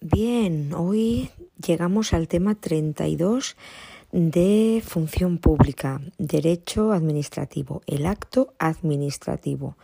Bien, 0.00 0.74
hoy 0.74 1.28
llegamos 1.60 2.12
al 2.12 2.28
tema 2.28 2.54
32 2.54 3.56
de 4.12 4.80
función 4.86 5.38
pública, 5.38 6.00
derecho 6.18 6.92
administrativo, 6.92 7.82
el 7.88 8.06
acto 8.06 8.54
administrativo. 8.60 9.76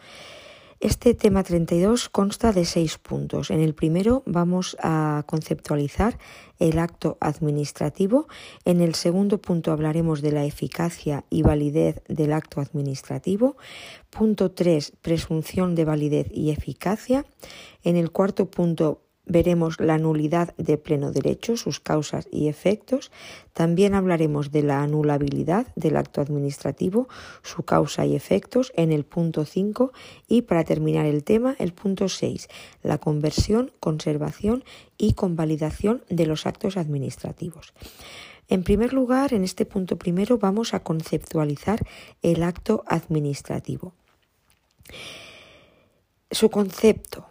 Este 0.78 1.14
tema 1.14 1.42
32 1.42 2.10
consta 2.10 2.52
de 2.52 2.64
seis 2.64 2.98
puntos. 2.98 3.50
En 3.50 3.60
el 3.60 3.74
primero 3.74 4.22
vamos 4.24 4.76
a 4.80 5.24
conceptualizar 5.26 6.18
el 6.60 6.78
acto 6.78 7.16
administrativo. 7.20 8.28
En 8.64 8.80
el 8.80 8.94
segundo 8.94 9.40
punto 9.40 9.72
hablaremos 9.72 10.22
de 10.22 10.30
la 10.30 10.44
eficacia 10.44 11.24
y 11.30 11.42
validez 11.42 12.02
del 12.06 12.34
acto 12.34 12.60
administrativo. 12.60 13.56
Punto 14.10 14.52
3, 14.52 14.92
presunción 15.00 15.74
de 15.74 15.86
validez 15.86 16.28
y 16.30 16.50
eficacia. 16.50 17.24
En 17.82 17.96
el 17.96 18.12
cuarto 18.12 18.50
punto 18.50 19.03
veremos 19.26 19.80
la 19.80 19.98
nulidad 19.98 20.54
de 20.56 20.76
pleno 20.76 21.10
derecho, 21.10 21.56
sus 21.56 21.80
causas 21.80 22.28
y 22.30 22.48
efectos. 22.48 23.10
También 23.52 23.94
hablaremos 23.94 24.50
de 24.50 24.62
la 24.62 24.82
anulabilidad 24.82 25.66
del 25.76 25.96
acto 25.96 26.20
administrativo, 26.20 27.08
su 27.42 27.62
causa 27.62 28.06
y 28.06 28.16
efectos 28.16 28.72
en 28.76 28.92
el 28.92 29.04
punto 29.04 29.44
5 29.44 29.92
y 30.28 30.42
para 30.42 30.64
terminar 30.64 31.06
el 31.06 31.24
tema, 31.24 31.56
el 31.58 31.72
punto 31.72 32.08
6, 32.08 32.48
la 32.82 32.98
conversión, 32.98 33.72
conservación 33.80 34.64
y 34.98 35.14
convalidación 35.14 36.02
de 36.08 36.26
los 36.26 36.46
actos 36.46 36.76
administrativos. 36.76 37.72
En 38.48 38.62
primer 38.62 38.92
lugar, 38.92 39.32
en 39.32 39.42
este 39.42 39.64
punto 39.64 39.96
primero 39.96 40.38
vamos 40.38 40.74
a 40.74 40.80
conceptualizar 40.80 41.80
el 42.22 42.42
acto 42.42 42.84
administrativo. 42.86 43.94
Su 46.30 46.50
concepto 46.50 47.26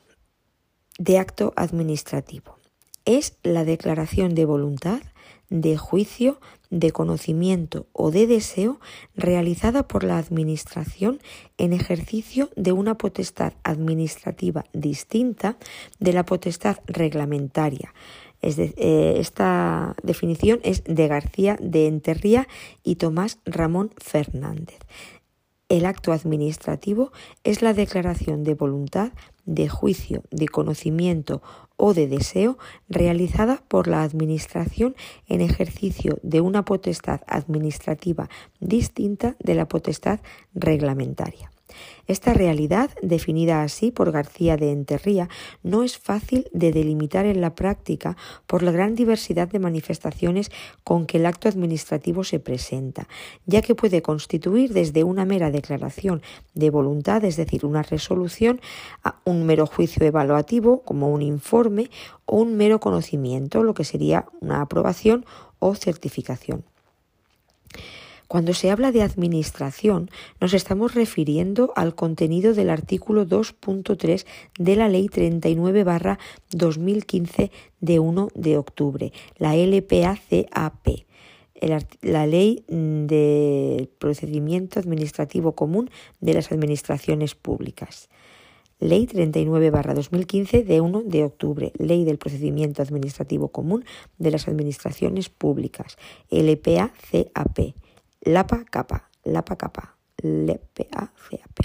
de 1.04 1.18
acto 1.18 1.52
administrativo. 1.58 2.58
Es 3.04 3.36
la 3.44 3.66
declaración 3.66 4.36
de 4.36 4.46
voluntad, 4.46 5.02
de 5.50 5.78
juicio, 5.78 6.40
de 6.70 6.92
conocimiento 6.92 7.86
o 7.92 8.10
de 8.10 8.26
deseo 8.26 8.80
realizada 9.16 9.86
por 9.86 10.06
la 10.06 10.18
Administración 10.18 11.20
en 11.58 11.74
ejercicio 11.74 12.50
de 12.56 12.72
una 12.72 12.98
potestad 12.98 13.54
administrativa 13.64 14.64
distinta 14.72 15.58
de 16.00 16.14
la 16.14 16.24
potestad 16.24 16.78
reglamentaria. 16.88 17.94
Eh, 18.42 19.16
esta 19.20 19.96
definición 20.04 20.60
es 20.64 20.84
de 20.86 21.08
García 21.08 21.58
de 21.62 21.88
Enterría 21.88 22.48
y 22.84 22.96
Tomás 22.96 23.40
Ramón 23.46 23.92
Fernández. 23.98 24.80
El 25.74 25.88
acto 25.88 26.12
administrativo 26.12 27.12
es 27.44 27.64
la 27.64 27.74
declaración 27.74 28.44
de 28.44 28.54
voluntad, 28.54 29.12
de 29.46 29.70
juicio, 29.70 30.22
de 30.30 30.48
conocimiento 30.48 31.42
o 31.78 31.96
de 31.96 32.06
deseo 32.06 32.60
realizada 32.90 33.64
por 33.70 33.88
la 33.88 34.04
Administración 34.04 34.96
en 35.26 35.42
ejercicio 35.42 36.20
de 36.22 36.42
una 36.42 36.64
potestad 36.64 37.22
administrativa 37.26 38.30
distinta 38.60 39.36
de 39.40 39.56
la 39.56 39.68
potestad 39.68 40.20
reglamentaria. 40.54 41.53
Esta 42.08 42.34
realidad, 42.34 42.92
definida 43.02 43.64
así 43.64 43.92
por 43.92 44.12
García 44.12 44.58
de 44.58 44.72
Enterría, 44.72 45.30
no 45.64 45.84
es 45.84 45.98
fácil 45.98 46.50
de 46.52 46.72
delimitar 46.72 47.26
en 47.26 47.42
la 47.42 47.56
práctica 47.56 48.18
por 48.48 48.64
la 48.64 48.72
gran 48.72 48.96
diversidad 48.96 49.48
de 49.48 49.60
manifestaciones 49.60 50.52
con 50.84 51.06
que 51.06 51.18
el 51.18 51.26
acto 51.26 51.48
administrativo 51.48 52.24
se 52.24 52.40
presenta, 52.40 53.08
ya 53.46 53.62
que 53.62 53.76
puede 53.76 54.02
constituir 54.02 54.74
desde 54.74 55.04
una 55.04 55.26
mera 55.26 55.52
declaración 55.52 56.22
de 56.54 56.70
voluntad, 56.70 57.24
es 57.24 57.38
decir, 57.38 57.66
una 57.66 57.84
resolución, 57.84 58.60
a 59.04 59.20
un 59.24 59.46
mero 59.46 59.66
juicio 59.66 60.06
evaluativo, 60.06 60.82
como 60.84 61.10
un 61.10 61.22
informe, 61.22 61.90
o 62.26 62.38
un 62.38 62.56
mero 62.58 62.80
conocimiento, 62.80 63.64
lo 63.64 63.74
que 63.74 63.84
sería 63.84 64.26
una 64.42 64.62
aprobación 64.62 65.26
o 65.60 65.76
certificación. 65.76 66.64
Cuando 68.34 68.56
se 68.56 68.72
habla 68.72 68.92
de 68.92 69.04
administración, 69.04 70.10
nos 70.42 70.56
estamos 70.56 70.96
refiriendo 70.96 71.72
al 71.76 71.94
contenido 71.94 72.56
del 72.56 72.72
artículo 72.72 73.28
2.3 73.28 74.26
de 74.58 74.76
la 74.76 74.90
Ley 74.90 75.08
39 75.08 76.18
2015 76.50 77.52
de 77.80 78.00
1 78.00 78.30
de 78.34 78.58
octubre, 78.58 79.14
la 79.38 79.56
LPACAP 79.56 80.88
la 82.02 82.26
ley 82.26 82.64
de 82.68 83.88
procedimiento 84.00 84.80
administrativo 84.80 85.52
común 85.52 85.92
de 86.20 86.34
las 86.34 86.52
administraciones 86.52 87.36
públicas. 87.36 88.10
Ley 88.80 89.06
39-2015 89.06 90.64
de 90.64 90.82
1 90.82 91.04
de 91.06 91.24
octubre, 91.24 91.72
Ley 91.78 92.04
del 92.04 92.18
Procedimiento 92.18 92.82
Administrativo 92.82 93.50
Común 93.50 93.86
de 94.18 94.32
las 94.32 94.48
Administraciones 94.48 95.30
Públicas, 95.30 96.00
LPA-CAP. 96.32 97.76
Lapa 98.26 98.64
Capa, 98.70 99.10
Lapa 99.26 99.58
Capa, 99.58 99.98
LPA-CAP, 100.24 101.60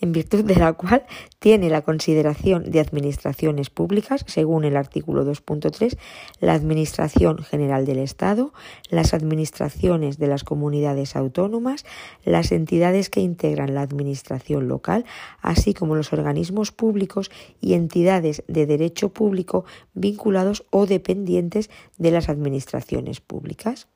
en 0.00 0.12
virtud 0.12 0.44
de 0.44 0.54
la 0.54 0.72
cual 0.74 1.04
tiene 1.40 1.68
la 1.70 1.82
consideración 1.82 2.70
de 2.70 2.78
administraciones 2.78 3.68
públicas, 3.68 4.24
según 4.28 4.64
el 4.64 4.76
artículo 4.76 5.26
2.3, 5.26 5.98
la 6.38 6.54
Administración 6.54 7.38
General 7.38 7.84
del 7.84 7.98
Estado, 7.98 8.52
las 8.90 9.12
administraciones 9.12 10.18
de 10.18 10.28
las 10.28 10.44
comunidades 10.44 11.16
autónomas, 11.16 11.84
las 12.24 12.52
entidades 12.52 13.10
que 13.10 13.20
integran 13.20 13.74
la 13.74 13.82
Administración 13.82 14.68
local, 14.68 15.04
así 15.40 15.74
como 15.74 15.96
los 15.96 16.12
organismos 16.12 16.70
públicos 16.70 17.28
y 17.60 17.74
entidades 17.74 18.44
de 18.46 18.66
derecho 18.66 19.08
público 19.08 19.64
vinculados 19.94 20.64
o 20.70 20.86
dependientes 20.86 21.70
de 21.98 22.12
las 22.12 22.28
administraciones 22.28 23.20
públicas. 23.20 23.88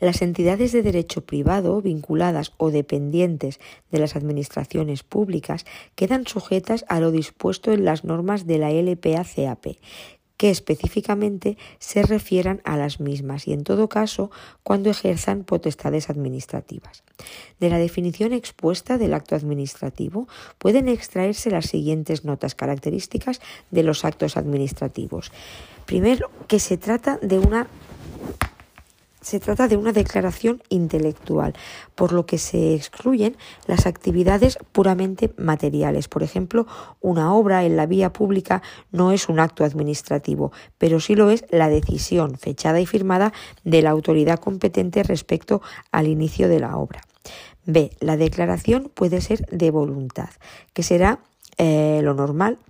Las 0.00 0.22
entidades 0.22 0.72
de 0.72 0.82
derecho 0.82 1.22
privado 1.22 1.80
vinculadas 1.80 2.52
o 2.58 2.70
dependientes 2.70 3.60
de 3.90 3.98
las 3.98 4.16
administraciones 4.16 5.02
públicas 5.02 5.64
quedan 5.94 6.26
sujetas 6.26 6.84
a 6.88 7.00
lo 7.00 7.10
dispuesto 7.10 7.72
en 7.72 7.84
las 7.84 8.04
normas 8.04 8.46
de 8.46 8.58
la 8.58 8.70
LPA-CAP, 8.70 9.78
que 10.36 10.50
específicamente 10.50 11.56
se 11.78 12.02
refieran 12.02 12.60
a 12.64 12.76
las 12.76 13.00
mismas 13.00 13.48
y, 13.48 13.52
en 13.52 13.64
todo 13.64 13.88
caso, 13.88 14.30
cuando 14.62 14.90
ejerzan 14.90 15.44
potestades 15.44 16.10
administrativas. 16.10 17.04
De 17.58 17.70
la 17.70 17.78
definición 17.78 18.32
expuesta 18.32 18.98
del 18.98 19.14
acto 19.14 19.34
administrativo 19.34 20.28
pueden 20.58 20.88
extraerse 20.88 21.50
las 21.50 21.66
siguientes 21.66 22.24
notas 22.24 22.54
características 22.54 23.40
de 23.70 23.82
los 23.82 24.04
actos 24.04 24.36
administrativos. 24.36 25.32
Primero, 25.86 26.30
que 26.48 26.58
se 26.58 26.76
trata 26.76 27.18
de 27.22 27.38
una 27.38 27.68
se 29.26 29.40
trata 29.40 29.66
de 29.66 29.76
una 29.76 29.92
declaración 29.92 30.62
intelectual, 30.68 31.52
por 31.96 32.12
lo 32.12 32.26
que 32.26 32.38
se 32.38 32.76
excluyen 32.76 33.36
las 33.66 33.84
actividades 33.84 34.56
puramente 34.70 35.32
materiales. 35.36 36.06
Por 36.06 36.22
ejemplo, 36.22 36.68
una 37.00 37.34
obra 37.34 37.64
en 37.64 37.76
la 37.76 37.86
vía 37.86 38.12
pública 38.12 38.62
no 38.92 39.10
es 39.10 39.28
un 39.28 39.40
acto 39.40 39.64
administrativo, 39.64 40.52
pero 40.78 41.00
sí 41.00 41.16
lo 41.16 41.30
es 41.30 41.44
la 41.50 41.68
decisión 41.68 42.38
fechada 42.38 42.80
y 42.80 42.86
firmada 42.86 43.32
de 43.64 43.82
la 43.82 43.90
autoridad 43.90 44.38
competente 44.38 45.02
respecto 45.02 45.60
al 45.90 46.06
inicio 46.06 46.48
de 46.48 46.60
la 46.60 46.76
obra. 46.76 47.00
B. 47.64 47.90
La 47.98 48.16
declaración 48.16 48.92
puede 48.94 49.20
ser 49.20 49.44
de 49.46 49.72
voluntad, 49.72 50.30
que 50.72 50.84
será 50.84 51.18
eh, 51.58 51.98
lo 52.04 52.14
normal 52.14 52.60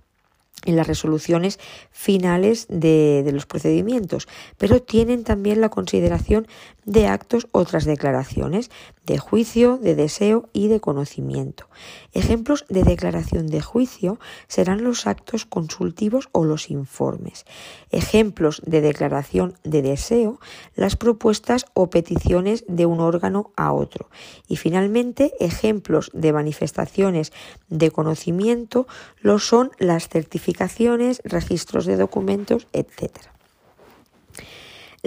en 0.65 0.75
las 0.75 0.87
resoluciones 0.87 1.59
finales 1.91 2.65
de, 2.69 3.29
los 3.33 3.45
procedimientos, 3.45 4.27
pero 4.57 4.81
tienen 4.81 5.23
también 5.23 5.61
la 5.61 5.69
consideración 5.69 6.47
de 6.85 7.07
actos 7.07 7.47
otras 7.51 7.85
declaraciones 7.85 8.71
de 9.07 9.17
juicio, 9.17 9.77
de 9.77 9.95
deseo 9.95 10.49
y 10.51 10.67
de 10.67 10.81
conocimiento. 10.81 11.67
Ejemplos 12.13 12.65
de 12.67 12.83
declaración 12.83 13.47
de 13.47 13.61
juicio 13.61 14.19
serán 14.47 14.83
los 14.83 15.07
actos 15.07 15.45
consultivos 15.45 16.27
o 16.33 16.43
los 16.43 16.69
informes. 16.69 17.45
Ejemplos 17.89 18.61
de 18.65 18.81
declaración 18.81 19.55
de 19.63 19.81
deseo, 19.81 20.39
las 20.75 20.97
propuestas 20.97 21.65
o 21.73 21.89
peticiones 21.89 22.65
de 22.67 22.85
un 22.85 22.99
órgano 22.99 23.51
a 23.55 23.71
otro. 23.71 24.09
Y 24.47 24.57
finalmente, 24.57 25.31
ejemplos 25.39 26.11
de 26.13 26.33
manifestaciones 26.33 27.31
de 27.69 27.91
conocimiento 27.91 28.87
lo 29.21 29.39
son 29.39 29.71
las 29.79 30.09
certificaciones, 30.09 31.21
registros 31.23 31.85
de 31.85 31.95
documentos, 31.95 32.67
etc. 32.73 33.36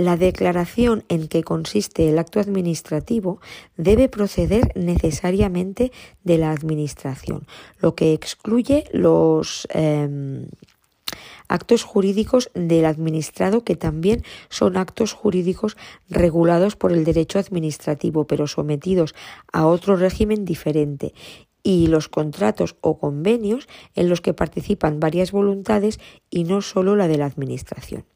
La 0.00 0.16
declaración 0.16 1.04
en 1.10 1.28
que 1.28 1.42
consiste 1.42 2.08
el 2.08 2.18
acto 2.18 2.40
administrativo 2.40 3.38
debe 3.76 4.08
proceder 4.08 4.72
necesariamente 4.74 5.92
de 6.24 6.38
la 6.38 6.52
Administración, 6.52 7.46
lo 7.80 7.94
que 7.94 8.14
excluye 8.14 8.84
los 8.94 9.68
em, 9.68 10.46
actos 11.48 11.82
jurídicos 11.82 12.50
del 12.54 12.86
administrado 12.86 13.62
que 13.62 13.76
también 13.76 14.24
son 14.48 14.78
actos 14.78 15.12
jurídicos 15.12 15.76
regulados 16.08 16.76
por 16.76 16.92
el 16.92 17.04
derecho 17.04 17.38
administrativo, 17.38 18.26
pero 18.26 18.46
sometidos 18.46 19.14
a 19.52 19.66
otro 19.66 19.96
régimen 19.96 20.46
diferente 20.46 21.12
y 21.62 21.88
los 21.88 22.08
contratos 22.08 22.74
o 22.80 22.98
convenios 22.98 23.68
en 23.94 24.08
los 24.08 24.22
que 24.22 24.32
participan 24.32 24.98
varias 24.98 25.30
voluntades 25.30 26.00
y 26.30 26.44
no 26.44 26.62
solo 26.62 26.96
la 26.96 27.06
de 27.06 27.18
la 27.18 27.26
Administración. 27.26 28.06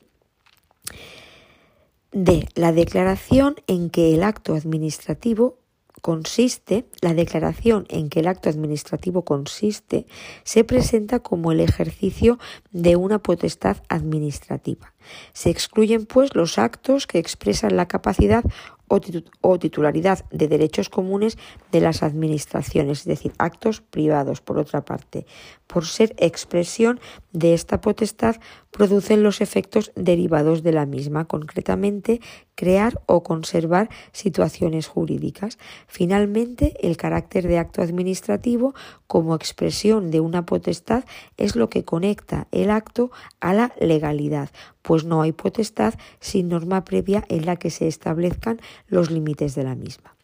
D. 2.16 2.46
La 2.54 2.70
declaración 2.70 3.56
en 3.66 3.90
que 3.90 4.14
el 4.14 4.22
acto 4.22 4.54
administrativo 4.54 5.58
consiste, 6.00 6.84
la 7.00 7.12
declaración 7.12 7.86
en 7.88 8.08
que 8.08 8.20
el 8.20 8.28
acto 8.28 8.48
administrativo 8.48 9.24
consiste, 9.24 10.06
se 10.44 10.62
presenta 10.62 11.18
como 11.18 11.50
el 11.50 11.58
ejercicio 11.58 12.38
de 12.70 12.94
una 12.94 13.18
potestad 13.18 13.78
administrativa. 13.88 14.94
Se 15.32 15.50
excluyen, 15.50 16.06
pues, 16.06 16.36
los 16.36 16.56
actos 16.56 17.08
que 17.08 17.18
expresan 17.18 17.74
la 17.74 17.88
capacidad 17.88 18.44
o, 19.40 19.58
titularidad 19.58 20.24
de 20.30 20.46
derechos 20.46 20.88
comunes 20.88 21.36
de 21.72 21.80
las 21.80 22.02
administraciones, 22.02 23.00
es 23.00 23.06
decir, 23.06 23.32
actos 23.38 23.80
privados, 23.80 24.40
por 24.40 24.58
otra 24.58 24.84
parte. 24.84 25.26
Por 25.66 25.86
ser 25.86 26.14
expresión 26.18 27.00
de 27.32 27.54
esta 27.54 27.80
potestad, 27.80 28.36
producen 28.70 29.22
los 29.22 29.40
efectos 29.40 29.92
derivados 29.96 30.62
de 30.62 30.72
la 30.72 30.84
misma, 30.84 31.24
concretamente, 31.24 32.20
crear 32.54 33.00
o 33.06 33.22
conservar 33.22 33.88
situaciones 34.12 34.86
jurídicas. 34.86 35.58
Finalmente, 35.86 36.74
el 36.86 36.96
carácter 36.96 37.48
de 37.48 37.58
acto 37.58 37.82
administrativo 37.82 38.74
como 39.06 39.34
expresión 39.34 40.10
de 40.10 40.20
una 40.20 40.44
potestad 40.44 41.04
es 41.36 41.56
lo 41.56 41.70
que 41.70 41.84
conecta 41.84 42.46
el 42.52 42.70
acto 42.70 43.10
a 43.40 43.54
la 43.54 43.72
legalidad, 43.80 44.50
pues 44.82 45.04
no 45.04 45.22
hay 45.22 45.32
potestad 45.32 45.94
sin 46.20 46.48
norma 46.48 46.84
previa 46.84 47.24
en 47.28 47.46
la 47.46 47.56
que 47.56 47.70
se 47.70 47.88
establezcan 47.88 48.60
los 48.88 49.10
límites 49.10 49.54
de 49.54 49.64
la 49.64 49.74
misma. 49.74 50.14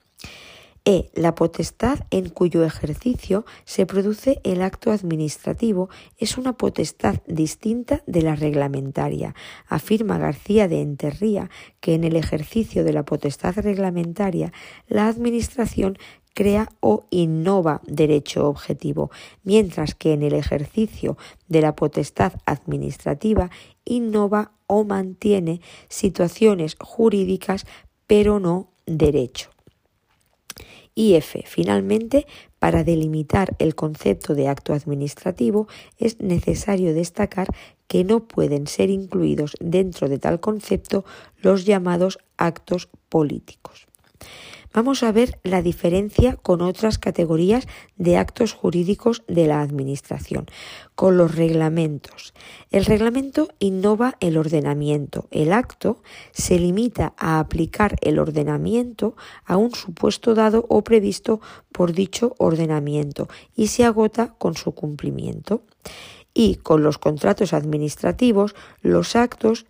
E. 0.93 1.09
La 1.15 1.37
potestad 1.37 2.01
en 2.11 2.31
cuyo 2.31 2.65
ejercicio 2.65 3.45
se 3.65 3.87
produce 3.87 4.41
el 4.43 4.61
acto 4.61 4.91
administrativo 4.91 5.89
es 6.19 6.37
una 6.37 6.55
potestad 6.55 7.23
distinta 7.29 8.03
de 8.09 8.23
la 8.23 8.35
reglamentaria. 8.35 9.37
Afirma 9.69 10.19
García 10.19 10.67
de 10.67 10.81
Enterría 10.83 11.49
que 11.79 11.95
en 11.95 12.03
el 12.03 12.17
ejercicio 12.17 12.83
de 12.83 12.93
la 12.93 13.05
potestad 13.05 13.55
reglamentaria 13.59 14.53
la 14.89 15.07
Administración 15.07 15.97
crea 16.35 16.69
o 16.81 17.05
innova 17.11 17.83
derecho 17.87 18.49
objetivo, 18.49 19.13
mientras 19.45 19.95
que 19.95 20.13
en 20.13 20.25
el 20.25 20.35
ejercicio 20.35 21.17
de 21.47 21.61
la 21.61 21.77
potestad 21.77 22.33
administrativa 22.47 23.49
innova 23.85 24.55
o 24.67 24.83
mantiene 24.83 25.61
situaciones 25.89 26.77
jurídicas, 26.81 27.65
pero 28.09 28.41
no 28.41 28.73
derecho. 28.87 29.51
Y 30.95 31.15
F, 31.15 31.45
finalmente, 31.47 32.27
para 32.59 32.85
delimitar 32.85 33.57
el 33.59 33.75
concepto 33.75 34.35
de 34.35 34.49
acto 34.49 34.75
administrativo 34.75 35.69
es 35.99 36.21
necesario 36.21 36.95
destacar 36.95 37.49
que 37.87 38.05
no 38.05 38.27
pueden 38.29 38.67
ser 38.67 38.91
incluidos 38.91 39.57
dentro 39.61 40.09
de 40.09 40.19
tal 40.19 40.41
concepto 40.41 41.05
los 41.39 41.65
llamados 41.65 42.19
actos 42.37 42.89
políticos. 43.09 43.89
Vamos 44.73 45.03
a 45.03 45.11
ver 45.11 45.41
la 45.43 45.63
diferencia 45.63 46.37
con 46.37 46.63
otras 46.63 46.99
categorías 46.99 47.67
de 47.97 48.17
actos 48.17 48.53
jurídicos 48.53 49.25
de 49.27 49.49
la 49.49 49.63
Administración, 49.63 50.47
con 50.95 51.17
los 51.17 51.35
reglamentos. 51.35 52.35
El 52.71 52.85
reglamento 52.85 53.49
innova 53.59 54.17
el 54.21 54.39
ordenamiento. 54.39 55.27
El 55.33 55.53
acto 55.53 56.03
se 56.31 56.61
limita 56.61 57.15
a 57.17 57.41
aplicar 57.41 57.97
el 58.01 58.21
ordenamiento 58.21 59.17
a 59.45 59.57
un 59.57 59.75
supuesto 59.75 60.37
dado 60.37 60.67
o 60.69 60.85
previsto 60.85 61.41
por 61.73 61.93
dicho 61.93 62.37
ordenamiento 62.39 63.29
y 63.57 63.69
se 63.69 63.85
agota 63.85 64.35
con 64.39 64.55
su 64.55 64.73
cumplimiento. 64.73 65.63
Y 66.33 66.55
con 66.55 66.85
los 66.85 66.97
contratos 66.99 67.53
administrativos, 67.53 68.55
los 68.83 69.17
actos 69.17 69.67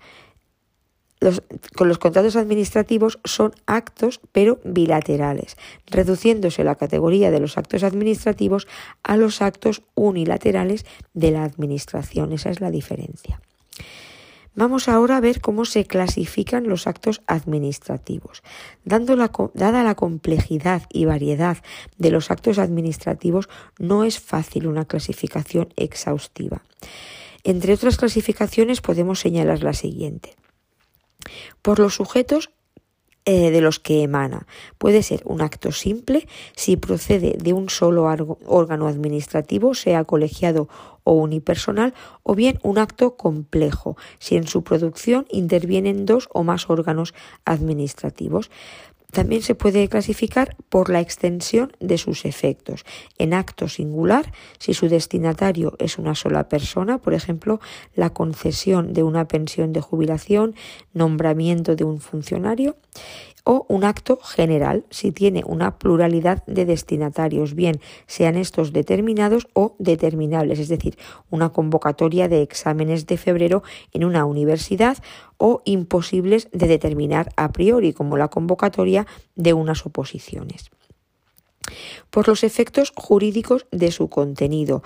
con 1.76 1.88
los 1.88 1.98
contratos 1.98 2.36
administrativos 2.36 3.18
son 3.24 3.52
actos 3.66 4.20
pero 4.32 4.58
bilaterales, 4.64 5.56
reduciéndose 5.86 6.64
la 6.64 6.76
categoría 6.76 7.30
de 7.30 7.40
los 7.40 7.58
actos 7.58 7.82
administrativos 7.82 8.66
a 9.02 9.16
los 9.16 9.42
actos 9.42 9.82
unilaterales 9.94 10.86
de 11.12 11.30
la 11.30 11.44
Administración. 11.44 12.32
Esa 12.32 12.50
es 12.50 12.60
la 12.60 12.70
diferencia. 12.70 13.40
Vamos 14.54 14.88
ahora 14.88 15.16
a 15.16 15.20
ver 15.20 15.40
cómo 15.40 15.64
se 15.64 15.86
clasifican 15.86 16.68
los 16.68 16.86
actos 16.86 17.22
administrativos. 17.26 18.42
Dando 18.84 19.16
dada 19.54 19.84
la 19.84 19.94
complejidad 19.94 20.82
y 20.90 21.04
variedad 21.04 21.58
de 21.98 22.10
los 22.10 22.30
actos 22.30 22.58
administrativos, 22.58 23.48
no 23.78 24.04
es 24.04 24.18
fácil 24.18 24.66
una 24.66 24.86
clasificación 24.86 25.72
exhaustiva. 25.76 26.62
Entre 27.44 27.72
otras 27.72 27.96
clasificaciones 27.96 28.80
podemos 28.80 29.20
señalar 29.20 29.62
la 29.62 29.72
siguiente 29.72 30.39
por 31.62 31.78
los 31.78 31.94
sujetos 31.94 32.50
eh, 33.26 33.50
de 33.50 33.60
los 33.60 33.78
que 33.78 34.02
emana. 34.02 34.46
Puede 34.78 35.02
ser 35.02 35.20
un 35.26 35.42
acto 35.42 35.72
simple 35.72 36.26
si 36.56 36.78
procede 36.78 37.36
de 37.38 37.52
un 37.52 37.68
solo 37.68 38.04
órgano 38.46 38.88
administrativo, 38.88 39.74
sea 39.74 40.04
colegiado 40.04 40.68
o 41.04 41.12
unipersonal, 41.12 41.92
o 42.22 42.34
bien 42.34 42.58
un 42.62 42.78
acto 42.78 43.16
complejo, 43.16 43.98
si 44.18 44.36
en 44.36 44.46
su 44.46 44.64
producción 44.64 45.26
intervienen 45.30 46.06
dos 46.06 46.30
o 46.32 46.44
más 46.44 46.70
órganos 46.70 47.12
administrativos. 47.44 48.50
También 49.12 49.42
se 49.42 49.54
puede 49.54 49.88
clasificar 49.88 50.56
por 50.68 50.90
la 50.90 51.00
extensión 51.00 51.72
de 51.80 51.98
sus 51.98 52.24
efectos. 52.24 52.84
En 53.18 53.34
acto 53.34 53.68
singular, 53.68 54.32
si 54.58 54.74
su 54.74 54.88
destinatario 54.88 55.74
es 55.78 55.98
una 55.98 56.14
sola 56.14 56.48
persona, 56.48 56.98
por 56.98 57.14
ejemplo, 57.14 57.60
la 57.94 58.10
concesión 58.10 58.92
de 58.92 59.02
una 59.02 59.26
pensión 59.26 59.72
de 59.72 59.80
jubilación, 59.80 60.54
nombramiento 60.92 61.76
de 61.76 61.84
un 61.84 62.00
funcionario, 62.00 62.76
o 63.44 63.66
un 63.68 63.84
acto 63.84 64.16
general 64.16 64.84
si 64.90 65.12
tiene 65.12 65.42
una 65.46 65.78
pluralidad 65.78 66.44
de 66.46 66.64
destinatarios, 66.64 67.54
bien 67.54 67.80
sean 68.06 68.36
estos 68.36 68.72
determinados 68.72 69.48
o 69.52 69.76
determinables, 69.78 70.58
es 70.58 70.68
decir, 70.68 70.98
una 71.30 71.50
convocatoria 71.50 72.28
de 72.28 72.42
exámenes 72.42 73.06
de 73.06 73.16
febrero 73.16 73.62
en 73.92 74.04
una 74.04 74.24
universidad 74.24 74.98
o 75.36 75.62
imposibles 75.64 76.48
de 76.52 76.66
determinar 76.66 77.32
a 77.36 77.52
priori, 77.52 77.92
como 77.92 78.16
la 78.16 78.28
convocatoria 78.28 79.06
de 79.34 79.52
unas 79.52 79.86
oposiciones. 79.86 80.70
Por 82.10 82.28
los 82.28 82.44
efectos 82.44 82.92
jurídicos 82.96 83.66
de 83.70 83.92
su 83.92 84.08
contenido, 84.08 84.82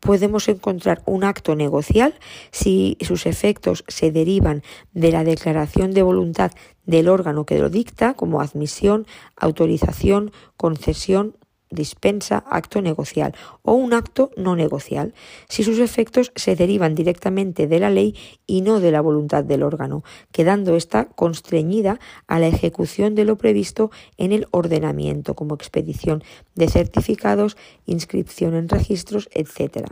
podemos 0.00 0.48
encontrar 0.48 1.02
un 1.06 1.24
acto 1.24 1.54
negocial. 1.54 2.14
Si 2.50 2.96
sus 3.00 3.26
efectos 3.26 3.84
se 3.88 4.12
derivan 4.12 4.62
de 4.92 5.12
la 5.12 5.24
declaración 5.24 5.92
de 5.92 6.02
voluntad 6.02 6.52
del 6.88 7.08
órgano 7.08 7.44
que 7.44 7.58
lo 7.58 7.68
dicta, 7.68 8.14
como 8.14 8.40
admisión, 8.40 9.06
autorización, 9.36 10.32
concesión 10.56 11.36
dispensa, 11.70 12.44
acto 12.48 12.80
negocial 12.80 13.34
o 13.62 13.74
un 13.74 13.92
acto 13.92 14.30
no 14.36 14.56
negocial, 14.56 15.12
si 15.48 15.62
sus 15.62 15.78
efectos 15.78 16.32
se 16.34 16.56
derivan 16.56 16.94
directamente 16.94 17.66
de 17.66 17.78
la 17.78 17.90
ley 17.90 18.14
y 18.46 18.62
no 18.62 18.80
de 18.80 18.90
la 18.90 19.00
voluntad 19.00 19.44
del 19.44 19.62
órgano, 19.62 20.02
quedando 20.32 20.76
ésta 20.76 21.04
constreñida 21.04 22.00
a 22.26 22.38
la 22.38 22.46
ejecución 22.46 23.14
de 23.14 23.24
lo 23.24 23.36
previsto 23.36 23.90
en 24.16 24.32
el 24.32 24.46
ordenamiento, 24.50 25.34
como 25.34 25.54
expedición 25.54 26.22
de 26.54 26.68
certificados, 26.68 27.56
inscripción 27.84 28.54
en 28.54 28.68
registros, 28.68 29.28
etc. 29.32 29.88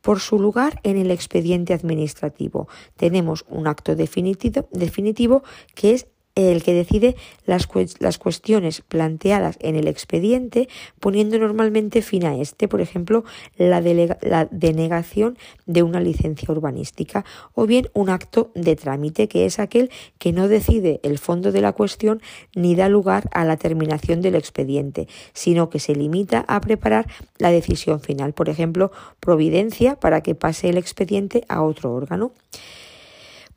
Por 0.00 0.20
su 0.20 0.38
lugar 0.38 0.80
en 0.84 0.96
el 0.96 1.10
expediente 1.10 1.74
administrativo 1.74 2.68
tenemos 2.96 3.44
un 3.48 3.66
acto 3.66 3.96
definitivo, 3.96 4.68
definitivo 4.70 5.42
que 5.74 5.94
es 5.94 6.06
el 6.48 6.62
que 6.62 6.74
decide 6.74 7.16
las, 7.46 7.68
las, 7.98 8.18
cuestiones 8.18 8.82
planteadas 8.82 9.56
en 9.60 9.76
el 9.76 9.88
expediente, 9.88 10.68
poniendo 11.00 11.38
normalmente 11.38 12.02
fin 12.02 12.24
a 12.24 12.36
este, 12.36 12.68
por 12.68 12.80
ejemplo, 12.80 13.24
la, 13.56 13.80
la, 13.80 14.48
denegación 14.50 15.38
de 15.66 15.82
una 15.82 16.00
licencia 16.00 16.50
urbanística, 16.50 17.24
o 17.54 17.66
bien 17.66 17.88
un 17.92 18.10
acto 18.10 18.50
de 18.54 18.76
trámite, 18.76 19.28
que 19.28 19.46
es 19.46 19.58
aquel 19.58 19.90
que 20.18 20.32
no 20.32 20.48
decide 20.48 21.00
el 21.02 21.18
fondo 21.18 21.52
de 21.52 21.60
la 21.60 21.72
cuestión 21.72 22.22
ni 22.54 22.74
da 22.74 22.88
lugar 22.88 23.28
a 23.32 23.44
la 23.44 23.56
terminación 23.56 24.22
del 24.22 24.34
expediente, 24.34 25.08
sino 25.32 25.70
que 25.70 25.78
se 25.78 25.94
limita 25.94 26.44
a 26.48 26.60
preparar 26.60 27.06
la 27.38 27.50
decisión 27.50 28.00
final, 28.00 28.32
por 28.32 28.48
ejemplo, 28.48 28.92
providencia 29.20 29.96
para 29.96 30.22
que 30.22 30.34
pase 30.34 30.68
el 30.68 30.78
expediente 30.78 31.44
a 31.48 31.62
otro 31.62 31.92
órgano 31.92 32.32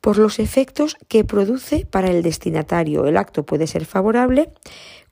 por 0.04 0.18
los 0.18 0.38
efectos 0.38 0.98
que 1.08 1.24
produce 1.24 1.86
para 1.86 2.10
el 2.10 2.22
destinatario. 2.22 3.06
El 3.06 3.16
acto 3.16 3.46
puede 3.46 3.66
ser 3.66 3.86
favorable 3.86 4.50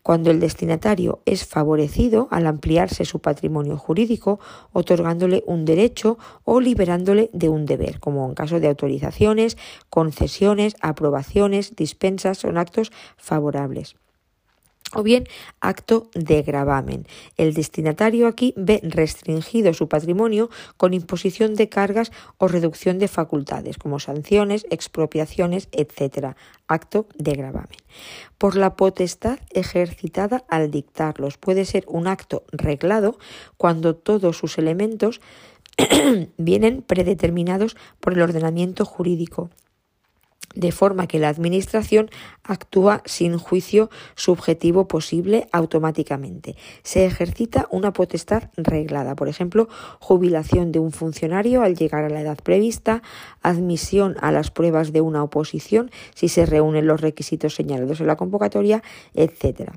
cuando 0.03 0.31
el 0.31 0.39
destinatario 0.39 1.23
es 1.25 1.47
favorecido 1.47 2.29
al 2.31 2.47
ampliarse 2.47 3.07
su 3.07 3.19
patrimonio 3.19 3.79
jurídico, 3.79 4.39
otorgándole 4.71 5.45
un 5.47 5.65
derecho 5.65 6.19
o 6.45 6.61
liberándole 6.61 7.31
de 7.33 7.49
un 7.49 7.65
deber, 7.65 8.01
como 8.01 8.29
en 8.29 8.35
caso 8.35 8.61
de 8.61 8.69
autorizaciones, 8.69 9.57
concesiones, 9.89 10.77
aprobaciones, 10.83 11.75
dispensas, 11.75 12.37
son 12.37 12.59
actos 12.59 12.93
favorables. 13.17 13.97
O 14.95 15.03
bien 15.03 15.27
acto 15.61 16.11
de 16.15 16.43
gravamen. 16.43 17.07
El 17.37 17.55
destinatario 17.55 18.27
aquí 18.27 18.55
ve 18.57 18.81
restringido 18.83 19.75
su 19.75 19.89
patrimonio 19.89 20.51
con 20.77 20.95
imposición 20.95 21.55
de 21.55 21.69
cargas 21.69 22.12
o 22.39 22.49
reducción 22.49 22.99
de 22.99 23.09
facultades, 23.09 23.79
como 23.79 23.99
sanciones, 23.99 24.67
expropiaciones, 24.71 25.69
etc. 25.73 26.37
Acto 26.67 27.07
de 27.17 27.33
gravamen. 27.33 27.79
Por 28.39 28.57
la 28.57 28.77
potestad 28.77 29.39
ejercitada 29.51 30.45
al 30.49 30.71
dictarlos. 30.71 31.39
Puede 31.39 31.65
ser 31.65 31.85
un 31.87 32.07
acto 32.07 32.45
reglado 32.53 33.19
cuando 33.57 33.97
todos 33.97 34.37
sus 34.37 34.59
elementos 34.59 35.21
vienen 36.37 36.83
predeterminados 36.83 37.77
por 38.01 38.12
el 38.12 38.23
ordenamiento 38.23 38.85
jurídico 38.85 39.51
de 40.55 40.73
forma 40.73 41.07
que 41.07 41.19
la 41.19 41.29
Administración 41.29 42.11
actúa 42.45 43.03
sin 43.05 43.39
juicio 43.39 43.91
subjetivo 44.15 44.89
posible 44.89 45.49
automáticamente. 45.53 46.57
Se 46.83 47.07
ejercita 47.07 47.69
una 47.71 47.93
potestad 47.93 48.45
reglada, 48.57 49.15
por 49.15 49.29
ejemplo, 49.29 49.69
jubilación 50.01 50.73
de 50.73 50.79
un 50.79 50.93
funcionario 50.93 51.63
al 51.63 51.77
llegar 51.77 52.05
a 52.05 52.09
la 52.09 52.21
edad 52.21 52.39
prevista, 52.43 53.03
admisión 53.43 54.17
a 54.21 54.33
las 54.33 54.51
pruebas 54.51 54.93
de 54.93 55.01
una 55.01 55.23
oposición 55.23 55.91
si 56.15 56.29
se 56.29 56.47
reúnen 56.47 56.87
los 56.87 57.01
requisitos 57.01 57.55
señalados 57.55 58.01
en 58.01 58.07
la 58.07 58.17
convocatoria, 58.17 58.83
etc. 59.15 59.73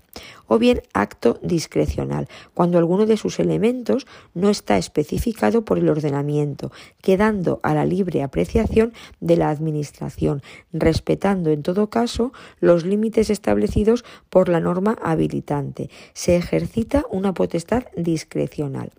O 0.47 0.57
bien 0.57 0.81
acto 0.93 1.39
discrecional, 1.41 2.27
cuando 2.53 2.77
alguno 2.77 3.05
de 3.05 3.17
sus 3.17 3.39
elementos 3.39 4.07
no 4.33 4.49
está 4.49 4.77
especificado 4.77 5.63
por 5.63 5.77
el 5.77 5.89
ordenamiento, 5.89 6.71
quedando 7.01 7.59
a 7.63 7.73
la 7.73 7.85
libre 7.85 8.23
apreciación 8.23 8.93
de 9.19 9.37
la 9.37 9.49
Administración, 9.49 10.41
respetando 10.73 11.49
en 11.49 11.63
todo 11.63 11.89
caso 11.89 12.31
los 12.59 12.85
límites 12.85 13.29
establecidos 13.29 14.05
por 14.29 14.49
la 14.49 14.59
norma 14.59 14.97
habilitante. 15.01 15.89
Se 16.13 16.35
ejercita 16.35 17.05
una 17.09 17.33
potestad 17.33 17.85
discrecional. 17.95 18.91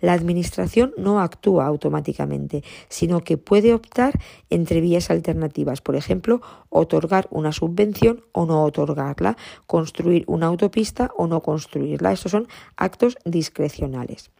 La 0.00 0.14
Administración 0.14 0.92
no 0.96 1.20
actúa 1.20 1.66
automáticamente, 1.66 2.64
sino 2.88 3.20
que 3.20 3.38
puede 3.38 3.72
optar 3.72 4.18
entre 4.50 4.80
vías 4.80 5.10
alternativas, 5.10 5.80
por 5.80 5.94
ejemplo, 5.94 6.40
otorgar 6.68 7.28
una 7.30 7.52
subvención 7.52 8.24
o 8.32 8.46
no 8.46 8.64
otorgarla, 8.64 9.36
construir 9.66 10.24
una 10.26 10.46
autopista 10.46 11.12
o 11.16 11.28
no 11.28 11.40
construirla. 11.40 12.12
Estos 12.12 12.32
son 12.32 12.48
actos 12.76 13.16
discrecionales 13.24 14.30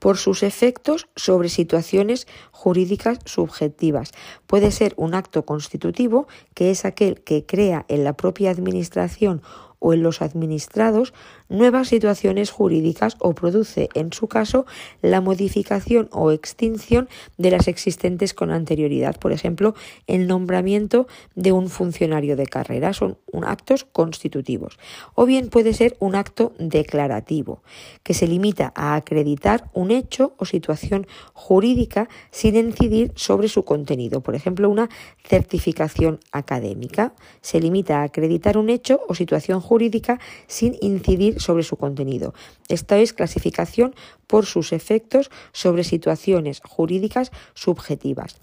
por 0.00 0.16
sus 0.16 0.42
efectos 0.42 1.08
sobre 1.14 1.48
situaciones 1.48 2.26
jurídicas 2.50 3.20
subjetivas. 3.24 4.10
Puede 4.48 4.72
ser 4.72 4.94
un 4.96 5.14
acto 5.14 5.44
constitutivo, 5.44 6.26
que 6.54 6.72
es 6.72 6.84
aquel 6.84 7.22
que 7.22 7.46
crea 7.46 7.84
en 7.86 8.02
la 8.02 8.14
propia 8.14 8.50
Administración 8.50 9.42
o 9.78 9.94
en 9.94 10.02
los 10.02 10.20
administrados 10.22 11.14
nuevas 11.50 11.88
situaciones 11.88 12.50
jurídicas 12.50 13.16
o 13.18 13.34
produce, 13.34 13.90
en 13.94 14.12
su 14.12 14.28
caso, 14.28 14.64
la 15.02 15.20
modificación 15.20 16.08
o 16.12 16.30
extinción 16.30 17.08
de 17.36 17.50
las 17.50 17.68
existentes 17.68 18.32
con 18.32 18.50
anterioridad. 18.50 19.18
Por 19.18 19.32
ejemplo, 19.32 19.74
el 20.06 20.26
nombramiento 20.26 21.06
de 21.34 21.52
un 21.52 21.68
funcionario 21.68 22.36
de 22.36 22.46
carrera 22.46 22.94
son 22.94 23.18
actos 23.42 23.84
constitutivos. 23.84 24.78
O 25.14 25.26
bien 25.26 25.48
puede 25.48 25.74
ser 25.74 25.96
un 25.98 26.14
acto 26.14 26.52
declarativo, 26.58 27.62
que 28.02 28.14
se 28.14 28.26
limita 28.26 28.72
a 28.74 28.94
acreditar 28.94 29.68
un 29.74 29.90
hecho 29.90 30.34
o 30.38 30.44
situación 30.44 31.06
jurídica 31.34 32.08
sin 32.30 32.56
incidir 32.56 33.12
sobre 33.16 33.48
su 33.48 33.64
contenido. 33.64 34.20
Por 34.20 34.34
ejemplo, 34.34 34.70
una 34.70 34.88
certificación 35.24 36.20
académica 36.32 37.12
se 37.40 37.60
limita 37.60 38.00
a 38.00 38.04
acreditar 38.04 38.56
un 38.56 38.70
hecho 38.70 39.00
o 39.08 39.14
situación 39.14 39.60
jurídica 39.60 40.20
sin 40.46 40.76
incidir 40.80 41.39
sobre 41.40 41.62
su 41.62 41.76
contenido. 41.76 42.34
Esta 42.68 42.98
es 42.98 43.12
clasificación 43.12 43.94
por 44.26 44.46
sus 44.46 44.72
efectos 44.72 45.30
sobre 45.52 45.84
situaciones 45.84 46.60
jurídicas 46.64 47.32
subjetivas. 47.54 48.38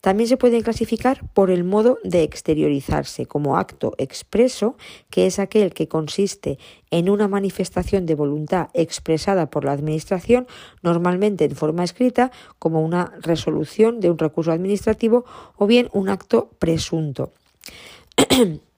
También 0.00 0.28
se 0.28 0.38
pueden 0.38 0.62
clasificar 0.62 1.20
por 1.34 1.50
el 1.50 1.62
modo 1.62 1.98
de 2.04 2.22
exteriorizarse 2.22 3.26
como 3.26 3.58
acto 3.58 3.94
expreso, 3.98 4.76
que 5.10 5.26
es 5.26 5.38
aquel 5.38 5.74
que 5.74 5.88
consiste 5.88 6.58
en 6.90 7.10
una 7.10 7.28
manifestación 7.28 8.06
de 8.06 8.14
voluntad 8.14 8.68
expresada 8.72 9.50
por 9.50 9.66
la 9.66 9.72
Administración, 9.72 10.46
normalmente 10.82 11.44
en 11.44 11.54
forma 11.54 11.84
escrita, 11.84 12.32
como 12.58 12.80
una 12.80 13.12
resolución 13.20 14.00
de 14.00 14.10
un 14.10 14.16
recurso 14.16 14.52
administrativo 14.52 15.26
o 15.56 15.66
bien 15.66 15.90
un 15.92 16.08
acto 16.08 16.48
presunto. 16.58 17.32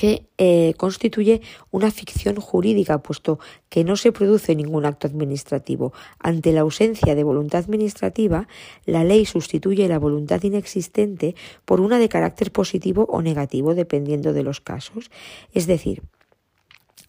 que 0.00 0.24
eh, 0.38 0.72
constituye 0.78 1.42
una 1.70 1.90
ficción 1.90 2.36
jurídica, 2.36 3.02
puesto 3.02 3.38
que 3.68 3.84
no 3.84 3.96
se 3.96 4.12
produce 4.12 4.56
ningún 4.56 4.86
acto 4.86 5.06
administrativo. 5.06 5.92
Ante 6.18 6.52
la 6.52 6.62
ausencia 6.62 7.14
de 7.14 7.22
voluntad 7.22 7.60
administrativa, 7.60 8.48
la 8.86 9.04
ley 9.04 9.26
sustituye 9.26 9.88
la 9.88 9.98
voluntad 9.98 10.42
inexistente 10.42 11.34
por 11.66 11.82
una 11.82 11.98
de 11.98 12.08
carácter 12.08 12.50
positivo 12.50 13.04
o 13.10 13.20
negativo, 13.20 13.74
dependiendo 13.74 14.32
de 14.32 14.42
los 14.42 14.62
casos. 14.62 15.10
Es 15.52 15.66
decir, 15.66 16.00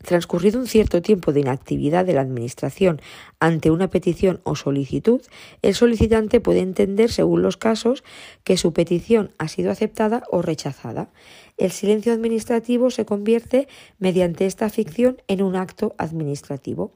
Transcurrido 0.03 0.59
un 0.59 0.67
cierto 0.67 1.01
tiempo 1.01 1.31
de 1.31 1.41
inactividad 1.41 2.05
de 2.05 2.13
la 2.13 2.21
Administración 2.21 3.01
ante 3.39 3.69
una 3.69 3.89
petición 3.89 4.41
o 4.43 4.55
solicitud, 4.55 5.21
el 5.61 5.75
solicitante 5.75 6.39
puede 6.39 6.61
entender, 6.61 7.11
según 7.11 7.43
los 7.43 7.57
casos, 7.57 8.03
que 8.43 8.57
su 8.57 8.73
petición 8.73 9.31
ha 9.37 9.47
sido 9.47 9.69
aceptada 9.69 10.23
o 10.31 10.41
rechazada. 10.41 11.09
El 11.61 11.69
silencio 11.69 12.11
administrativo 12.11 12.89
se 12.89 13.05
convierte, 13.05 13.67
mediante 13.99 14.47
esta 14.47 14.67
ficción, 14.71 15.21
en 15.27 15.43
un 15.43 15.55
acto 15.55 15.93
administrativo 15.99 16.91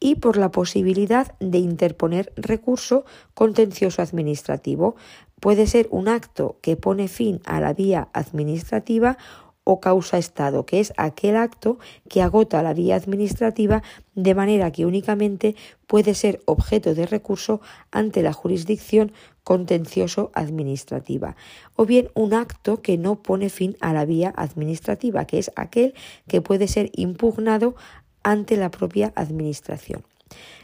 y 0.00 0.16
por 0.16 0.36
la 0.38 0.50
posibilidad 0.50 1.36
de 1.38 1.58
interponer 1.58 2.32
recurso 2.34 3.04
contencioso 3.34 4.02
administrativo. 4.02 4.96
Puede 5.38 5.68
ser 5.68 5.86
un 5.92 6.08
acto 6.08 6.58
que 6.62 6.76
pone 6.76 7.06
fin 7.06 7.40
a 7.44 7.60
la 7.60 7.74
vía 7.74 8.08
administrativa 8.12 9.18
o 9.68 9.80
causa-estado, 9.80 10.64
que 10.64 10.78
es 10.78 10.92
aquel 10.96 11.36
acto 11.36 11.78
que 12.08 12.22
agota 12.22 12.62
la 12.62 12.72
vía 12.72 12.94
administrativa 12.94 13.82
de 14.14 14.32
manera 14.32 14.70
que 14.70 14.86
únicamente 14.86 15.56
puede 15.88 16.14
ser 16.14 16.40
objeto 16.44 16.94
de 16.94 17.04
recurso 17.04 17.60
ante 17.90 18.22
la 18.22 18.32
jurisdicción 18.32 19.10
contencioso 19.42 20.30
administrativa, 20.34 21.34
o 21.74 21.84
bien 21.84 22.10
un 22.14 22.32
acto 22.32 22.80
que 22.80 22.96
no 22.96 23.22
pone 23.22 23.50
fin 23.50 23.76
a 23.80 23.92
la 23.92 24.04
vía 24.04 24.32
administrativa, 24.36 25.24
que 25.26 25.38
es 25.38 25.50
aquel 25.56 25.94
que 26.28 26.40
puede 26.40 26.68
ser 26.68 26.90
impugnado 26.94 27.74
ante 28.22 28.56
la 28.56 28.70
propia 28.70 29.12
administración. 29.16 30.04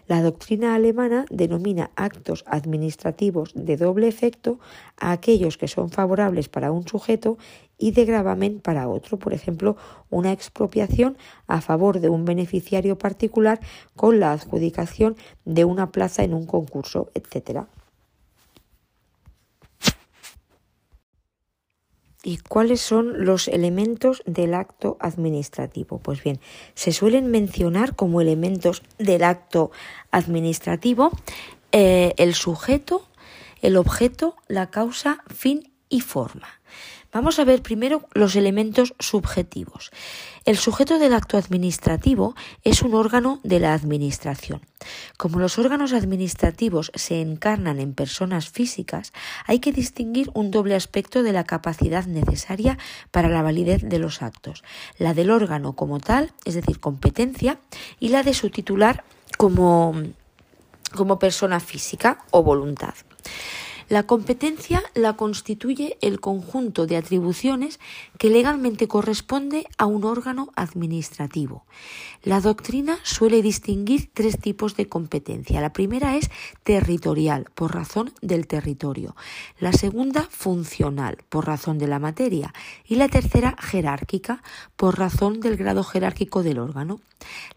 La 0.08 0.22
doctrina 0.22 0.74
alemana 0.74 1.24
denomina 1.30 1.90
actos 1.96 2.44
administrativos 2.46 3.52
de 3.54 3.76
doble 3.76 4.08
efecto 4.08 4.58
a 4.98 5.12
aquellos 5.12 5.58
que 5.58 5.68
son 5.68 5.90
favorables 5.90 6.48
para 6.48 6.72
un 6.72 6.86
sujeto 6.86 7.38
y 7.78 7.92
de 7.92 8.04
gravamen 8.04 8.60
para 8.60 8.88
otro, 8.88 9.18
por 9.18 9.32
ejemplo, 9.32 9.76
una 10.10 10.32
expropiación 10.32 11.16
a 11.46 11.60
favor 11.60 12.00
de 12.00 12.08
un 12.08 12.24
beneficiario 12.24 12.96
particular 12.98 13.60
con 13.96 14.20
la 14.20 14.32
adjudicación 14.32 15.16
de 15.44 15.64
una 15.64 15.90
plaza 15.90 16.22
en 16.22 16.34
un 16.34 16.46
concurso, 16.46 17.10
etc. 17.14 17.66
¿Y 22.24 22.38
cuáles 22.38 22.80
son 22.80 23.24
los 23.24 23.48
elementos 23.48 24.22
del 24.26 24.54
acto 24.54 24.96
administrativo? 25.00 25.98
Pues 25.98 26.22
bien, 26.22 26.38
se 26.74 26.92
suelen 26.92 27.30
mencionar 27.30 27.96
como 27.96 28.20
elementos 28.20 28.82
del 28.98 29.24
acto 29.24 29.72
administrativo 30.12 31.10
eh, 31.72 32.14
el 32.18 32.34
sujeto, 32.34 33.08
el 33.60 33.76
objeto, 33.76 34.36
la 34.46 34.70
causa, 34.70 35.24
fin 35.34 35.72
y 35.88 36.00
forma. 36.00 36.61
Vamos 37.12 37.38
a 37.38 37.44
ver 37.44 37.60
primero 37.60 38.08
los 38.14 38.36
elementos 38.36 38.94
subjetivos. 38.98 39.90
El 40.46 40.56
sujeto 40.56 40.98
del 40.98 41.12
acto 41.12 41.36
administrativo 41.36 42.34
es 42.64 42.80
un 42.80 42.94
órgano 42.94 43.38
de 43.42 43.60
la 43.60 43.74
Administración. 43.74 44.62
Como 45.18 45.38
los 45.38 45.58
órganos 45.58 45.92
administrativos 45.92 46.90
se 46.94 47.20
encarnan 47.20 47.80
en 47.80 47.92
personas 47.92 48.48
físicas, 48.48 49.12
hay 49.46 49.58
que 49.58 49.72
distinguir 49.72 50.30
un 50.32 50.50
doble 50.50 50.74
aspecto 50.74 51.22
de 51.22 51.32
la 51.32 51.44
capacidad 51.44 52.06
necesaria 52.06 52.78
para 53.10 53.28
la 53.28 53.42
validez 53.42 53.82
de 53.82 53.98
los 53.98 54.22
actos, 54.22 54.64
la 54.96 55.12
del 55.12 55.30
órgano 55.30 55.74
como 55.74 56.00
tal, 56.00 56.32
es 56.46 56.54
decir, 56.54 56.80
competencia, 56.80 57.58
y 58.00 58.08
la 58.08 58.22
de 58.22 58.32
su 58.32 58.48
titular 58.48 59.04
como, 59.36 59.94
como 60.94 61.18
persona 61.18 61.60
física 61.60 62.24
o 62.30 62.42
voluntad. 62.42 62.94
La 63.88 64.04
competencia 64.04 64.82
la 64.94 65.14
constituye 65.14 65.96
el 66.00 66.20
conjunto 66.20 66.86
de 66.86 66.96
atribuciones 66.96 67.80
que 68.22 68.30
legalmente 68.30 68.86
corresponde 68.86 69.66
a 69.78 69.86
un 69.86 70.04
órgano 70.04 70.52
administrativo. 70.54 71.66
La 72.22 72.40
doctrina 72.40 72.96
suele 73.02 73.42
distinguir 73.42 74.10
tres 74.14 74.38
tipos 74.38 74.76
de 74.76 74.88
competencia. 74.88 75.60
La 75.60 75.72
primera 75.72 76.14
es 76.14 76.30
territorial, 76.62 77.50
por 77.56 77.74
razón 77.74 78.12
del 78.20 78.46
territorio. 78.46 79.16
La 79.58 79.72
segunda, 79.72 80.22
funcional, 80.30 81.18
por 81.30 81.48
razón 81.48 81.78
de 81.78 81.88
la 81.88 81.98
materia. 81.98 82.54
Y 82.86 82.94
la 82.94 83.08
tercera, 83.08 83.56
jerárquica, 83.58 84.44
por 84.76 85.00
razón 85.00 85.40
del 85.40 85.56
grado 85.56 85.82
jerárquico 85.82 86.44
del 86.44 86.60
órgano. 86.60 87.00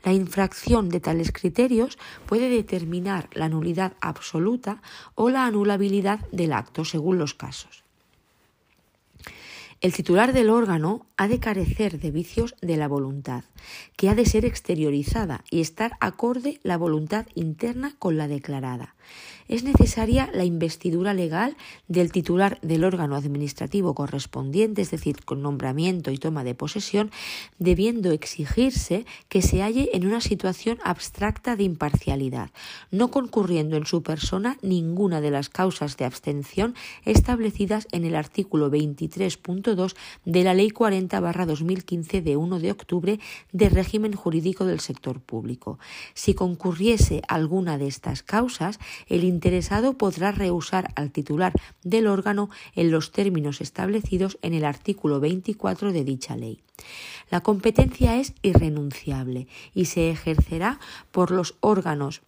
La 0.04 0.14
infracción 0.14 0.90
de 0.90 1.00
tales 1.00 1.32
criterios 1.32 2.00
puede 2.26 2.50
determinar 2.50 3.30
la 3.34 3.50
nulidad 3.50 3.94
absoluta 4.02 4.82
o 5.14 5.30
la 5.30 5.46
anulabilidad 5.46 6.22
del 6.32 6.54
acto 6.54 6.86
según 6.86 7.20
los 7.20 7.36
casos. 7.36 7.85
El 9.82 9.94
titular 9.94 10.34
del 10.34 10.50
órgano 10.50 11.06
ha 11.18 11.28
de 11.28 11.40
carecer 11.40 12.00
de 12.00 12.12
vicios 12.12 12.56
de 12.62 12.78
la 12.78 12.88
voluntad, 12.88 13.44
que 13.96 14.10
ha 14.10 14.16
de 14.16 14.26
ser 14.26 14.46
exteriorizada 14.46 15.44
y 15.52 15.62
estar 15.62 15.94
acorde 16.00 16.60
la 16.64 16.78
voluntad 16.78 17.28
interna 17.36 17.96
con 18.00 18.18
la 18.18 18.28
declarada 18.28 18.95
es 19.48 19.64
necesaria 19.64 20.30
la 20.34 20.44
investidura 20.44 21.14
legal 21.14 21.56
del 21.88 22.12
titular 22.12 22.60
del 22.62 22.84
órgano 22.84 23.16
administrativo 23.16 23.94
correspondiente, 23.94 24.82
es 24.82 24.92
decir, 24.92 25.24
con 25.24 25.42
nombramiento 25.42 26.12
y 26.12 26.18
toma 26.18 26.44
de 26.44 26.56
posesión, 26.56 27.12
debiendo 27.60 28.12
exigirse 28.12 29.06
que 29.30 29.42
se 29.42 29.62
halle 29.62 29.92
en 29.94 30.08
una 30.08 30.22
situación 30.22 30.80
abstracta 30.84 31.56
de 31.56 31.64
imparcialidad, 31.64 32.50
no 32.92 33.12
concurriendo 33.12 33.78
en 33.78 33.86
su 33.86 34.02
persona 34.02 34.58
ninguna 34.62 35.22
de 35.22 35.32
las 35.32 35.50
causas 35.50 35.98
de 35.98 36.06
abstención 36.06 36.74
establecidas 37.04 37.88
en 37.92 38.06
el 38.06 38.16
artículo 38.16 38.72
23.2 38.72 39.96
de 40.26 40.44
la 40.44 40.54
Ley 40.54 40.70
40-2015 40.70 42.24
de 42.24 42.36
1 42.36 42.60
de 42.60 42.72
octubre 42.72 43.20
de 43.52 43.70
régimen 43.70 44.14
jurídico 44.14 44.66
del 44.66 44.80
sector 44.80 45.20
público. 45.20 45.78
Si 46.14 46.34
concurriese 46.34 47.22
alguna 47.28 47.78
de 47.78 47.88
estas 47.88 48.24
causas, 48.24 48.80
el 49.08 49.24
interesado 49.24 49.94
podrá 49.94 50.32
rehusar 50.32 50.92
al 50.96 51.12
titular 51.12 51.54
del 51.84 52.08
órgano 52.08 52.50
en 52.76 52.92
los 52.92 53.12
términos 53.12 53.62
establecidos 53.62 54.38
en 54.42 54.54
el 54.54 54.66
artículo 54.66 55.20
24 55.20 55.92
de 55.92 56.04
dicha 56.04 56.36
ley. 56.36 56.60
La 57.30 57.42
competencia 57.42 58.18
es 58.18 58.34
irrenunciable 58.42 59.48
y 59.74 59.86
se 59.86 60.10
ejercerá 60.10 60.80
por 61.12 61.32
los 61.32 61.56
órganos 61.60 62.22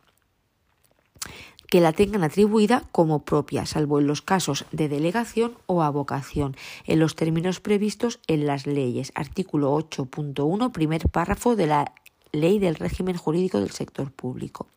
que 1.70 1.82
la 1.82 1.92
tengan 1.92 2.24
atribuida 2.24 2.84
como 2.92 3.26
propia, 3.26 3.66
salvo 3.66 4.00
en 4.00 4.08
los 4.08 4.22
casos 4.22 4.66
de 4.72 4.88
delegación 4.88 5.58
o 5.66 5.84
avocación, 5.84 6.56
en 6.86 7.00
los 7.00 7.16
términos 7.16 7.60
previstos 7.60 8.20
en 8.28 8.48
las 8.48 8.66
leyes. 8.66 9.12
Artículo 9.16 9.74
8.1, 9.74 10.72
primer 10.72 11.10
párrafo 11.10 11.56
de 11.56 11.68
la 11.68 11.94
Ley 12.32 12.60
del 12.60 12.76
régimen 12.76 13.18
jurídico 13.18 13.60
del 13.60 13.72
sector 13.72 14.12
público. 14.12 14.68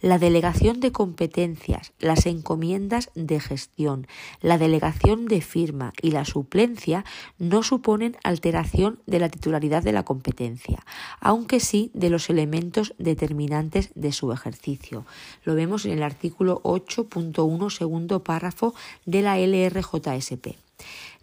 La 0.00 0.18
delegación 0.18 0.80
de 0.80 0.92
competencias, 0.92 1.92
las 1.98 2.26
encomiendas 2.26 3.10
de 3.14 3.40
gestión, 3.40 4.06
la 4.40 4.58
delegación 4.58 5.26
de 5.26 5.40
firma 5.40 5.92
y 6.02 6.10
la 6.10 6.24
suplencia 6.24 7.04
no 7.38 7.62
suponen 7.62 8.16
alteración 8.22 9.00
de 9.06 9.18
la 9.18 9.28
titularidad 9.28 9.82
de 9.82 9.92
la 9.92 10.04
competencia, 10.04 10.84
aunque 11.20 11.60
sí 11.60 11.90
de 11.94 12.10
los 12.10 12.30
elementos 12.30 12.94
determinantes 12.98 13.90
de 13.94 14.12
su 14.12 14.32
ejercicio. 14.32 15.06
Lo 15.44 15.54
vemos 15.54 15.84
en 15.86 15.92
el 15.92 16.02
artículo 16.02 16.60
8.1 16.62 17.70
segundo 17.70 18.22
párrafo 18.22 18.74
de 19.06 19.22
la 19.22 19.38
LRJSP. 19.38 20.56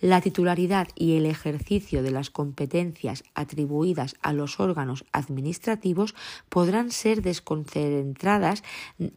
La 0.02 0.20
titularidad 0.20 0.88
y 0.96 1.16
el 1.16 1.28
ejercicio 1.28 2.02
de 2.02 2.10
las 2.10 2.32
competencias 2.32 3.24
atribuidas 3.36 4.16
a 4.24 4.34
los 4.34 4.60
órganos 4.60 5.06
administrativos 5.12 6.16
podrán 6.50 6.90
ser 6.90 7.22
desconcentradas 7.22 8.64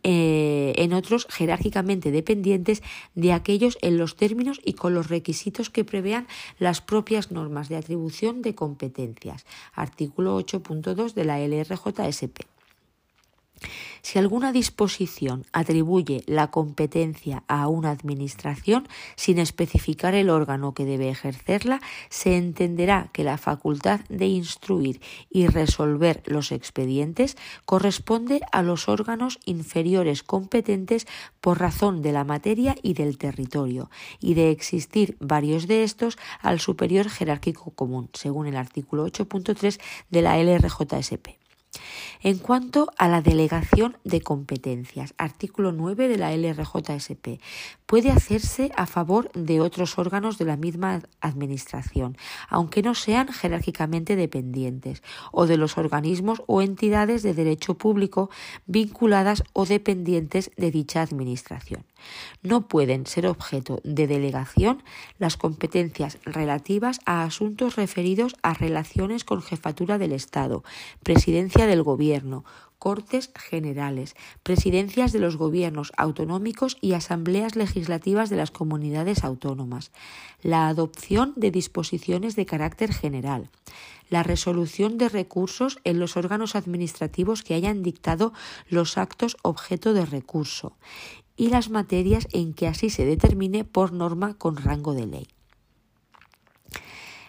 eh, 0.03 0.75
en 0.77 0.93
otros 0.93 1.27
jerárquicamente 1.31 2.11
dependientes 2.11 2.83
de 3.15 3.33
aquellos 3.33 3.79
en 3.81 3.97
los 3.97 4.17
términos 4.17 4.61
y 4.63 4.75
con 4.75 4.93
los 4.93 5.09
requisitos 5.09 5.71
que 5.71 5.85
prevean 5.85 6.27
las 6.59 6.83
propias 6.83 7.31
normas 7.31 7.71
de 7.71 7.77
atribución 7.77 8.43
de 8.43 8.55
competencias. 8.55 9.47
Artículo 9.73 10.39
8.2 10.39 11.15
de 11.15 11.25
la 11.25 11.39
LRJSP. 11.39 12.54
Si 14.03 14.19
alguna 14.19 14.53
disposición 14.53 15.47
atribuye 15.53 16.25
la 16.27 16.51
competencia 16.51 17.43
a 17.49 17.69
una 17.69 17.91
Administración 17.91 18.87
sin 19.17 19.39
especificar 19.39 20.15
el 20.15 20.29
órgano 20.29 20.75
que 20.75 20.85
debe 20.85 21.09
ejercerla, 21.09 21.81
se 22.11 22.37
entenderá 22.37 23.09
que 23.13 23.25
la 23.25 23.39
facultad 23.39 24.01
de 24.11 24.27
instruir 24.27 25.01
y 25.31 25.47
resolver 25.47 26.23
los 26.27 26.53
expedientes 26.53 27.37
corresponde 27.65 28.43
a 28.53 28.63
los 28.63 28.89
órganos 28.89 29.39
inferiores 29.47 30.23
competentes 30.23 31.07
por 31.41 31.61
razón 31.61 32.03
de 32.03 32.13
la 32.13 32.25
materia 32.25 32.77
y 32.83 32.95
del 32.95 33.17
territorio, 33.17 33.91
y 34.21 34.35
de 34.35 34.51
existir 34.51 35.17
varios 35.21 35.67
de 35.67 35.83
estos 35.83 36.19
al 36.41 36.61
superior 36.61 37.09
jerárquico 37.09 37.71
común, 37.71 38.11
según 38.13 38.47
el 38.47 38.57
artículo 38.57 39.07
8.3 39.07 39.81
de 40.11 40.23
la 40.23 40.37
LRJSP. 40.37 41.44
En 42.23 42.39
cuanto 42.39 42.91
a 42.99 43.09
la 43.09 43.23
delegación 43.23 43.97
de 44.05 44.21
competencias, 44.21 45.15
artículo 45.19 45.73
9 45.73 46.09
de 46.09 46.19
la 46.19 46.33
LRJSP, 46.35 47.41
puede 47.87 48.11
hacerse 48.11 48.73
a 48.77 48.87
favor 48.87 49.31
de 49.33 49.61
otros 49.61 49.99
órganos 49.99 50.39
de 50.39 50.45
la 50.45 50.57
misma 50.57 51.03
Administración, 51.21 52.17
aunque 52.49 52.83
no 52.83 52.95
sean 52.95 53.29
jerárquicamente 53.29 54.17
dependientes, 54.17 55.03
o 55.33 55.47
de 55.47 55.57
los 55.57 55.79
organismos 55.79 56.43
o 56.47 56.63
entidades 56.63 57.23
de 57.23 57.35
derecho 57.35 57.75
público 57.75 58.31
vinculadas 58.67 59.43
o 59.53 59.67
dependientes 59.67 60.51
de 60.57 60.71
dicha 60.71 61.03
Administración. 61.03 61.85
No 62.43 62.69
pueden 62.69 63.07
ser 63.07 63.27
objeto 63.27 63.81
de 63.85 64.07
delegación 64.07 64.83
las 65.19 65.37
competencias 65.37 66.19
relativas 66.25 67.01
a 67.07 67.25
asuntos 67.25 67.77
referidos 67.77 68.37
a 68.43 68.55
relaciones 68.55 69.25
con 69.25 69.43
jefatura 69.43 69.99
del 69.99 70.13
Estado, 70.13 70.65
presidencia 71.03 71.67
del 71.67 71.83
Gobierno, 71.83 72.45
Cortes 72.85 73.31
Generales, 73.35 74.15
presidencias 74.43 75.13
de 75.13 75.19
los 75.19 75.37
gobiernos 75.37 75.91
autonómicos 75.97 76.77
y 76.83 76.93
asambleas 76.93 77.57
legislativas 77.57 78.29
de 78.29 78.37
las 78.37 78.51
comunidades 78.51 79.25
autónomas, 79.25 79.91
la 80.43 80.69
adopción 80.69 81.33
de 81.37 81.51
disposiciones 81.51 82.37
de 82.37 82.45
carácter 82.45 82.93
general, 82.93 83.49
la 84.11 84.23
resolución 84.23 84.99
de 84.99 85.09
recursos 85.09 85.79
en 85.85 85.99
los 85.99 86.19
órganos 86.19 86.57
administrativos 86.57 87.43
que 87.43 87.55
hayan 87.55 87.83
dictado 87.83 88.35
los 88.69 88.99
actos 88.99 89.39
objeto 89.43 89.95
de 89.95 90.05
recurso 90.05 90.77
y 91.37 91.49
las 91.49 91.71
materias 91.71 92.29
en 92.33 92.55
que 92.55 92.67
así 92.67 92.91
se 92.91 93.05
determine 93.05 93.65
por 93.65 93.93
norma 93.93 94.35
con 94.35 94.57
rango 94.57 94.95
de 94.95 95.07
ley. 95.07 95.29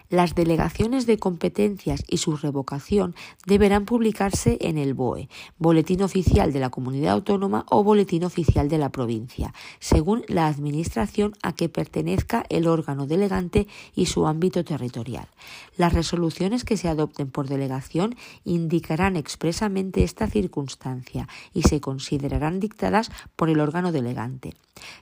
Las 0.08 0.34
delegaciones 0.34 1.06
de 1.06 1.18
competencias 1.18 2.04
y 2.06 2.18
su 2.18 2.36
revocación 2.36 3.16
deberán 3.44 3.86
publicarse 3.86 4.56
en 4.60 4.78
el 4.78 4.94
BOE, 4.94 5.28
Boletín 5.58 6.02
Oficial 6.02 6.52
de 6.52 6.60
la 6.60 6.70
Comunidad 6.70 7.14
Autónoma 7.14 7.66
o 7.68 7.82
Boletín 7.82 8.22
Oficial 8.22 8.68
de 8.68 8.78
la 8.78 8.90
Provincia, 8.90 9.52
según 9.80 10.24
la 10.28 10.46
administración 10.46 11.32
a 11.42 11.54
que 11.54 11.68
pertenezca 11.68 12.44
el 12.50 12.68
órgano 12.68 13.06
delegante 13.06 13.66
y 13.96 14.06
su 14.06 14.26
ámbito 14.28 14.64
territorial. 14.64 15.26
Las 15.76 15.92
resoluciones 15.92 16.64
que 16.64 16.76
se 16.76 16.88
adopten 16.88 17.30
por 17.30 17.48
delegación 17.48 18.14
indicarán 18.44 19.16
expresamente 19.16 20.04
esta 20.04 20.28
circunstancia 20.28 21.28
y 21.52 21.62
se 21.62 21.80
considerarán 21.80 22.60
dictadas 22.60 23.10
por 23.34 23.50
el 23.50 23.58
órgano 23.58 23.90
delegante. 23.90 24.54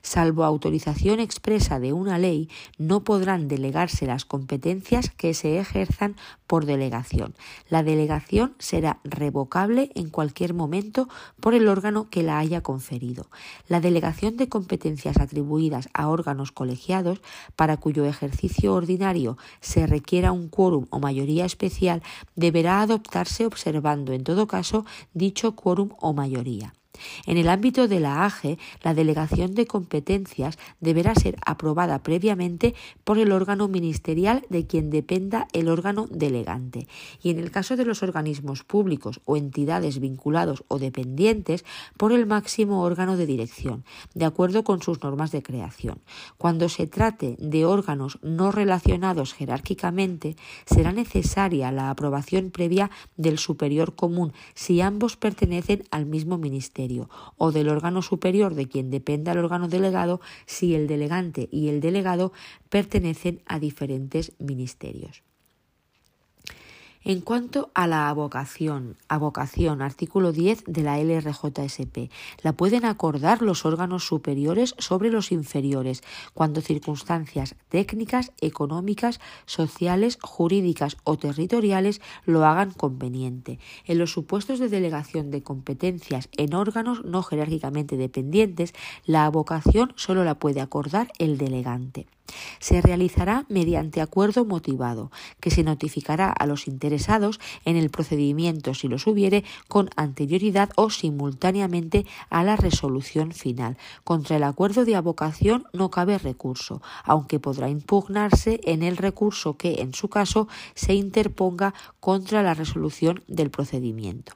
Salvo 0.02 0.44
autorización 0.44 1.18
expresa 1.18 1.80
de 1.80 1.92
una 1.92 2.16
ley, 2.16 2.48
no 2.78 3.02
podrán 3.02 3.48
delegarse 3.48 4.06
las 4.06 4.24
competencias 4.24 4.93
que 5.16 5.34
se 5.34 5.58
ejerzan 5.58 6.14
por 6.46 6.66
delegación. 6.66 7.34
La 7.68 7.82
delegación 7.82 8.54
será 8.58 9.00
revocable 9.02 9.90
en 9.96 10.08
cualquier 10.08 10.54
momento 10.54 11.08
por 11.40 11.54
el 11.54 11.66
órgano 11.66 12.08
que 12.10 12.22
la 12.22 12.38
haya 12.38 12.60
conferido. 12.60 13.28
La 13.66 13.80
delegación 13.80 14.36
de 14.36 14.48
competencias 14.48 15.18
atribuidas 15.18 15.88
a 15.94 16.08
órganos 16.08 16.52
colegiados, 16.52 17.20
para 17.56 17.76
cuyo 17.76 18.04
ejercicio 18.04 18.72
ordinario 18.74 19.36
se 19.60 19.86
requiera 19.86 20.30
un 20.30 20.48
quórum 20.48 20.86
o 20.90 21.00
mayoría 21.00 21.44
especial, 21.44 22.02
deberá 22.36 22.80
adoptarse 22.80 23.46
observando 23.46 24.12
en 24.12 24.22
todo 24.22 24.46
caso 24.46 24.86
dicho 25.12 25.56
quórum 25.56 25.90
o 26.00 26.12
mayoría. 26.12 26.72
En 27.26 27.36
el 27.36 27.48
ámbito 27.48 27.88
de 27.88 28.00
la 28.00 28.24
AGE, 28.24 28.58
la 28.82 28.94
delegación 28.94 29.54
de 29.54 29.66
competencias 29.66 30.58
deberá 30.80 31.14
ser 31.14 31.36
aprobada 31.44 32.02
previamente 32.02 32.74
por 33.04 33.18
el 33.18 33.32
órgano 33.32 33.68
ministerial 33.68 34.44
de 34.48 34.66
quien 34.66 34.90
dependa 34.90 35.48
el 35.52 35.68
órgano 35.68 36.06
delegante. 36.10 36.86
Y 37.22 37.30
en 37.30 37.38
el 37.38 37.50
caso 37.50 37.76
de 37.76 37.84
los 37.84 38.02
organismos 38.02 38.64
públicos 38.64 39.20
o 39.24 39.36
entidades 39.36 40.00
vinculados 40.00 40.64
o 40.68 40.78
dependientes, 40.78 41.64
por 41.96 42.12
el 42.12 42.26
máximo 42.26 42.82
órgano 42.82 43.16
de 43.16 43.26
dirección, 43.26 43.84
de 44.14 44.24
acuerdo 44.24 44.64
con 44.64 44.82
sus 44.82 45.02
normas 45.02 45.32
de 45.32 45.42
creación. 45.42 46.00
Cuando 46.38 46.68
se 46.68 46.86
trate 46.86 47.36
de 47.38 47.64
órganos 47.64 48.18
no 48.22 48.52
relacionados 48.52 49.32
jerárquicamente, 49.32 50.36
será 50.66 50.92
necesaria 50.92 51.72
la 51.72 51.90
aprobación 51.90 52.50
previa 52.50 52.90
del 53.16 53.38
superior 53.38 53.94
común 53.94 54.32
si 54.54 54.80
ambos 54.80 55.16
pertenecen 55.16 55.84
al 55.90 56.06
mismo 56.06 56.38
ministerio 56.38 56.83
o 57.36 57.52
del 57.52 57.68
órgano 57.68 58.02
superior 58.02 58.54
de 58.54 58.68
quien 58.68 58.90
dependa 58.90 59.32
el 59.32 59.38
órgano 59.38 59.68
delegado 59.68 60.20
si 60.46 60.74
el 60.74 60.86
delegante 60.86 61.48
y 61.50 61.68
el 61.68 61.80
delegado 61.80 62.32
pertenecen 62.68 63.42
a 63.46 63.58
diferentes 63.58 64.32
ministerios. 64.38 65.22
En 67.06 67.20
cuanto 67.20 67.70
a 67.74 67.86
la 67.86 68.08
avocación, 68.08 68.96
avocación, 69.08 69.82
artículo 69.82 70.32
10 70.32 70.64
de 70.66 70.82
la 70.82 70.98
LRJSP, 70.98 72.10
la 72.42 72.54
pueden 72.54 72.86
acordar 72.86 73.42
los 73.42 73.66
órganos 73.66 74.06
superiores 74.06 74.74
sobre 74.78 75.10
los 75.10 75.30
inferiores 75.30 76.02
cuando 76.32 76.62
circunstancias 76.62 77.56
técnicas, 77.68 78.32
económicas, 78.40 79.20
sociales, 79.44 80.16
jurídicas 80.22 80.96
o 81.04 81.18
territoriales 81.18 82.00
lo 82.24 82.46
hagan 82.46 82.70
conveniente. 82.70 83.58
En 83.84 83.98
los 83.98 84.10
supuestos 84.10 84.58
de 84.58 84.70
delegación 84.70 85.30
de 85.30 85.42
competencias 85.42 86.30
en 86.38 86.54
órganos 86.54 87.04
no 87.04 87.22
jerárquicamente 87.22 87.98
dependientes, 87.98 88.72
la 89.04 89.26
avocación 89.26 89.92
solo 89.96 90.24
la 90.24 90.36
puede 90.38 90.62
acordar 90.62 91.12
el 91.18 91.36
delegante. 91.36 92.06
Se 92.58 92.80
realizará 92.80 93.44
mediante 93.48 94.00
acuerdo 94.00 94.44
motivado, 94.44 95.10
que 95.40 95.50
se 95.50 95.62
notificará 95.62 96.30
a 96.30 96.46
los 96.46 96.66
en 97.64 97.76
el 97.76 97.90
procedimiento 97.90 98.74
si 98.74 98.88
los 98.88 99.06
hubiere 99.06 99.44
con 99.68 99.90
anterioridad 99.96 100.70
o 100.76 100.90
simultáneamente 100.90 102.06
a 102.30 102.44
la 102.44 102.56
resolución 102.56 103.32
final. 103.32 103.76
Contra 104.04 104.36
el 104.36 104.44
acuerdo 104.44 104.84
de 104.84 104.96
avocación 104.96 105.66
no 105.72 105.90
cabe 105.90 106.18
recurso, 106.18 106.82
aunque 107.04 107.40
podrá 107.40 107.68
impugnarse 107.68 108.60
en 108.64 108.82
el 108.82 108.96
recurso 108.96 109.56
que, 109.56 109.80
en 109.82 109.94
su 109.94 110.08
caso, 110.08 110.48
se 110.74 110.94
interponga 110.94 111.74
contra 112.00 112.42
la 112.42 112.54
resolución 112.54 113.22
del 113.28 113.50
procedimiento. 113.50 114.32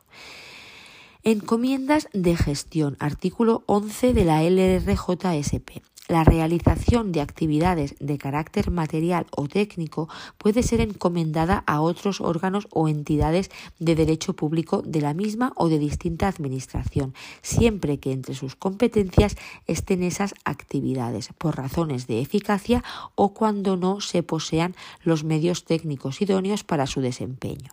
Encomiendas 1.24 2.08
de 2.12 2.36
gestión, 2.36 2.96
artículo 3.00 3.62
11 3.66 4.14
de 4.14 4.24
la 4.24 4.42
LRJSP. 4.42 5.82
La 6.08 6.24
realización 6.24 7.12
de 7.12 7.20
actividades 7.20 7.94
de 8.00 8.16
carácter 8.16 8.70
material 8.70 9.26
o 9.36 9.46
técnico 9.46 10.08
puede 10.38 10.62
ser 10.62 10.80
encomendada 10.80 11.62
a 11.66 11.82
otros 11.82 12.22
órganos 12.22 12.66
o 12.70 12.88
entidades 12.88 13.50
de 13.78 13.94
derecho 13.94 14.32
público 14.32 14.80
de 14.80 15.02
la 15.02 15.12
misma 15.12 15.52
o 15.54 15.68
de 15.68 15.78
distinta 15.78 16.26
administración, 16.26 17.12
siempre 17.42 17.98
que 18.00 18.12
entre 18.12 18.34
sus 18.34 18.56
competencias 18.56 19.36
estén 19.66 20.02
esas 20.02 20.32
actividades, 20.44 21.28
por 21.36 21.58
razones 21.58 22.06
de 22.06 22.22
eficacia 22.22 22.82
o 23.14 23.34
cuando 23.34 23.76
no 23.76 24.00
se 24.00 24.22
posean 24.22 24.74
los 25.04 25.24
medios 25.24 25.64
técnicos 25.64 26.22
idóneos 26.22 26.64
para 26.64 26.86
su 26.86 27.02
desempeño 27.02 27.70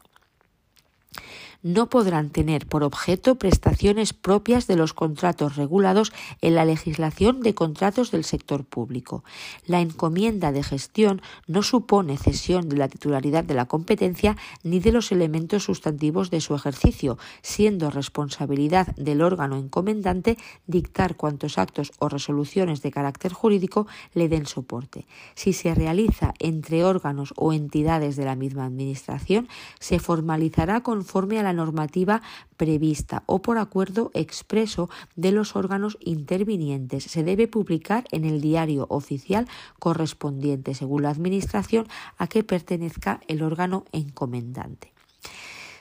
no 1.65 1.89
podrán 1.89 2.29
tener 2.29 2.67
por 2.67 2.83
objeto 2.83 3.39
prestaciones 3.39 4.13
propias 4.13 4.67
de 4.67 4.75
los 4.75 4.93
contratos 4.93 5.55
regulados 5.55 6.13
en 6.41 6.53
la 6.53 6.63
legislación 6.63 7.41
de 7.41 7.55
contratos 7.55 8.11
del 8.11 8.23
sector 8.23 8.65
público. 8.65 9.23
La 9.65 9.81
encomienda 9.81 10.51
de 10.51 10.61
gestión 10.61 11.23
no 11.47 11.63
supone 11.63 12.17
cesión 12.17 12.69
de 12.69 12.77
la 12.77 12.87
titularidad 12.87 13.43
de 13.43 13.55
la 13.55 13.65
competencia 13.65 14.37
ni 14.61 14.79
de 14.79 14.91
los 14.91 15.11
elementos 15.11 15.63
sustantivos 15.63 16.29
de 16.29 16.39
su 16.39 16.53
ejercicio, 16.53 17.17
siendo 17.41 17.89
responsabilidad 17.89 18.95
del 18.95 19.23
órgano 19.23 19.57
encomendante 19.57 20.37
dictar 20.67 21.15
cuantos 21.15 21.57
actos 21.57 21.93
o 21.97 22.09
resoluciones 22.09 22.83
de 22.83 22.91
carácter 22.91 23.33
jurídico 23.33 23.87
le 24.13 24.29
den 24.29 24.45
soporte. 24.45 25.07
Si 25.33 25.51
se 25.51 25.73
realiza 25.73 26.35
entre 26.37 26.83
órganos 26.83 27.33
o 27.37 27.53
entidades 27.53 28.17
de 28.17 28.25
la 28.25 28.35
misma 28.35 28.65
Administración, 28.65 29.47
se 29.79 29.97
formalizará 29.97 30.81
conforme 30.81 31.39
a 31.39 31.43
la 31.43 31.54
normativa 31.55 32.21
prevista 32.57 33.23
o 33.25 33.41
por 33.41 33.57
acuerdo 33.57 34.11
expreso 34.13 34.89
de 35.15 35.31
los 35.31 35.55
órganos 35.55 35.97
intervinientes. 36.01 37.05
Se 37.05 37.23
debe 37.23 37.47
publicar 37.47 38.05
en 38.11 38.25
el 38.25 38.41
diario 38.41 38.85
oficial 38.89 39.47
correspondiente 39.79 40.75
según 40.75 41.03
la 41.03 41.09
Administración 41.09 41.87
a 42.17 42.27
que 42.27 42.43
pertenezca 42.43 43.21
el 43.27 43.41
órgano 43.41 43.85
encomendante. 43.91 44.95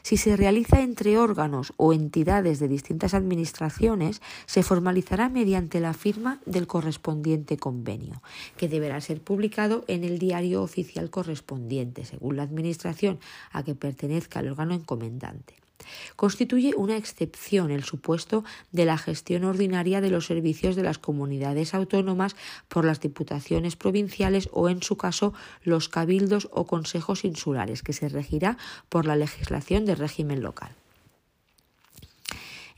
Si 0.04 0.18
se 0.18 0.37
realiza 0.37 0.82
entre 0.82 1.16
órganos 1.16 1.72
o 1.78 1.94
entidades 1.94 2.58
de 2.58 2.68
distintas 2.68 3.14
administraciones, 3.14 4.20
se 4.44 4.62
formalizará 4.62 5.30
mediante 5.30 5.80
la 5.80 5.94
firma 5.94 6.40
del 6.44 6.66
correspondiente 6.66 7.56
convenio, 7.56 8.20
que 8.58 8.68
deberá 8.68 9.00
ser 9.00 9.22
publicado 9.22 9.82
en 9.88 10.04
el 10.04 10.18
diario 10.18 10.62
oficial 10.62 11.08
correspondiente, 11.08 12.04
según 12.04 12.37
la 12.37 12.42
administración 12.42 13.18
a 13.50 13.62
que 13.62 13.74
pertenezca 13.74 14.40
el 14.40 14.50
órgano 14.50 14.74
encomendante. 14.74 15.63
Constituye 16.16 16.74
una 16.76 16.96
excepción 16.96 17.70
el 17.70 17.84
supuesto 17.84 18.44
de 18.72 18.84
la 18.84 18.98
gestión 18.98 19.44
ordinaria 19.44 20.00
de 20.00 20.10
los 20.10 20.26
servicios 20.26 20.76
de 20.76 20.82
las 20.82 20.98
comunidades 20.98 21.74
autónomas 21.74 22.37
por 22.68 22.84
las 22.84 23.00
diputaciones 23.00 23.76
provinciales 23.76 24.48
o, 24.52 24.68
en 24.68 24.82
su 24.82 24.96
caso, 24.96 25.34
los 25.62 25.88
cabildos 25.88 26.48
o 26.52 26.66
consejos 26.66 27.24
insulares, 27.24 27.82
que 27.82 27.92
se 27.92 28.08
regirá 28.08 28.56
por 28.88 29.06
la 29.06 29.16
legislación 29.16 29.84
de 29.84 29.94
régimen 29.94 30.42
local. 30.42 30.74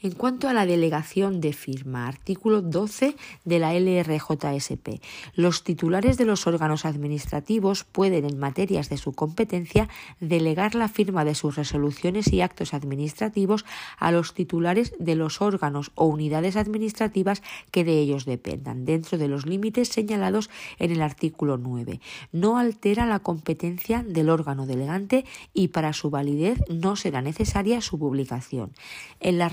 En 0.06 0.12
cuanto 0.12 0.48
a 0.48 0.52
la 0.52 0.66
delegación 0.66 1.40
de 1.40 1.52
firma, 1.52 2.06
artículo 2.06 2.62
12 2.62 3.16
de 3.44 3.58
la 3.58 3.74
LRJSP, 3.74 5.02
los 5.34 5.64
titulares 5.64 6.16
de 6.16 6.24
los 6.24 6.46
órganos 6.46 6.84
administrativos 6.84 7.82
pueden, 7.82 8.24
en 8.24 8.38
materias 8.38 8.88
de 8.88 8.98
su 8.98 9.14
competencia, 9.14 9.88
delegar 10.20 10.76
la 10.76 10.86
firma 10.86 11.24
de 11.24 11.34
sus 11.34 11.56
resoluciones 11.56 12.32
y 12.32 12.40
actos 12.40 12.72
administrativos 12.72 13.64
a 13.98 14.12
los 14.12 14.32
titulares 14.32 14.94
de 15.00 15.16
los 15.16 15.42
órganos 15.42 15.90
o 15.96 16.04
unidades 16.04 16.54
administrativas 16.54 17.42
que 17.72 17.82
de 17.82 17.98
ellos 17.98 18.26
dependan, 18.26 18.84
dentro 18.84 19.18
de 19.18 19.26
los 19.26 19.44
límites 19.44 19.88
señalados 19.88 20.50
en 20.78 20.92
el 20.92 21.02
artículo 21.02 21.58
9. 21.58 22.00
No 22.30 22.58
altera 22.58 23.06
la 23.06 23.18
competencia 23.18 24.04
del 24.06 24.30
órgano 24.30 24.66
delegante 24.66 25.24
y 25.52 25.66
para 25.66 25.92
su 25.92 26.10
validez 26.10 26.60
no 26.68 26.94
será 26.94 27.22
necesaria 27.22 27.80
su 27.80 27.98
publicación. 27.98 28.70
En 29.18 29.38
la 29.38 29.48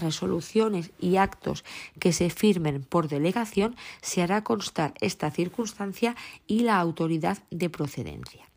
y 1.00 1.18
actos 1.18 1.64
que 2.00 2.14
se 2.14 2.30
firmen 2.30 2.84
por 2.84 3.08
delegación, 3.08 3.76
se 4.02 4.22
hará 4.22 4.44
constar 4.44 4.94
esta 5.02 5.32
circunstancia 5.32 6.16
y 6.48 6.62
la 6.62 6.80
autoridad 6.80 7.40
de 7.50 7.70
procedencia. 7.70 8.53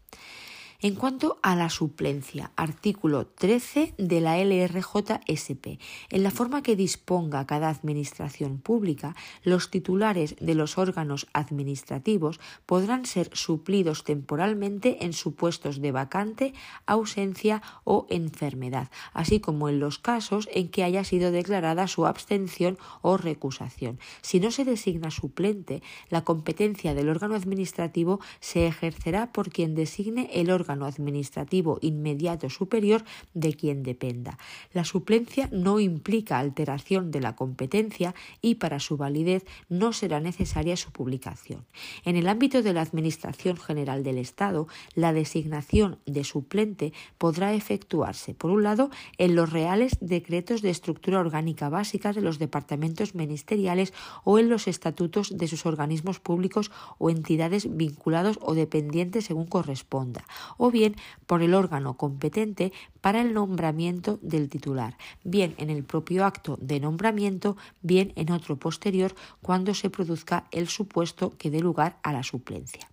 En 0.82 0.94
cuanto 0.94 1.38
a 1.42 1.56
la 1.56 1.70
suplencia, 1.70 2.50
artículo 2.54 3.26
13 3.26 3.94
de 3.96 4.20
la 4.20 4.36
LRJSP, 4.36 5.80
en 6.10 6.22
la 6.22 6.30
forma 6.30 6.62
que 6.62 6.76
disponga 6.76 7.46
cada 7.46 7.70
administración 7.70 8.58
pública, 8.58 9.16
los 9.42 9.70
titulares 9.70 10.36
de 10.38 10.54
los 10.54 10.76
órganos 10.76 11.28
administrativos 11.32 12.40
podrán 12.66 13.06
ser 13.06 13.30
suplidos 13.32 14.04
temporalmente 14.04 15.06
en 15.06 15.14
supuestos 15.14 15.80
de 15.80 15.92
vacante, 15.92 16.52
ausencia 16.84 17.62
o 17.84 18.06
enfermedad, 18.10 18.90
así 19.14 19.40
como 19.40 19.70
en 19.70 19.80
los 19.80 19.98
casos 19.98 20.46
en 20.52 20.68
que 20.68 20.84
haya 20.84 21.04
sido 21.04 21.30
declarada 21.30 21.88
su 21.88 22.04
abstención 22.04 22.76
o 23.00 23.16
recusación. 23.16 23.98
Si 24.20 24.40
no 24.40 24.50
se 24.50 24.66
designa 24.66 25.10
suplente, 25.10 25.82
la 26.10 26.22
competencia 26.22 26.92
del 26.92 27.08
órgano 27.08 27.34
administrativo 27.34 28.20
se 28.40 28.66
ejercerá 28.66 29.32
por 29.32 29.48
quien 29.48 29.74
designe 29.74 30.28
el 30.34 30.50
órgano 30.50 30.65
administrativo 30.70 31.78
inmediato 31.80 32.50
superior 32.50 33.04
de 33.34 33.54
quien 33.54 33.82
dependa. 33.82 34.38
La 34.72 34.84
suplencia 34.84 35.48
no 35.52 35.80
implica 35.80 36.38
alteración 36.38 37.10
de 37.10 37.20
la 37.20 37.36
competencia 37.36 38.14
y 38.40 38.56
para 38.56 38.80
su 38.80 38.96
validez 38.96 39.44
no 39.68 39.92
será 39.92 40.20
necesaria 40.20 40.76
su 40.76 40.90
publicación. 40.90 41.64
En 42.04 42.16
el 42.16 42.28
ámbito 42.28 42.62
de 42.62 42.72
la 42.72 42.82
Administración 42.82 43.56
General 43.56 44.02
del 44.02 44.18
Estado, 44.18 44.66
la 44.94 45.12
designación 45.12 45.98
de 46.06 46.24
suplente 46.24 46.92
podrá 47.18 47.54
efectuarse, 47.54 48.34
por 48.34 48.50
un 48.50 48.62
lado, 48.62 48.90
en 49.18 49.34
los 49.34 49.52
reales 49.52 49.96
decretos 50.00 50.62
de 50.62 50.70
estructura 50.70 51.20
orgánica 51.20 51.68
básica 51.68 52.12
de 52.12 52.20
los 52.20 52.38
departamentos 52.38 53.14
ministeriales 53.14 53.92
o 54.24 54.38
en 54.38 54.48
los 54.48 54.68
estatutos 54.68 55.36
de 55.36 55.48
sus 55.48 55.66
organismos 55.66 56.20
públicos 56.20 56.70
o 56.98 57.10
entidades 57.10 57.76
vinculados 57.76 58.38
o 58.42 58.54
dependientes 58.54 59.26
según 59.26 59.46
corresponda, 59.46 60.24
o 60.56 60.70
bien 60.70 60.96
por 61.26 61.42
el 61.42 61.54
órgano 61.54 61.96
competente 61.96 62.72
para 63.00 63.20
el 63.20 63.34
nombramiento 63.34 64.18
del 64.22 64.48
titular, 64.48 64.96
bien 65.24 65.54
en 65.58 65.70
el 65.70 65.84
propio 65.84 66.24
acto 66.24 66.58
de 66.60 66.80
nombramiento, 66.80 67.56
bien 67.82 68.12
en 68.16 68.32
otro 68.32 68.56
posterior 68.56 69.14
cuando 69.42 69.74
se 69.74 69.90
produzca 69.90 70.44
el 70.50 70.68
supuesto 70.68 71.32
que 71.38 71.50
dé 71.50 71.60
lugar 71.60 71.98
a 72.02 72.12
la 72.12 72.22
suplencia. 72.22 72.88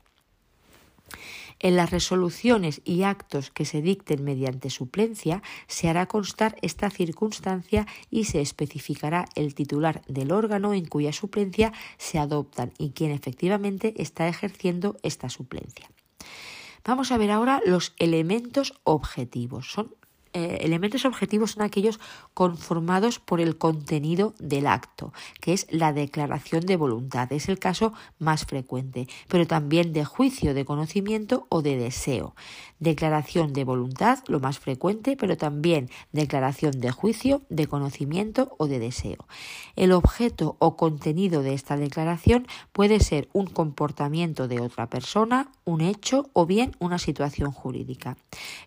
En 1.59 1.75
las 1.75 1.91
resoluciones 1.91 2.81
y 2.83 3.03
actos 3.03 3.51
que 3.51 3.65
se 3.65 3.81
dicten 3.81 4.23
mediante 4.23 4.69
suplencia 4.69 5.41
se 5.67 5.87
hará 5.87 6.07
constar 6.07 6.57
esta 6.61 6.89
circunstancia 6.89 7.87
y 8.09 8.25
se 8.25 8.41
especificará 8.41 9.25
el 9.35 9.55
titular 9.55 10.01
del 10.07 10.31
órgano 10.31 10.73
en 10.73 10.85
cuya 10.85 11.13
suplencia 11.13 11.71
se 11.97 12.19
adoptan 12.19 12.73
y 12.77 12.91
quien 12.91 13.11
efectivamente 13.11 13.93
está 13.97 14.27
ejerciendo 14.27 14.97
esta 15.03 15.29
suplencia. 15.29 15.89
Vamos 16.85 17.11
a 17.11 17.17
ver 17.17 17.31
ahora 17.31 17.61
los 17.65 17.93
elementos 17.97 18.73
objetivos. 18.83 19.71
Son 19.71 19.95
eh, 20.33 20.59
elementos 20.61 21.05
objetivos 21.05 21.51
son 21.51 21.61
aquellos 21.61 21.99
conformados 22.33 23.19
por 23.19 23.39
el 23.39 23.57
contenido 23.57 24.33
del 24.39 24.65
acto, 24.65 25.13
que 25.39 25.53
es 25.53 25.67
la 25.69 25.93
declaración 25.93 26.65
de 26.65 26.75
voluntad. 26.75 27.31
Es 27.31 27.49
el 27.49 27.59
caso 27.59 27.93
más 28.17 28.45
frecuente, 28.45 29.07
pero 29.27 29.45
también 29.45 29.93
de 29.93 30.05
juicio 30.05 30.55
de 30.55 30.65
conocimiento 30.65 31.45
o 31.49 31.61
de 31.61 31.77
deseo. 31.77 32.35
Declaración 32.79 33.53
de 33.53 33.63
voluntad, 33.63 34.19
lo 34.27 34.39
más 34.39 34.57
frecuente, 34.57 35.15
pero 35.15 35.37
también 35.37 35.89
declaración 36.11 36.79
de 36.79 36.91
juicio, 36.91 37.43
de 37.49 37.67
conocimiento 37.67 38.55
o 38.57 38.67
de 38.67 38.79
deseo. 38.79 39.27
El 39.75 39.91
objeto 39.91 40.55
o 40.57 40.75
contenido 40.77 41.43
de 41.43 41.53
esta 41.53 41.77
declaración 41.77 42.47
puede 42.71 42.99
ser 42.99 43.29
un 43.33 43.45
comportamiento 43.45 44.47
de 44.47 44.61
otra 44.61 44.89
persona, 44.89 45.51
un 45.63 45.81
hecho 45.81 46.29
o 46.33 46.47
bien 46.47 46.75
una 46.79 46.97
situación 46.97 47.51
jurídica. 47.51 48.17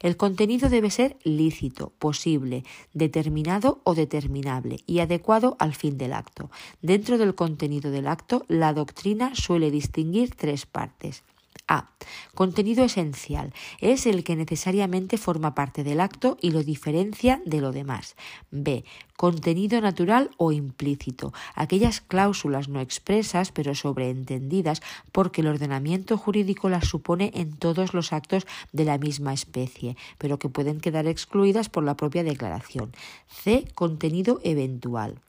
El 0.00 0.16
contenido 0.16 0.68
debe 0.68 0.90
ser 0.90 1.16
lícito 1.24 1.55
posible, 1.98 2.64
determinado 2.92 3.80
o 3.84 3.94
determinable 3.94 4.80
y 4.86 5.00
adecuado 5.00 5.56
al 5.58 5.74
fin 5.74 5.98
del 5.98 6.12
acto. 6.12 6.50
Dentro 6.82 7.18
del 7.18 7.34
contenido 7.34 7.90
del 7.90 8.06
acto, 8.06 8.44
la 8.48 8.72
doctrina 8.72 9.34
suele 9.34 9.70
distinguir 9.70 10.34
tres 10.34 10.66
partes. 10.66 11.24
A. 11.68 11.90
Contenido 12.34 12.84
esencial. 12.84 13.52
Es 13.80 14.06
el 14.06 14.24
que 14.24 14.36
necesariamente 14.36 15.18
forma 15.18 15.54
parte 15.54 15.84
del 15.84 16.00
acto 16.00 16.36
y 16.40 16.50
lo 16.50 16.62
diferencia 16.62 17.40
de 17.44 17.60
lo 17.60 17.72
demás. 17.72 18.16
B. 18.50 18.84
Contenido 19.16 19.80
natural 19.80 20.30
o 20.36 20.52
implícito. 20.52 21.32
Aquellas 21.54 22.00
cláusulas 22.00 22.68
no 22.68 22.80
expresas 22.80 23.52
pero 23.52 23.74
sobreentendidas 23.74 24.82
porque 25.12 25.40
el 25.40 25.48
ordenamiento 25.48 26.18
jurídico 26.18 26.68
las 26.68 26.86
supone 26.86 27.32
en 27.34 27.56
todos 27.56 27.94
los 27.94 28.12
actos 28.12 28.46
de 28.72 28.84
la 28.84 28.98
misma 28.98 29.32
especie, 29.32 29.96
pero 30.18 30.38
que 30.38 30.48
pueden 30.48 30.80
quedar 30.80 31.06
excluidas 31.06 31.68
por 31.68 31.84
la 31.84 31.96
propia 31.96 32.24
declaración. 32.24 32.92
C. 33.28 33.66
Contenido 33.74 34.40
eventual 34.44 35.20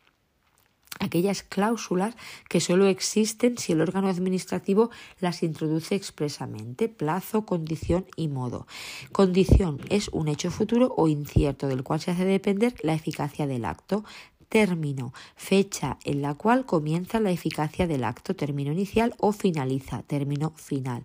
aquellas 0.99 1.43
cláusulas 1.43 2.15
que 2.49 2.59
solo 2.59 2.87
existen 2.87 3.57
si 3.57 3.73
el 3.73 3.81
órgano 3.81 4.07
administrativo 4.07 4.89
las 5.19 5.43
introduce 5.43 5.95
expresamente, 5.95 6.89
plazo, 6.89 7.45
condición 7.45 8.05
y 8.15 8.27
modo. 8.27 8.67
Condición 9.11 9.79
es 9.89 10.09
un 10.09 10.27
hecho 10.27 10.51
futuro 10.51 10.93
o 10.97 11.07
incierto 11.07 11.67
del 11.67 11.83
cual 11.83 11.99
se 11.99 12.11
hace 12.11 12.25
depender 12.25 12.75
la 12.81 12.93
eficacia 12.93 13.47
del 13.47 13.65
acto. 13.65 14.03
Término, 14.49 15.13
fecha 15.35 15.97
en 16.05 16.21
la 16.21 16.33
cual 16.33 16.65
comienza 16.65 17.19
la 17.19 17.31
eficacia 17.31 17.85
del 17.85 18.05
acto, 18.05 18.33
término 18.33 18.71
inicial 18.71 19.13
o 19.17 19.33
finaliza, 19.33 20.03
término 20.03 20.53
final 20.55 21.03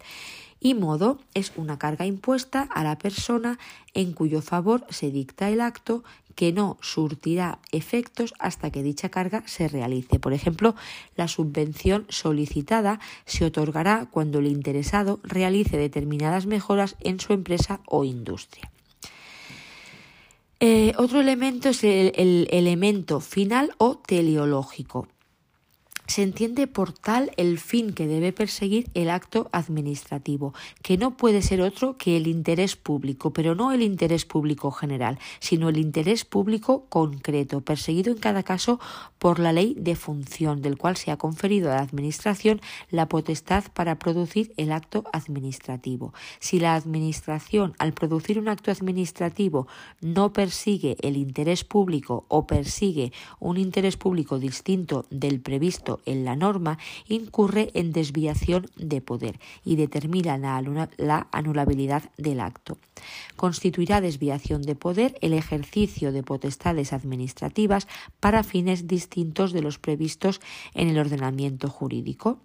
y 0.63 0.75
modo 0.75 1.19
es 1.35 1.53
una 1.57 1.77
carga 1.77 2.07
impuesta 2.07 2.63
a 2.63 2.85
la 2.85 2.97
persona 2.97 3.59
en 3.95 4.13
cuyo 4.13 4.41
favor 4.43 4.87
se 4.91 5.11
dicta 5.11 5.51
el 5.51 5.61
acto 5.61 6.05
que 6.35 6.53
no 6.53 6.79
surtirá 6.81 7.59
efectos 7.71 8.35
hasta 8.39 8.71
que 8.71 8.83
dicha 8.83 9.09
carga 9.09 9.43
se 9.47 9.69
realice. 9.69 10.19
Por 10.19 10.33
ejemplo, 10.33 10.75
la 11.17 11.29
subvención 11.29 12.07
solicitada 12.09 13.01
se 13.25 13.45
otorgará 13.45 14.09
cuando 14.11 14.39
el 14.39 14.47
interesado 14.47 15.21
realice 15.23 15.77
determinadas 15.77 16.47
mejoras 16.47 16.97
en 17.01 17.21
su 17.21 17.33
empresa 17.33 17.81
o 17.87 18.05
industria. 18.05 18.71
Eh, 20.61 20.93
otro 20.97 21.21
elemento 21.21 21.71
es 21.71 21.83
el 21.83 22.47
elemento 22.51 23.21
final 23.21 23.75
o 23.79 23.97
teleológico. 23.97 25.09
Se 26.07 26.23
entiende 26.23 26.67
por 26.67 26.93
tal 26.93 27.31
el 27.37 27.59
fin 27.59 27.93
que 27.93 28.07
debe 28.07 28.33
perseguir 28.33 28.91
el 28.93 29.09
acto 29.09 29.49
administrativo, 29.53 30.53
que 30.83 30.99
no 30.99 31.17
puede 31.17 31.43
ser 31.43 31.63
otro 31.63 31.97
que 31.97 32.17
el 32.17 32.27
interés 32.27 32.77
público, 32.77 33.33
pero 33.33 33.55
no 33.55 33.73
el 33.73 33.83
interés 33.83 34.27
público 34.27 34.73
general, 34.73 35.19
sino 35.39 35.69
el 35.69 35.79
interés 35.79 36.25
público 36.25 36.87
concreto, 36.89 37.61
perseguido 37.61 38.13
en 38.13 38.19
cada 38.19 38.43
caso 38.43 38.81
por 39.19 39.39
la 39.39 39.53
ley 39.53 39.75
de 39.79 39.95
función, 39.95 40.61
del 40.61 40.77
cual 40.77 40.97
se 40.97 41.13
ha 41.13 41.17
conferido 41.17 41.71
a 41.71 41.77
la 41.77 41.83
Administración 41.83 42.61
la 42.91 43.09
potestad 43.09 43.65
para 43.73 43.99
producir 43.99 44.53
el 44.57 44.73
acto 44.73 45.05
administrativo. 45.13 46.13
Si 46.41 46.59
la 46.59 46.75
Administración, 46.75 47.75
al 47.79 47.93
producir 47.93 48.39
un 48.39 48.49
acto 48.49 48.71
administrativo, 48.71 49.69
no 50.01 50.33
persigue 50.33 50.97
el 51.01 51.17
interés 51.17 51.65
público 51.65 52.27
o 52.29 52.47
persigue 52.47 53.13
un 53.39 53.57
interés 53.57 53.97
público 53.97 54.39
distinto 54.39 55.07
del 55.11 55.41
previsto 55.41 55.92
en 56.07 56.25
la 56.25 56.37
norma 56.37 56.79
incurre 57.09 57.71
en 57.75 57.93
desviación 57.93 58.69
de 58.77 59.01
poder 59.01 59.39
y 59.65 59.77
determina 59.77 60.39
la 60.39 61.27
anulabilidad 61.33 62.05
del 62.17 62.41
acto. 62.41 62.79
Constituirá 63.37 64.01
desviación 64.01 64.63
de 64.63 64.75
poder 64.75 65.17
el 65.21 65.33
ejercicio 65.33 66.13
de 66.13 66.23
potestades 66.23 66.93
administrativas 66.93 67.89
para 68.21 68.45
fines 68.45 68.87
distintos 68.87 69.53
de 69.53 69.63
los 69.63 69.79
previstos 69.79 70.41
en 70.75 70.89
el 70.89 70.99
ordenamiento 70.99 71.69
jurídico. 71.69 72.39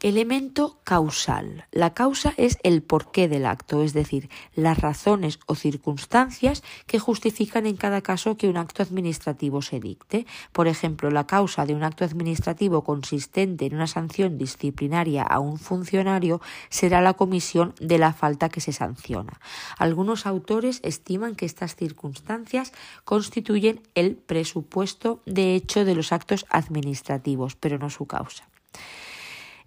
Elemento 0.00 0.78
causal. 0.84 1.66
La 1.72 1.92
causa 1.92 2.32
es 2.36 2.58
el 2.62 2.82
porqué 2.82 3.26
del 3.26 3.44
acto, 3.44 3.82
es 3.82 3.94
decir, 3.94 4.30
las 4.54 4.78
razones 4.78 5.40
o 5.46 5.56
circunstancias 5.56 6.62
que 6.86 7.00
justifican 7.00 7.66
en 7.66 7.76
cada 7.76 8.00
caso 8.00 8.36
que 8.36 8.48
un 8.48 8.58
acto 8.58 8.84
administrativo 8.84 9.60
se 9.60 9.80
dicte. 9.80 10.24
Por 10.52 10.68
ejemplo, 10.68 11.10
la 11.10 11.26
causa 11.26 11.66
de 11.66 11.74
un 11.74 11.82
acto 11.82 12.04
administrativo 12.04 12.84
consistente 12.84 13.66
en 13.66 13.74
una 13.74 13.88
sanción 13.88 14.38
disciplinaria 14.38 15.24
a 15.24 15.40
un 15.40 15.58
funcionario 15.58 16.40
será 16.68 17.00
la 17.00 17.14
comisión 17.14 17.74
de 17.80 17.98
la 17.98 18.12
falta 18.12 18.50
que 18.50 18.60
se 18.60 18.72
sanciona. 18.72 19.40
Algunos 19.78 20.26
autores 20.26 20.78
estiman 20.84 21.34
que 21.34 21.46
estas 21.46 21.74
circunstancias 21.74 22.72
constituyen 23.04 23.82
el 23.96 24.14
presupuesto 24.14 25.22
de 25.26 25.56
hecho 25.56 25.84
de 25.84 25.96
los 25.96 26.12
actos 26.12 26.46
administrativos, 26.50 27.56
pero 27.56 27.78
no 27.78 27.90
su 27.90 28.06
causa. 28.06 28.48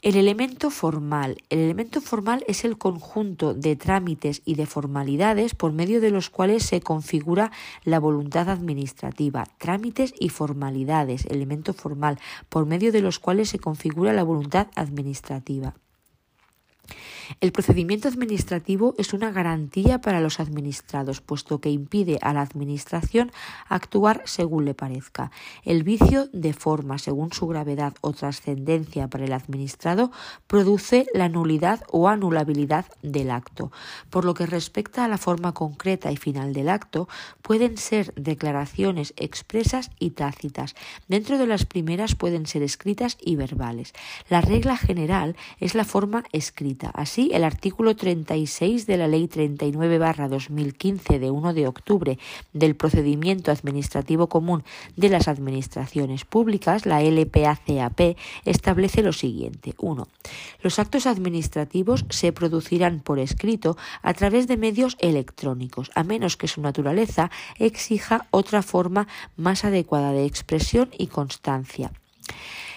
El 0.02 0.16
elemento 0.16 0.72
formal. 0.72 1.44
El 1.50 1.60
elemento 1.60 2.02
formal 2.02 2.44
es 2.48 2.66
el 2.66 2.80
conjunto 2.80 3.54
de 3.54 3.76
trámites 3.76 4.42
y 4.46 4.56
de 4.56 4.66
formalidades 4.66 5.54
por 5.54 5.74
medio 5.74 6.02
de 6.02 6.10
los 6.10 6.32
cuales 6.32 6.64
se 6.64 6.82
configura 6.82 7.52
la 7.84 8.00
voluntad 8.00 8.50
administrativa. 8.50 9.46
Trámites 9.60 10.16
y 10.20 10.30
formalidades. 10.30 11.28
Elemento 11.28 11.74
formal 11.74 12.18
por 12.50 12.66
medio 12.66 12.92
de 12.92 13.02
los 13.02 13.20
cuales 13.20 13.50
se 13.50 13.60
configura 13.60 14.12
la 14.12 14.24
voluntad 14.24 14.70
administrativa. 14.76 15.76
El 17.40 17.52
procedimiento 17.52 18.08
administrativo 18.08 18.96
es 18.98 19.14
una 19.14 19.32
garantía 19.32 20.02
para 20.02 20.20
los 20.20 20.40
administrados, 20.40 21.22
puesto 21.22 21.62
que 21.62 21.70
impide 21.70 22.20
a 22.22 22.34
la 22.34 22.42
Administración 22.42 23.32
actuar 23.70 24.24
según 24.26 24.66
le 24.66 24.74
parezca. 24.74 25.32
El 25.64 25.84
vicio 25.84 26.28
de 26.34 26.54
forma, 26.54 26.98
según 26.98 27.32
su 27.32 27.48
gravedad 27.48 27.94
o 28.02 28.12
trascendencia 28.14 29.08
para 29.08 29.26
el 29.26 29.34
administrado, 29.34 30.12
produce 30.48 31.06
la 31.14 31.30
nulidad 31.30 31.84
o 31.92 32.10
anulabilidad 32.10 32.86
del 33.02 33.32
acto. 33.32 33.72
Por 34.10 34.26
lo 34.26 34.34
que 34.34 34.46
respecta 34.46 35.06
a 35.06 35.08
la 35.08 35.18
forma 35.18 35.54
concreta 35.54 36.12
y 36.12 36.18
final 36.18 36.54
del 36.54 36.70
acto, 36.70 37.08
pueden 37.42 37.78
ser 37.78 38.14
declaraciones 38.16 39.14
expresas 39.18 39.92
y 40.00 40.12
tácitas. 40.12 40.76
Dentro 41.08 41.38
de 41.38 41.48
las 41.48 41.66
primeras 41.66 42.16
pueden 42.16 42.46
ser 42.46 42.64
escritas 42.64 43.18
y 43.22 43.36
verbales. 43.36 43.94
La 44.30 44.42
regla 44.42 44.78
general 44.78 45.36
es 45.60 45.76
la 45.76 45.86
forma 45.86 46.24
escrita. 46.32 46.90
Así, 46.94 47.21
el 47.32 47.44
artículo 47.44 47.96
36 47.96 48.88
de 48.88 48.98
la 48.98 49.08
Ley 49.08 49.28
39-2015 49.28 51.20
de 51.20 51.30
1 51.32 51.54
de 51.54 51.68
octubre 51.68 52.18
del 52.54 52.76
Procedimiento 52.76 53.52
Administrativo 53.52 54.28
Común 54.28 54.64
de 54.96 55.10
las 55.10 55.28
Administraciones 55.28 56.26
Públicas, 56.26 56.86
la 56.86 57.02
LPACAP, 57.02 58.18
establece 58.46 59.04
lo 59.04 59.14
siguiente. 59.14 59.76
1. 59.78 60.08
Los 60.62 60.80
actos 60.80 61.06
administrativos 61.06 62.06
se 62.10 62.32
producirán 62.32 63.00
por 63.00 63.20
escrito 63.20 63.78
a 64.02 64.14
través 64.14 64.48
de 64.48 64.58
medios 64.58 64.98
electrónicos, 65.00 65.92
a 65.96 66.04
menos 66.04 66.38
que 66.38 66.48
su 66.48 66.62
naturaleza 66.62 67.30
exija 67.60 68.28
otra 68.32 68.62
forma 68.62 69.08
más 69.38 69.66
adecuada 69.66 70.12
de 70.12 70.26
expresión 70.26 70.90
y 70.98 71.08
constancia. 71.08 71.92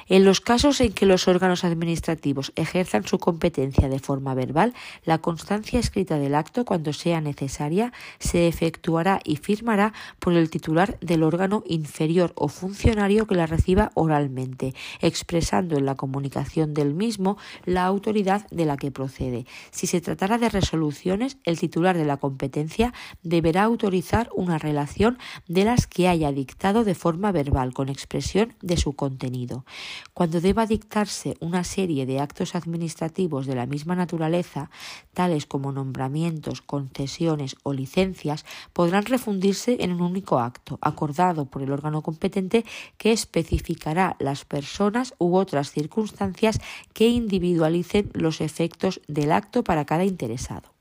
En 0.09 0.25
los 0.25 0.41
casos 0.41 0.81
en 0.81 0.93
que 0.93 1.07
los 1.07 1.29
órganos 1.29 1.65
administrativos 1.65 2.53
ejerzan 2.57 3.07
su 3.07 3.19
competencia 3.19 3.89
de 3.89 3.99
forma 3.99 4.35
verbal, 4.35 4.75
la 5.05 5.19
constancia 5.19 5.81
escrita 5.81 6.19
del 6.19 6.35
acto, 6.35 6.65
cuando 6.65 6.93
sea 6.93 7.21
necesaria, 7.21 7.93
se 8.19 8.47
efectuará 8.49 9.21
y 9.25 9.37
firmará 9.37 9.93
por 10.19 10.35
el 10.35 10.51
titular 10.51 10.99
del 11.01 11.23
órgano 11.23 11.63
inferior 11.67 12.33
o 12.37 12.49
funcionario 12.49 13.27
que 13.27 13.35
la 13.35 13.47
reciba 13.47 13.93
oralmente, 13.95 14.75
expresando 15.01 15.79
en 15.79 15.87
la 15.87 15.95
comunicación 15.95 16.75
del 16.75 16.95
mismo 16.95 17.39
la 17.65 17.85
autoridad 17.85 18.47
de 18.51 18.67
la 18.67 18.77
que 18.77 18.91
procede. 18.91 19.47
Si 19.71 19.87
se 19.87 20.01
tratara 20.01 20.39
de 20.39 20.49
resoluciones, 20.49 21.39
el 21.45 21.59
titular 21.59 21.97
de 21.97 22.05
la 22.05 22.19
competencia 22.19 22.93
deberá 23.23 23.65
autorizar 23.65 24.29
una 24.35 24.59
relación 24.59 25.19
de 25.49 25.65
las 25.65 25.87
que 25.87 26.09
haya 26.09 26.33
dictado 26.33 26.85
de 26.85 26.95
forma 26.95 27.33
verbal 27.33 27.73
con 27.73 27.89
expresión 27.89 28.55
de 28.61 28.77
su 28.77 28.95
contenido. 28.95 29.65
Cuando 30.13 30.41
deba 30.41 30.67
dictarse 30.67 31.37
una 31.41 31.65
serie 31.65 32.07
de 32.07 32.21
actos 32.21 32.55
administrativos 32.55 33.47
de 33.47 33.55
la 33.55 33.67
misma 33.67 33.95
naturaleza, 33.95 34.71
tales 35.13 35.47
como 35.47 35.73
nombramientos, 35.73 36.63
concesiones 36.63 37.57
o 37.63 37.73
licencias, 37.73 38.45
podrán 38.73 39.05
refundirse 39.05 39.79
en 39.81 39.93
un 39.93 40.03
único 40.03 40.39
acto, 40.39 40.79
acordado 40.81 41.47
por 41.47 41.63
el 41.63 41.73
órgano 41.73 42.03
competente 42.03 42.65
que 42.99 43.13
especificará 43.13 44.17
las 44.19 44.45
personas 44.45 45.15
u 45.19 45.37
otras 45.37 45.71
circunstancias 45.71 46.61
que 46.93 47.09
individualicen 47.09 48.11
los 48.13 48.41
efectos 48.41 49.01
del 49.09 49.33
acto 49.33 49.65
para 49.65 49.85
cada 49.85 50.05
interesado. 50.05 50.74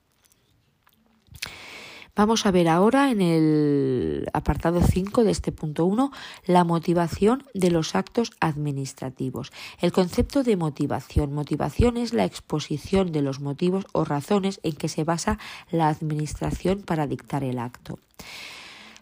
Vamos 2.16 2.46
a 2.46 2.52
ver 2.52 2.70
ahora 2.70 3.10
en 3.10 3.22
el 3.22 4.30
apartado 4.34 4.82
5 4.82 5.24
de 5.24 5.32
este 5.32 5.52
punto 5.52 5.86
1 5.86 6.12
la 6.46 6.64
motivación 6.64 7.44
de 7.56 7.72
los 7.72 7.96
actos 7.96 8.32
administrativos. 8.40 9.52
El 9.82 9.92
concepto 9.92 10.44
de 10.44 10.56
motivación. 10.56 11.34
Motivación 11.34 11.98
es 11.98 12.14
la 12.14 12.26
exposición 12.26 13.12
de 13.12 13.24
los 13.24 13.40
motivos 13.40 13.88
o 13.94 14.06
razones 14.06 14.60
en 14.62 14.74
que 14.74 14.90
se 14.90 15.04
basa 15.04 15.40
la 15.72 15.88
administración 15.88 16.84
para 16.84 17.08
dictar 17.08 17.44
el 17.44 17.58
acto. 17.58 17.98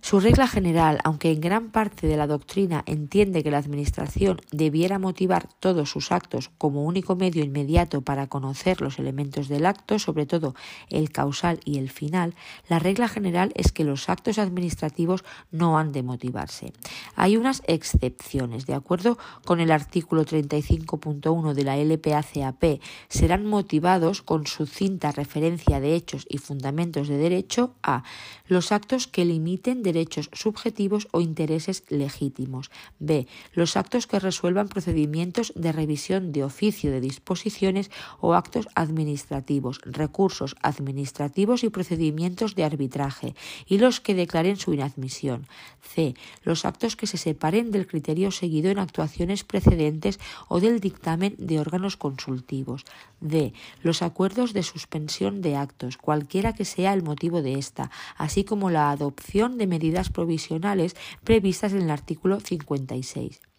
Su 0.01 0.19
regla 0.19 0.47
general, 0.47 0.97
aunque 1.03 1.31
en 1.31 1.39
gran 1.39 1.69
parte 1.69 2.07
de 2.07 2.17
la 2.17 2.25
doctrina 2.25 2.83
entiende 2.87 3.43
que 3.43 3.51
la 3.51 3.59
Administración 3.59 4.41
debiera 4.51 4.97
motivar 4.97 5.47
todos 5.59 5.91
sus 5.91 6.11
actos 6.11 6.49
como 6.57 6.85
único 6.85 7.15
medio 7.15 7.43
inmediato 7.43 8.01
para 8.01 8.25
conocer 8.25 8.81
los 8.81 8.97
elementos 8.97 9.47
del 9.47 9.67
acto, 9.67 9.99
sobre 9.99 10.25
todo 10.25 10.55
el 10.89 11.11
causal 11.11 11.59
y 11.65 11.77
el 11.77 11.91
final, 11.91 12.33
la 12.67 12.79
regla 12.79 13.07
general 13.07 13.51
es 13.55 13.71
que 13.71 13.83
los 13.83 14.09
actos 14.09 14.39
administrativos 14.39 15.23
no 15.51 15.77
han 15.77 15.91
de 15.91 16.01
motivarse. 16.01 16.73
Hay 17.15 17.37
unas 17.37 17.61
excepciones. 17.67 18.65
De 18.65 18.73
acuerdo 18.73 19.19
con 19.45 19.59
el 19.59 19.71
artículo 19.71 20.25
35.1 20.25 21.53
de 21.53 21.63
la 21.63 21.77
LPACAP, 21.77 22.81
serán 23.07 23.45
motivados 23.45 24.23
con 24.23 24.47
su 24.47 24.65
cinta 24.65 25.11
referencia 25.11 25.79
de 25.79 25.95
hechos 25.95 26.25
y 26.27 26.39
fundamentos 26.39 27.07
de 27.07 27.17
derecho 27.17 27.75
a 27.83 28.03
los 28.47 28.71
actos 28.71 29.07
que 29.07 29.25
limiten 29.25 29.83
derechos 29.91 30.29
subjetivos 30.33 31.07
o 31.11 31.21
intereses 31.21 31.83
legítimos. 31.89 32.71
B. 32.99 33.27
Los 33.53 33.75
actos 33.75 34.07
que 34.07 34.19
resuelvan 34.19 34.67
procedimientos 34.67 35.53
de 35.55 35.71
revisión 35.71 36.31
de 36.31 36.43
oficio 36.43 36.91
de 36.91 37.01
disposiciones 37.01 37.91
o 38.19 38.33
actos 38.33 38.67
administrativos, 38.75 39.81
recursos 39.83 40.55
administrativos 40.61 41.63
y 41.63 41.69
procedimientos 41.69 42.55
de 42.55 42.63
arbitraje, 42.63 43.35
y 43.65 43.77
los 43.77 43.99
que 43.99 44.15
declaren 44.15 44.57
su 44.57 44.73
inadmisión. 44.73 45.47
C. 45.81 46.15
Los 46.43 46.65
actos 46.65 46.95
que 46.95 47.07
se 47.07 47.17
separen 47.17 47.71
del 47.71 47.87
criterio 47.87 48.31
seguido 48.31 48.71
en 48.71 48.79
actuaciones 48.79 49.43
precedentes 49.43 50.19
o 50.47 50.59
del 50.59 50.79
dictamen 50.79 51.35
de 51.37 51.59
órganos 51.59 51.97
consultivos. 51.97 52.85
D. 53.19 53.53
Los 53.83 54.01
acuerdos 54.01 54.53
de 54.53 54.63
suspensión 54.63 55.41
de 55.41 55.55
actos, 55.55 55.97
cualquiera 55.97 56.53
que 56.53 56.65
sea 56.65 56.93
el 56.93 57.03
motivo 57.03 57.41
de 57.41 57.53
esta, 57.59 57.91
así 58.17 58.43
como 58.43 58.69
la 58.69 58.91
adopción 58.91 59.57
de 59.57 59.67
medidas 59.81 60.09
provisionales 60.09 60.95
previstas 61.23 61.73
en 61.73 61.81
el 61.81 61.89
artículo 61.89 62.39
56. 62.39 63.50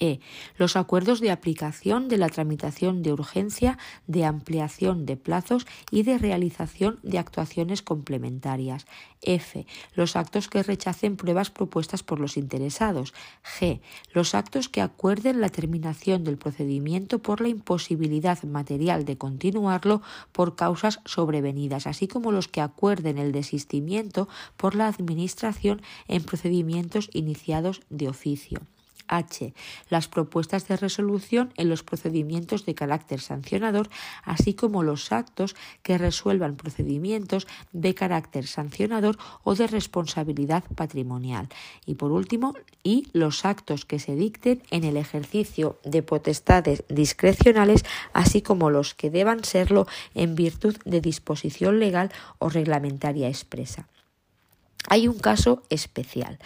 E. 0.00 0.20
Los 0.56 0.76
acuerdos 0.76 1.20
de 1.20 1.30
aplicación 1.30 2.08
de 2.08 2.18
la 2.18 2.28
tramitación 2.28 3.02
de 3.02 3.12
urgencia, 3.12 3.78
de 4.06 4.24
ampliación 4.24 5.06
de 5.06 5.16
plazos 5.16 5.66
y 5.90 6.04
de 6.04 6.18
realización 6.18 7.00
de 7.02 7.18
actuaciones 7.18 7.82
complementarias. 7.82 8.86
F. 9.22 9.66
Los 9.94 10.14
actos 10.14 10.48
que 10.48 10.62
rechacen 10.62 11.16
pruebas 11.16 11.50
propuestas 11.50 12.02
por 12.02 12.20
los 12.20 12.36
interesados. 12.36 13.12
G. 13.42 13.80
Los 14.12 14.34
actos 14.34 14.68
que 14.68 14.80
acuerden 14.80 15.40
la 15.40 15.48
terminación 15.48 16.22
del 16.22 16.38
procedimiento 16.38 17.18
por 17.18 17.40
la 17.40 17.48
imposibilidad 17.48 18.42
material 18.44 19.04
de 19.04 19.18
continuarlo 19.18 20.02
por 20.30 20.54
causas 20.54 21.00
sobrevenidas, 21.04 21.86
así 21.86 22.06
como 22.06 22.30
los 22.30 22.46
que 22.46 22.60
acuerden 22.60 23.18
el 23.18 23.32
desistimiento 23.32 24.28
por 24.56 24.74
la 24.74 24.86
Administración 24.86 25.82
en 26.06 26.22
procedimientos 26.22 27.10
iniciados 27.12 27.82
de 27.90 28.08
oficio. 28.08 28.60
H. 29.08 29.54
Las 29.88 30.08
propuestas 30.08 30.68
de 30.68 30.76
resolución 30.76 31.52
en 31.56 31.68
los 31.68 31.82
procedimientos 31.82 32.64
de 32.64 32.74
carácter 32.74 33.20
sancionador, 33.20 33.88
así 34.24 34.54
como 34.54 34.82
los 34.82 35.12
actos 35.12 35.56
que 35.82 35.98
resuelvan 35.98 36.56
procedimientos 36.56 37.46
de 37.72 37.94
carácter 37.94 38.46
sancionador 38.46 39.18
o 39.44 39.54
de 39.54 39.66
responsabilidad 39.66 40.64
patrimonial. 40.74 41.48
Y 41.86 41.94
por 41.94 42.12
último, 42.12 42.54
y 42.82 43.08
los 43.12 43.44
actos 43.44 43.84
que 43.84 43.98
se 43.98 44.14
dicten 44.14 44.62
en 44.70 44.84
el 44.84 44.96
ejercicio 44.96 45.78
de 45.84 46.02
potestades 46.02 46.84
discrecionales, 46.88 47.84
así 48.12 48.42
como 48.42 48.70
los 48.70 48.94
que 48.94 49.10
deban 49.10 49.44
serlo 49.44 49.86
en 50.14 50.34
virtud 50.34 50.76
de 50.84 51.00
disposición 51.00 51.80
legal 51.80 52.10
o 52.38 52.48
reglamentaria 52.48 53.28
expresa. 53.28 53.88
Hay 54.90 55.06
un 55.06 55.18
caso 55.18 55.62
especial. 55.68 56.38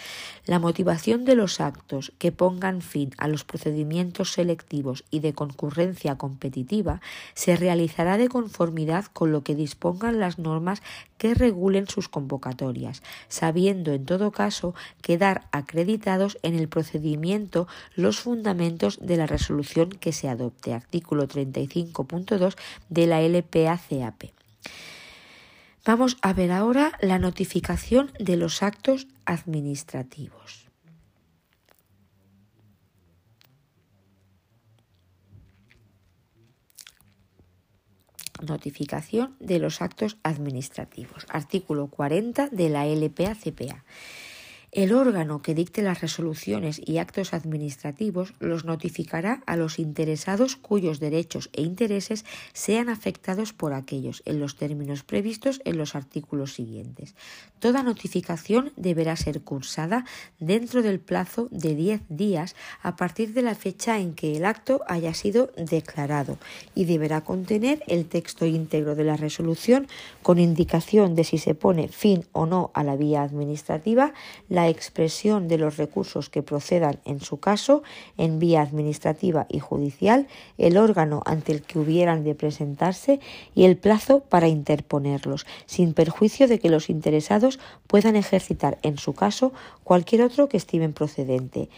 La 0.46 0.58
motivación 0.58 1.24
de 1.24 1.36
los 1.36 1.60
actos 1.60 2.12
que 2.18 2.32
pongan 2.32 2.82
fin 2.82 3.12
a 3.16 3.28
los 3.28 3.44
procedimientos 3.44 4.32
selectivos 4.32 5.04
y 5.10 5.20
de 5.20 5.32
concurrencia 5.32 6.18
competitiva 6.18 7.00
se 7.34 7.54
realizará 7.54 8.18
de 8.18 8.28
conformidad 8.28 9.04
con 9.06 9.30
lo 9.30 9.44
que 9.44 9.54
dispongan 9.54 10.18
las 10.18 10.40
normas 10.40 10.82
que 11.18 11.34
regulen 11.34 11.86
sus 11.86 12.08
convocatorias, 12.08 13.02
sabiendo 13.28 13.92
en 13.92 14.06
todo 14.06 14.32
caso 14.32 14.74
quedar 15.02 15.46
acreditados 15.52 16.36
en 16.42 16.56
el 16.56 16.68
procedimiento 16.68 17.68
los 17.94 18.18
fundamentos 18.18 18.98
de 19.00 19.18
la 19.18 19.26
resolución 19.26 19.90
que 19.90 20.12
se 20.12 20.28
adopte. 20.28 20.74
Artículo 20.74 21.28
35.2 21.28 22.56
de 22.88 23.06
la 23.06 23.22
LPACAP. 23.22 24.24
Vamos 25.84 26.16
a 26.22 26.32
ver 26.32 26.52
ahora 26.52 26.92
la 27.00 27.18
notificación 27.18 28.12
de 28.20 28.36
los 28.36 28.62
actos 28.62 29.08
administrativos. 29.24 30.68
Notificación 38.40 39.36
de 39.40 39.58
los 39.58 39.82
actos 39.82 40.18
administrativos. 40.22 41.26
Artículo 41.28 41.88
40 41.88 42.48
de 42.50 42.68
la 42.68 42.86
LPA-CPA. 42.86 43.84
El 44.74 44.94
órgano 44.94 45.42
que 45.42 45.54
dicte 45.54 45.82
las 45.82 46.00
resoluciones 46.00 46.80
y 46.82 46.96
actos 46.96 47.34
administrativos 47.34 48.32
los 48.40 48.64
notificará 48.64 49.42
a 49.44 49.56
los 49.56 49.78
interesados 49.78 50.56
cuyos 50.56 50.98
derechos 50.98 51.50
e 51.52 51.60
intereses 51.60 52.24
sean 52.54 52.88
afectados 52.88 53.52
por 53.52 53.74
aquellos 53.74 54.22
en 54.24 54.40
los 54.40 54.56
términos 54.56 55.02
previstos 55.02 55.60
en 55.66 55.76
los 55.76 55.94
artículos 55.94 56.54
siguientes. 56.54 57.14
Toda 57.58 57.82
notificación 57.82 58.72
deberá 58.76 59.14
ser 59.16 59.42
cursada 59.42 60.06
dentro 60.40 60.80
del 60.80 61.00
plazo 61.00 61.48
de 61.50 61.74
10 61.74 62.00
días 62.08 62.56
a 62.82 62.96
partir 62.96 63.34
de 63.34 63.42
la 63.42 63.54
fecha 63.54 63.98
en 63.98 64.14
que 64.14 64.38
el 64.38 64.46
acto 64.46 64.80
haya 64.88 65.12
sido 65.12 65.52
declarado 65.54 66.38
y 66.74 66.86
deberá 66.86 67.20
contener 67.20 67.82
el 67.88 68.06
texto 68.06 68.46
íntegro 68.46 68.94
de 68.94 69.04
la 69.04 69.18
resolución 69.18 69.86
con 70.22 70.38
indicación 70.38 71.14
de 71.14 71.24
si 71.24 71.36
se 71.36 71.54
pone 71.54 71.88
fin 71.88 72.24
o 72.32 72.46
no 72.46 72.70
a 72.72 72.82
la 72.82 72.96
vía 72.96 73.22
administrativa, 73.22 74.14
la 74.62 74.68
expresión 74.68 75.48
de 75.48 75.58
los 75.58 75.76
recursos 75.76 76.30
que 76.30 76.44
procedan 76.44 77.00
en 77.04 77.20
su 77.20 77.38
caso 77.38 77.82
en 78.16 78.38
vía 78.38 78.62
administrativa 78.62 79.46
y 79.48 79.58
judicial, 79.58 80.28
el 80.56 80.76
órgano 80.76 81.20
ante 81.26 81.50
el 81.50 81.62
que 81.62 81.80
hubieran 81.80 82.22
de 82.22 82.36
presentarse 82.36 83.18
y 83.56 83.64
el 83.64 83.76
plazo 83.76 84.20
para 84.20 84.46
interponerlos, 84.46 85.46
sin 85.66 85.94
perjuicio 85.94 86.46
de 86.46 86.60
que 86.60 86.70
los 86.70 86.90
interesados 86.90 87.58
puedan 87.88 88.14
ejercitar 88.14 88.78
en 88.82 88.98
su 88.98 89.14
caso 89.14 89.52
cualquier 89.82 90.22
otro 90.22 90.48
que 90.48 90.58
estimen 90.58 90.92
procedente. 90.92 91.68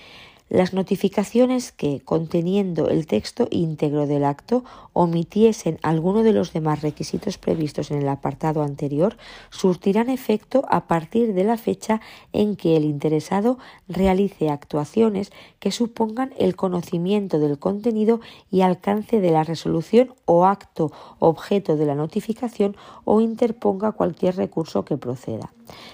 Las 0.50 0.74
notificaciones 0.74 1.72
que, 1.72 2.00
conteniendo 2.04 2.88
el 2.88 3.06
texto 3.06 3.48
íntegro 3.50 4.06
del 4.06 4.24
acto, 4.24 4.62
omitiesen 4.92 5.78
alguno 5.82 6.22
de 6.22 6.34
los 6.34 6.52
demás 6.52 6.82
requisitos 6.82 7.38
previstos 7.38 7.90
en 7.90 8.02
el 8.02 8.08
apartado 8.08 8.62
anterior, 8.62 9.16
surtirán 9.50 10.10
efecto 10.10 10.62
a 10.68 10.86
partir 10.86 11.32
de 11.32 11.44
la 11.44 11.56
fecha 11.56 12.02
en 12.34 12.56
que 12.56 12.76
el 12.76 12.84
interesado 12.84 13.58
realice 13.88 14.50
actuaciones 14.50 15.32
que 15.60 15.72
supongan 15.72 16.34
el 16.38 16.56
conocimiento 16.56 17.38
del 17.38 17.58
contenido 17.58 18.20
y 18.50 18.60
alcance 18.60 19.20
de 19.20 19.30
la 19.30 19.44
resolución 19.44 20.14
o 20.26 20.44
acto 20.44 20.92
objeto 21.20 21.76
de 21.76 21.86
la 21.86 21.94
notificación 21.94 22.76
o 23.04 23.22
interponga 23.22 23.92
cualquier 23.92 24.36
recurso 24.36 24.84
que 24.84 24.98
proceda. 24.98 25.52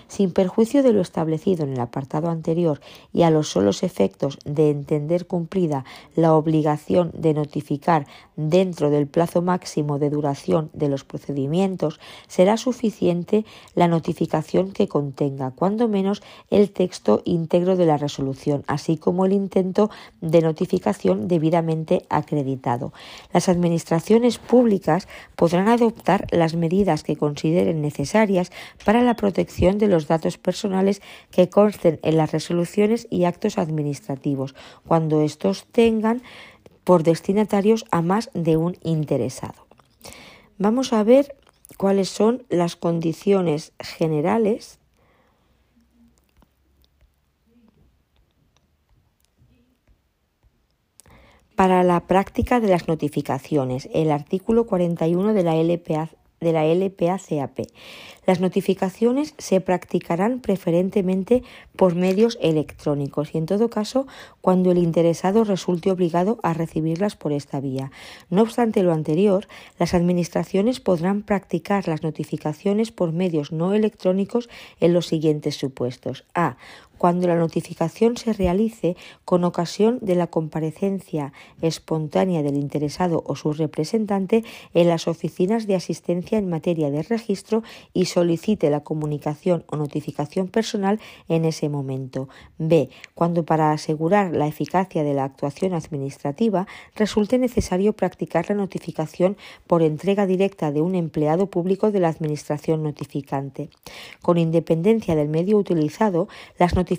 Sin 0.09 0.33
perjuicio 0.33 0.83
de 0.83 0.93
lo 0.93 1.01
establecido 1.01 1.64
en 1.64 1.75
el 1.75 1.81
apartado 1.81 2.31
anterior 2.31 2.81
y 3.12 3.23
a 3.23 3.31
los 3.31 3.49
solos 3.49 3.83
efectos 3.83 4.39
de 4.45 4.71
entender 4.71 5.27
cumplida 5.27 5.85
la 6.16 6.35
obligación 6.35 7.12
de 7.14 7.35
notificar 7.35 8.07
dentro 8.37 8.91
del 8.91 9.07
plazo 9.07 9.43
máximo 9.43 9.99
de 9.99 10.11
duración 10.11 10.71
de 10.73 10.89
los 10.89 11.05
procedimientos, 11.05 12.01
será 12.27 12.57
suficiente 12.57 13.45
la 13.75 13.89
notificación 13.89 14.73
que 14.73 14.89
contenga, 14.89 15.51
cuando 15.51 15.89
menos, 15.89 16.23
el 16.51 16.71
texto 16.71 17.23
íntegro 17.25 17.77
de 17.77 17.87
la 17.87 17.97
resolución, 17.97 18.64
así 18.66 18.97
como 18.97 19.27
el 19.27 19.33
intento 19.33 19.91
de 20.21 20.41
notificación 20.41 21.29
debidamente 21.29 22.07
acreditado. 22.09 22.93
Las 23.33 23.49
administraciones 23.49 24.39
públicas 24.39 25.07
podrán 25.37 25.68
adoptar 25.68 26.27
las 26.31 26.55
medidas 26.55 27.03
que 27.03 27.16
consideren 27.16 27.83
necesarias 27.83 28.51
para 28.85 29.03
la 29.03 29.14
protección 29.14 29.60
de 29.61 29.89
los 29.89 30.09
datos 30.09 30.39
personales 30.39 31.03
que 31.31 31.51
consten 31.51 32.01
en 32.03 32.17
las 32.17 32.33
resoluciones 32.33 33.07
y 33.11 33.25
actos 33.25 33.59
administrativos, 33.59 34.55
cuando 34.89 35.21
estos 35.21 35.67
tengan 35.67 36.23
por 36.85 37.03
destinatarios 37.03 37.85
a 37.91 38.01
más 38.01 38.31
de 38.33 38.57
un 38.57 38.79
interesado. 38.83 39.67
Vamos 40.57 40.95
a 40.95 41.03
ver 41.05 41.37
cuáles 41.77 42.09
son 42.09 42.43
las 42.49 42.75
condiciones 42.75 43.73
generales 43.79 44.79
para 51.55 51.85
la 51.85 52.01
práctica 52.07 52.61
de 52.61 52.69
las 52.69 52.89
notificaciones, 52.89 53.91
el 53.93 54.11
artículo 54.11 54.65
41 54.65 55.35
de 55.35 55.43
la 55.43 55.57
LPA, 55.57 56.09
de 56.41 56.53
la 56.53 56.64
LPACAP. 56.64 57.61
Las 58.26 58.41
notificaciones 58.41 59.34
se 59.38 59.61
practicarán 59.61 60.41
preferentemente 60.41 61.43
por 61.76 61.95
medios 61.95 62.38
electrónicos 62.41 63.34
y 63.34 63.38
en 63.38 63.47
todo 63.47 63.70
caso 63.70 64.07
cuando 64.41 64.70
el 64.70 64.78
interesado 64.78 65.45
resulte 65.45 65.91
obligado 65.91 66.38
a 66.43 66.55
recibirlas 66.55 67.16
por 67.16 67.32
esta 67.32 67.61
vía. 67.61 67.91
No 68.30 68.43
obstante 68.43 68.82
lo 68.82 68.93
anterior, 68.93 69.49
las 69.78 69.95
administraciones 69.95 70.80
podrán 70.80 71.22
practicar 71.22 71.88
las 71.88 72.03
notificaciones 72.03 72.91
por 72.91 73.12
medios 73.12 73.53
no 73.53 73.74
electrónicos 73.74 74.49
en 74.80 74.95
los 74.95 75.07
siguientes 75.07 75.57
supuestos. 75.57 76.24
A 76.34 76.57
cuando 77.01 77.26
la 77.28 77.36
notificación 77.36 78.18
se 78.18 78.34
realice 78.34 78.94
con 79.24 79.44
ocasión 79.44 80.01
de 80.03 80.16
la 80.16 80.26
comparecencia 80.26 81.32
espontánea 81.62 82.42
del 82.42 82.59
interesado 82.59 83.24
o 83.26 83.36
su 83.36 83.55
representante 83.55 84.44
en 84.74 84.86
las 84.86 85.09
oficinas 85.09 85.66
de 85.66 85.76
asistencia 85.76 86.36
en 86.36 86.51
materia 86.51 86.90
de 86.90 87.03
registro 87.03 87.62
y 87.94 88.05
solicite 88.05 88.68
la 88.68 88.80
comunicación 88.80 89.64
o 89.68 89.76
notificación 89.76 90.48
personal 90.48 91.01
en 91.26 91.46
ese 91.46 91.70
momento. 91.70 92.28
B. 92.59 92.90
Cuando 93.14 93.46
para 93.46 93.72
asegurar 93.72 94.36
la 94.36 94.46
eficacia 94.46 95.03
de 95.03 95.14
la 95.14 95.24
actuación 95.24 95.72
administrativa 95.72 96.66
resulte 96.96 97.38
necesario 97.38 97.94
practicar 97.94 98.51
la 98.51 98.57
notificación 98.57 99.38
por 99.66 99.80
entrega 99.80 100.26
directa 100.26 100.70
de 100.70 100.82
un 100.82 100.94
empleado 100.94 101.46
público 101.46 101.92
de 101.92 102.01
la 102.01 102.09
administración 102.09 102.82
notificante. 102.82 103.70
Con 104.20 104.36
independencia 104.36 105.14
del 105.16 105.30
medio 105.30 105.57
utilizado, 105.57 106.28
las 106.59 106.74
notificaciones 106.74 106.89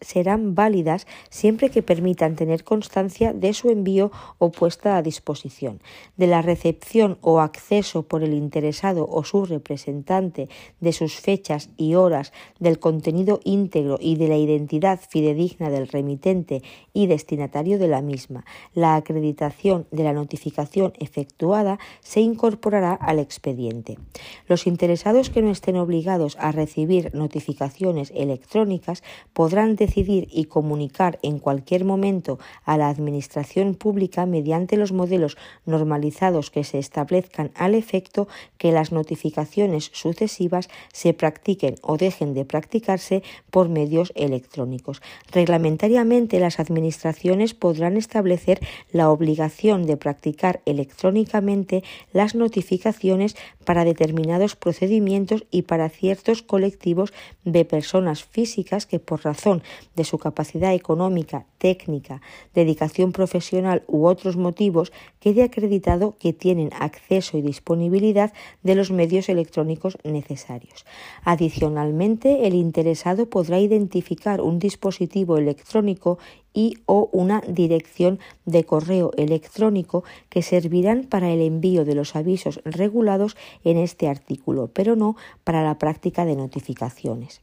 serán 0.00 0.54
válidas 0.54 1.06
siempre 1.30 1.70
que 1.70 1.82
permitan 1.82 2.36
tener 2.36 2.64
constancia 2.64 3.32
de 3.32 3.52
su 3.54 3.70
envío 3.70 4.10
o 4.38 4.50
puesta 4.50 4.96
a 4.96 5.02
disposición, 5.02 5.80
de 6.16 6.26
la 6.26 6.42
recepción 6.42 7.18
o 7.20 7.40
acceso 7.40 8.02
por 8.02 8.22
el 8.22 8.34
interesado 8.34 9.06
o 9.08 9.24
su 9.24 9.44
representante 9.44 10.48
de 10.80 10.92
sus 10.92 11.14
fechas 11.14 11.70
y 11.76 11.94
horas, 11.94 12.32
del 12.58 12.78
contenido 12.78 13.40
íntegro 13.44 13.98
y 14.00 14.16
de 14.16 14.28
la 14.28 14.36
identidad 14.36 15.00
fidedigna 15.00 15.70
del 15.70 15.88
remitente 15.88 16.62
y 16.92 17.06
destinatario 17.06 17.78
de 17.78 17.88
la 17.88 18.02
misma. 18.02 18.44
La 18.74 18.96
acreditación 18.96 19.86
de 19.90 20.04
la 20.04 20.12
notificación 20.12 20.92
efectuada 20.98 21.78
se 22.00 22.20
incorporará 22.20 22.94
al 22.94 23.18
expediente. 23.18 23.98
Los 24.46 24.66
interesados 24.66 25.30
que 25.30 25.42
no 25.42 25.50
estén 25.50 25.76
obligados 25.76 26.36
a 26.38 26.52
recibir 26.52 27.14
notificaciones 27.14 28.12
electrónicas 28.14 29.02
podrán 29.32 29.76
decidir 29.76 30.28
y 30.30 30.44
comunicar 30.44 31.18
en 31.22 31.38
cualquier 31.38 31.84
momento 31.84 32.38
a 32.64 32.76
la 32.76 32.88
Administración 32.88 33.74
Pública 33.74 34.26
mediante 34.26 34.76
los 34.76 34.92
modelos 34.92 35.36
normalizados 35.66 36.50
que 36.50 36.64
se 36.64 36.78
establezcan 36.78 37.50
al 37.54 37.74
efecto 37.74 38.28
que 38.56 38.72
las 38.72 38.92
notificaciones 38.92 39.90
sucesivas 39.92 40.68
se 40.92 41.14
practiquen 41.14 41.76
o 41.82 41.96
dejen 41.96 42.34
de 42.34 42.44
practicarse 42.44 43.22
por 43.50 43.68
medios 43.68 44.12
electrónicos. 44.14 45.02
Reglamentariamente, 45.32 46.40
las 46.40 46.58
Administraciones 46.60 47.54
podrán 47.54 47.96
establecer 47.96 48.60
la 48.92 49.10
obligación 49.10 49.86
de 49.86 49.96
practicar 49.96 50.60
electrónicamente 50.64 51.82
las 52.12 52.34
notificaciones 52.34 53.36
para 53.64 53.84
determinados 53.84 54.56
procedimientos 54.56 55.44
y 55.50 55.62
para 55.62 55.88
ciertos 55.88 56.42
colectivos 56.42 57.12
de 57.44 57.64
personas 57.64 58.24
físicas 58.24 58.86
por 58.98 59.24
razón 59.24 59.62
de 59.96 60.04
su 60.04 60.18
capacidad 60.18 60.74
económica, 60.74 61.46
técnica, 61.58 62.20
dedicación 62.54 63.12
profesional 63.12 63.82
u 63.86 64.06
otros 64.06 64.36
motivos 64.36 64.92
quede 65.20 65.42
acreditado 65.42 66.16
que 66.18 66.32
tienen 66.32 66.70
acceso 66.78 67.36
y 67.36 67.42
disponibilidad 67.42 68.32
de 68.62 68.74
los 68.74 68.90
medios 68.90 69.28
electrónicos 69.28 69.98
necesarios. 70.04 70.84
Adicionalmente, 71.24 72.46
el 72.46 72.54
interesado 72.54 73.26
podrá 73.26 73.58
identificar 73.58 74.40
un 74.40 74.58
dispositivo 74.58 75.36
electrónico 75.36 76.18
y 76.54 76.78
o 76.86 77.08
una 77.12 77.40
dirección 77.46 78.18
de 78.44 78.64
correo 78.64 79.12
electrónico 79.16 80.04
que 80.28 80.42
servirán 80.42 81.04
para 81.04 81.30
el 81.30 81.40
envío 81.40 81.84
de 81.84 81.94
los 81.94 82.16
avisos 82.16 82.60
regulados 82.64 83.36
en 83.64 83.76
este 83.76 84.08
artículo, 84.08 84.68
pero 84.72 84.96
no 84.96 85.16
para 85.44 85.62
la 85.62 85.78
práctica 85.78 86.24
de 86.24 86.36
notificaciones. 86.36 87.42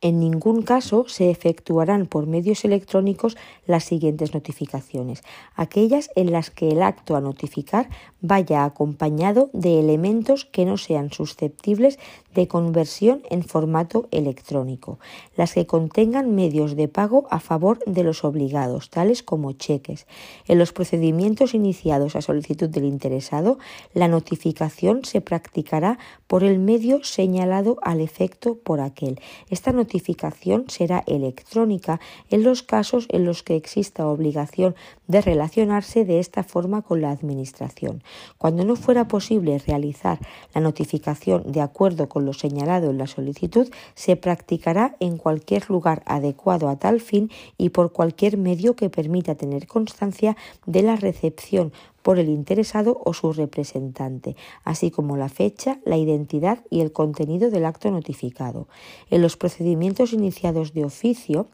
En 0.00 0.20
ningún 0.20 0.62
caso 0.62 1.06
se 1.08 1.28
efectuarán 1.30 2.06
por 2.06 2.26
medios 2.28 2.64
electrónicos 2.64 3.36
las 3.66 3.84
siguientes 3.84 4.32
notificaciones, 4.32 5.22
aquellas 5.56 6.10
en 6.14 6.30
las 6.30 6.50
que 6.50 6.68
el 6.68 6.82
acto 6.82 7.16
a 7.16 7.20
notificar 7.20 7.88
vaya 8.20 8.64
acompañado 8.64 9.50
de 9.52 9.80
elementos 9.80 10.44
que 10.44 10.64
no 10.64 10.76
sean 10.76 11.10
susceptibles 11.10 11.98
de 12.32 12.46
conversión 12.46 13.22
en 13.30 13.42
formato 13.42 14.06
electrónico, 14.12 15.00
las 15.36 15.54
que 15.54 15.66
contengan 15.66 16.34
medios 16.34 16.76
de 16.76 16.86
pago 16.86 17.26
a 17.30 17.40
favor 17.40 17.80
de 17.84 18.04
los 18.04 18.22
obligados, 18.22 18.90
tales 18.90 19.24
como 19.24 19.52
cheques. 19.52 20.06
En 20.46 20.58
los 20.58 20.72
procedimientos 20.72 21.54
iniciados 21.54 22.14
a 22.14 22.22
solicitud 22.22 22.68
del 22.68 22.84
interesado, 22.84 23.58
la 23.94 24.06
notificación 24.06 25.04
se 25.04 25.20
practicará 25.20 25.98
por 26.28 26.44
el 26.44 26.60
medio 26.60 27.02
señalado 27.02 27.78
al 27.82 28.00
efecto 28.00 28.56
por 28.56 28.80
aquel. 28.80 29.20
Esta 29.50 29.72
notificación 29.88 30.66
será 30.68 31.02
electrónica 31.06 31.98
en 32.28 32.42
los 32.42 32.62
casos 32.62 33.06
en 33.08 33.24
los 33.24 33.42
que 33.42 33.56
exista 33.56 34.06
obligación 34.06 34.74
de 35.06 35.22
relacionarse 35.22 36.04
de 36.04 36.18
esta 36.18 36.44
forma 36.44 36.82
con 36.82 37.00
la 37.00 37.10
Administración. 37.10 38.02
Cuando 38.36 38.66
no 38.66 38.76
fuera 38.76 39.08
posible 39.08 39.58
realizar 39.66 40.18
la 40.54 40.60
notificación 40.60 41.50
de 41.50 41.62
acuerdo 41.62 42.10
con 42.10 42.26
lo 42.26 42.34
señalado 42.34 42.90
en 42.90 42.98
la 42.98 43.06
solicitud, 43.06 43.70
se 43.94 44.16
practicará 44.16 44.94
en 45.00 45.16
cualquier 45.16 45.70
lugar 45.70 46.02
adecuado 46.04 46.68
a 46.68 46.76
tal 46.76 47.00
fin 47.00 47.30
y 47.56 47.70
por 47.70 47.92
cualquier 47.92 48.36
medio 48.36 48.76
que 48.76 48.90
permita 48.90 49.36
tener 49.36 49.66
constancia 49.66 50.36
de 50.66 50.82
la 50.82 50.96
recepción 50.96 51.72
por 52.08 52.18
el 52.18 52.30
interesado 52.30 53.02
o 53.04 53.12
su 53.12 53.34
representante, 53.34 54.34
así 54.64 54.90
como 54.90 55.18
la 55.18 55.28
fecha, 55.28 55.78
la 55.84 55.98
identidad 55.98 56.64
y 56.70 56.80
el 56.80 56.90
contenido 56.90 57.50
del 57.50 57.66
acto 57.66 57.90
notificado. 57.90 58.66
En 59.10 59.20
los 59.20 59.36
procedimientos 59.36 60.14
iniciados 60.14 60.72
de 60.72 60.86
oficio, 60.86 61.48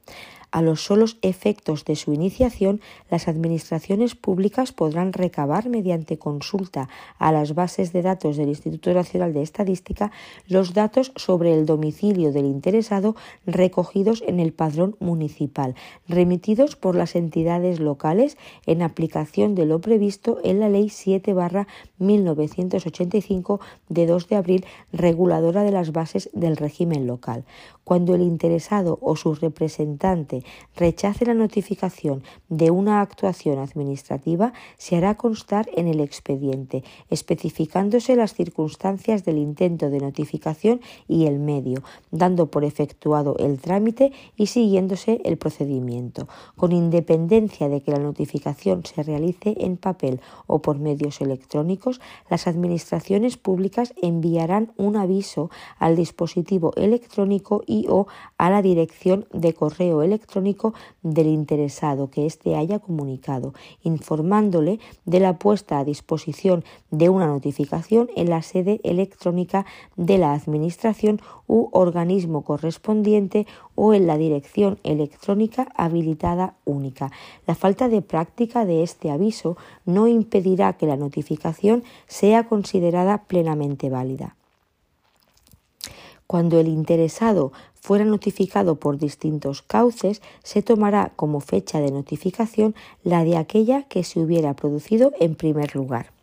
A 0.55 0.63
los 0.63 0.85
solos 0.85 1.19
efectos 1.21 1.85
de 1.85 1.97
su 1.97 2.13
iniciación, 2.13 2.81
las 3.11 3.27
administraciones 3.27 4.15
públicas 4.15 4.71
podrán 4.71 5.13
recabar 5.13 5.69
mediante 5.69 6.17
consulta 6.17 6.89
a 7.19 7.33
las 7.33 7.57
bases 7.57 7.93
de 7.93 8.03
datos 8.03 8.37
del 8.37 8.51
Instituto 8.51 8.95
Nacional 8.95 9.35
de 9.35 9.43
Estadística 9.43 10.13
los 10.47 10.73
datos 10.73 11.11
sobre 11.17 11.55
el 11.55 11.67
domicilio 11.67 12.31
del 12.31 12.47
interesado 12.47 13.17
recogidos 13.47 14.23
en 14.29 14.39
el 14.39 14.53
padrón 14.53 14.95
municipal, 15.01 15.75
remitidos 16.07 16.77
por 16.77 16.95
las 16.95 17.17
entidades 17.17 17.81
locales 17.81 18.39
en 18.65 18.83
aplicación 18.83 19.57
de 19.57 19.67
lo 19.67 19.81
previsto 19.81 20.39
en 20.45 20.61
la 20.61 20.69
Ley 20.69 20.89
7 20.89 21.35
1985 21.99 23.61
de 23.89 24.07
2 24.07 24.29
de 24.29 24.37
abril 24.37 24.67
reguladora 24.93 25.63
de 25.63 25.71
las 25.71 25.93
bases 25.93 26.31
del 26.33 26.57
régimen 26.57 27.07
local. 27.07 27.45
Cuando 27.85 28.15
el 28.15 28.23
interesado 28.23 28.99
o 29.03 29.17
su 29.17 29.35
representante 29.35 30.43
rechace 30.75 31.27
la 31.27 31.35
notificación 31.35 32.23
de 32.49 32.71
una 32.71 33.01
actuación 33.01 33.59
administrativa, 33.59 34.53
se 34.79 34.97
hará 34.97 35.17
constar 35.17 35.69
en 35.75 35.89
el 35.89 36.01
expediente, 36.01 36.83
especificándose 37.11 38.17
las 38.17 38.35
circunstancias 38.35 39.25
del 39.25 39.39
intento 39.39 39.91
de 39.91 40.01
notificación 40.01 40.81
y 41.09 41.27
el 41.27 41.39
medio, 41.39 41.83
dando 42.11 42.51
por 42.51 42.65
efectuado 42.65 43.37
el 43.39 43.59
trámite 43.61 44.13
y 44.37 44.47
siguiéndose 44.47 45.21
el 45.25 45.37
procedimiento, 45.37 46.29
con 46.57 46.73
independencia 46.73 47.69
de 47.69 47.83
que 47.83 47.93
la 47.93 47.99
notificación 47.99 48.85
se 48.85 49.03
realice 49.03 49.55
en 49.59 49.77
papel 49.77 50.21
o 50.47 50.61
por 50.61 50.79
medios 50.79 51.21
electrónicos, 51.21 51.94
las 52.29 52.47
administraciones 52.47 53.37
públicas 53.37 53.95
enviarán 54.01 54.73
un 54.77 54.97
aviso 54.97 55.51
al 55.79 55.97
dispositivo 55.97 56.73
electrónico 56.77 57.63
y 57.67 57.87
o 57.89 58.07
a 58.39 58.51
la 58.51 58.63
dirección 58.63 59.27
de 59.33 59.55
correo 59.55 60.03
electrónico 60.03 60.75
del 61.03 61.27
interesado 61.27 62.11
que 62.11 62.27
éste 62.27 62.57
haya 62.57 62.79
comunicado, 62.79 63.55
informándole 63.83 64.81
de 65.05 65.21
la 65.21 65.39
puesta 65.39 65.79
a 65.79 65.85
disposición 65.85 66.65
de 66.91 67.09
una 67.09 67.27
notificación 67.27 68.09
en 68.17 68.31
la 68.31 68.43
sede 68.43 68.81
electrónica 68.85 69.67
de 69.97 70.19
la 70.19 70.33
Administración 70.33 71.21
u 71.47 71.69
organismo 71.73 72.43
correspondiente 72.43 73.47
o 73.75 73.95
en 73.95 74.07
la 74.07 74.17
dirección 74.17 74.79
electrónica 74.83 75.69
habilitada 75.75 76.55
única. 76.65 77.11
La 77.47 77.55
falta 77.55 77.89
de 77.89 78.03
práctica 78.03 78.65
de 78.65 78.83
este 78.83 79.11
aviso 79.11 79.57
no 79.85 80.09
impedirá 80.09 80.75
que 80.75 80.87
la 80.87 80.97
notificación 80.97 81.85
sea 82.07 82.45
considerada 82.45 83.25
plenamente 83.25 83.91
válida. 83.91 84.37
Cuando 86.27 86.59
el 86.59 86.69
interesado 86.69 87.53
fuera 87.75 88.05
notificado 88.07 88.77
por 88.77 88.97
distintos 88.97 89.61
cauces, 89.61 90.23
se 90.43 90.63
tomará 90.63 91.13
como 91.17 91.41
fecha 91.41 91.81
de 91.81 91.91
notificación 91.91 92.75
la 93.03 93.25
de 93.25 93.37
aquella 93.37 93.83
que 93.83 94.05
se 94.05 94.21
hubiera 94.21 94.55
producido 94.55 95.13
en 95.21 95.35
primer 95.35 95.77
lugar. 95.77 96.14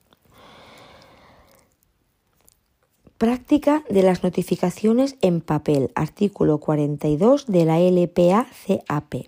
Práctica 3.21 3.83
de 3.87 4.01
las 4.01 4.23
notificaciones 4.23 5.15
en 5.21 5.41
papel, 5.41 5.91
artículo 5.93 6.57
42 6.57 7.45
de 7.45 7.65
la 7.65 7.79
LPA-CAP. 7.79 9.27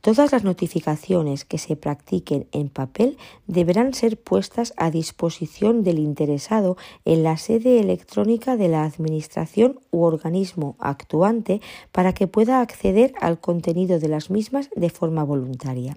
Todas 0.00 0.32
las 0.32 0.42
notificaciones 0.42 1.44
que 1.44 1.58
se 1.58 1.76
practiquen 1.76 2.46
en 2.52 2.70
papel 2.70 3.18
deberán 3.46 3.92
ser 3.92 4.18
puestas 4.18 4.72
a 4.78 4.90
disposición 4.90 5.84
del 5.84 5.98
interesado 5.98 6.78
en 7.04 7.24
la 7.24 7.36
sede 7.36 7.78
electrónica 7.78 8.56
de 8.56 8.68
la 8.68 8.84
Administración 8.84 9.80
u 9.96 10.04
organismo 10.04 10.76
actuante 10.78 11.60
para 11.92 12.12
que 12.12 12.26
pueda 12.26 12.60
acceder 12.60 13.14
al 13.20 13.40
contenido 13.40 13.98
de 13.98 14.08
las 14.08 14.30
mismas 14.30 14.68
de 14.76 14.90
forma 14.90 15.24
voluntaria. 15.24 15.96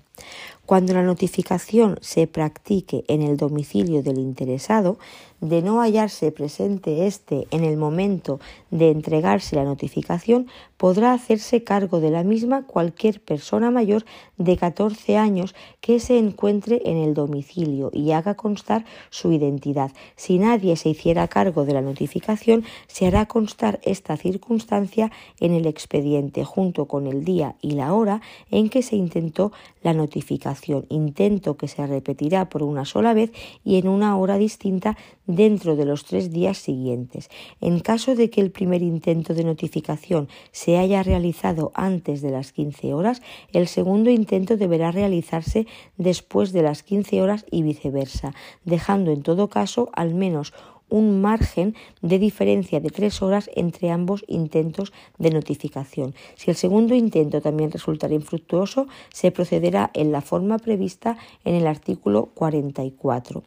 Cuando 0.66 0.94
la 0.94 1.02
notificación 1.02 1.98
se 2.02 2.28
practique 2.28 3.04
en 3.08 3.24
el 3.24 3.38
domicilio 3.38 4.04
del 4.04 4.20
interesado, 4.20 5.00
de 5.42 5.62
no 5.62 5.82
hallarse 5.82 6.32
presente 6.32 7.08
éste 7.08 7.48
en 7.50 7.64
el 7.64 7.76
momento 7.76 8.40
de 8.70 8.92
entregarse 8.92 9.56
la 9.56 9.64
notificación, 9.64 10.48
podrá 10.78 11.14
hacerse 11.14 11.64
cargo 11.64 12.00
de 12.00 12.12
la 12.12 12.24
misma 12.24 12.68
cualquier 12.68 13.20
persona 13.20 13.72
mayor 13.72 14.06
de 14.38 14.58
14 14.58 15.18
años 15.18 15.56
que 15.82 16.00
se 16.00 16.18
encuentre 16.20 16.82
en 16.86 16.98
el 16.98 17.14
domicilio 17.14 17.90
y 17.92 18.12
haga 18.12 18.36
constar 18.36 18.86
su 19.10 19.32
identidad. 19.32 19.92
Si 20.16 20.38
nadie 20.38 20.76
se 20.76 20.90
hiciera 20.90 21.28
cargo 21.28 21.66
de 21.66 21.74
la 21.74 21.82
notificación, 21.82 22.64
se 22.88 23.08
hará 23.08 23.26
constar 23.26 23.80
esta 23.92 24.18
circunstancia 24.18 25.12
en 25.40 25.54
el 25.54 25.66
expediente 25.66 26.44
junto 26.44 26.86
con 26.86 27.08
el 27.08 27.24
día 27.24 27.56
y 27.62 27.72
la 27.72 27.94
hora 27.94 28.22
en 28.52 28.70
que 28.70 28.82
se 28.82 28.96
intentó 28.96 29.52
la 29.84 29.94
notificación. 29.94 30.86
Intento 30.90 31.58
que 31.58 31.68
se 31.68 31.86
repetirá 31.86 32.50
por 32.50 32.64
una 32.64 32.86
sola 32.86 33.14
vez 33.14 33.32
y 33.64 33.78
en 33.78 33.88
una 33.88 34.18
hora 34.18 34.38
distinta 34.38 34.98
dentro 35.26 35.76
de 35.76 35.86
los 35.86 36.06
tres 36.06 36.32
días 36.32 36.58
siguientes. 36.58 37.30
En 37.62 37.80
caso 37.80 38.16
de 38.16 38.30
que 38.30 38.42
el 38.42 38.52
primer 38.52 38.82
intento 38.82 39.34
de 39.34 39.44
notificación 39.44 40.28
se 40.52 40.78
haya 40.78 41.04
realizado 41.04 41.72
antes 41.76 42.22
de 42.22 42.32
las 42.32 42.52
15 42.52 42.94
horas, 42.94 43.22
el 43.54 43.68
segundo 43.68 44.10
intento 44.10 44.58
deberá 44.58 44.92
realizarse 44.92 45.68
después 45.98 46.52
de 46.52 46.64
las 46.64 46.84
15 46.84 47.22
horas 47.22 47.46
y 47.52 47.62
viceversa, 47.64 48.34
dejando 48.66 49.12
en 49.12 49.22
todo 49.22 49.50
caso 49.50 49.90
al 49.94 50.14
menos 50.14 50.54
un 50.90 51.22
margen 51.22 51.76
de 52.02 52.20
diferencia 52.20 52.80
de 52.80 52.90
tres 52.90 53.22
horas 53.22 53.50
entre 53.56 53.92
ambos 53.92 54.24
intentos 54.28 54.92
de 55.18 55.32
notificación. 55.32 56.14
Si 56.36 56.50
el 56.50 56.58
segundo 56.58 56.96
intento 56.96 57.42
también 57.42 57.72
resultara 57.72 58.14
infructuoso, 58.14 58.88
se 59.12 59.32
procederá 59.32 59.92
en 59.94 60.12
la 60.12 60.22
forma 60.22 60.58
prevista 60.58 61.18
en 61.46 61.56
el 61.56 61.68
artículo 61.68 62.28
44. 62.34 63.44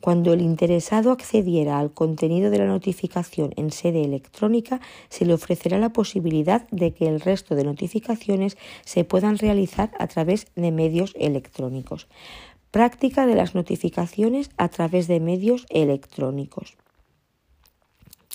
Cuando 0.00 0.32
el 0.32 0.40
interesado 0.40 1.10
accediera 1.10 1.78
al 1.78 1.92
contenido 1.92 2.50
de 2.50 2.58
la 2.58 2.66
notificación 2.66 3.52
en 3.56 3.70
sede 3.70 4.04
electrónica, 4.04 4.80
se 5.08 5.24
le 5.24 5.34
ofrecerá 5.34 5.78
la 5.78 5.92
posibilidad 5.92 6.68
de 6.70 6.92
que 6.92 7.08
el 7.08 7.20
resto 7.20 7.54
de 7.54 7.64
notificaciones 7.64 8.56
se 8.84 9.04
puedan 9.04 9.38
realizar 9.38 9.90
a 9.98 10.06
través 10.06 10.46
de 10.54 10.72
medios 10.72 11.14
electrónicos. 11.18 12.08
Práctica 12.70 13.26
de 13.26 13.34
las 13.34 13.54
notificaciones 13.54 14.50
a 14.56 14.68
través 14.68 15.08
de 15.08 15.20
medios 15.20 15.66
electrónicos. 15.70 16.76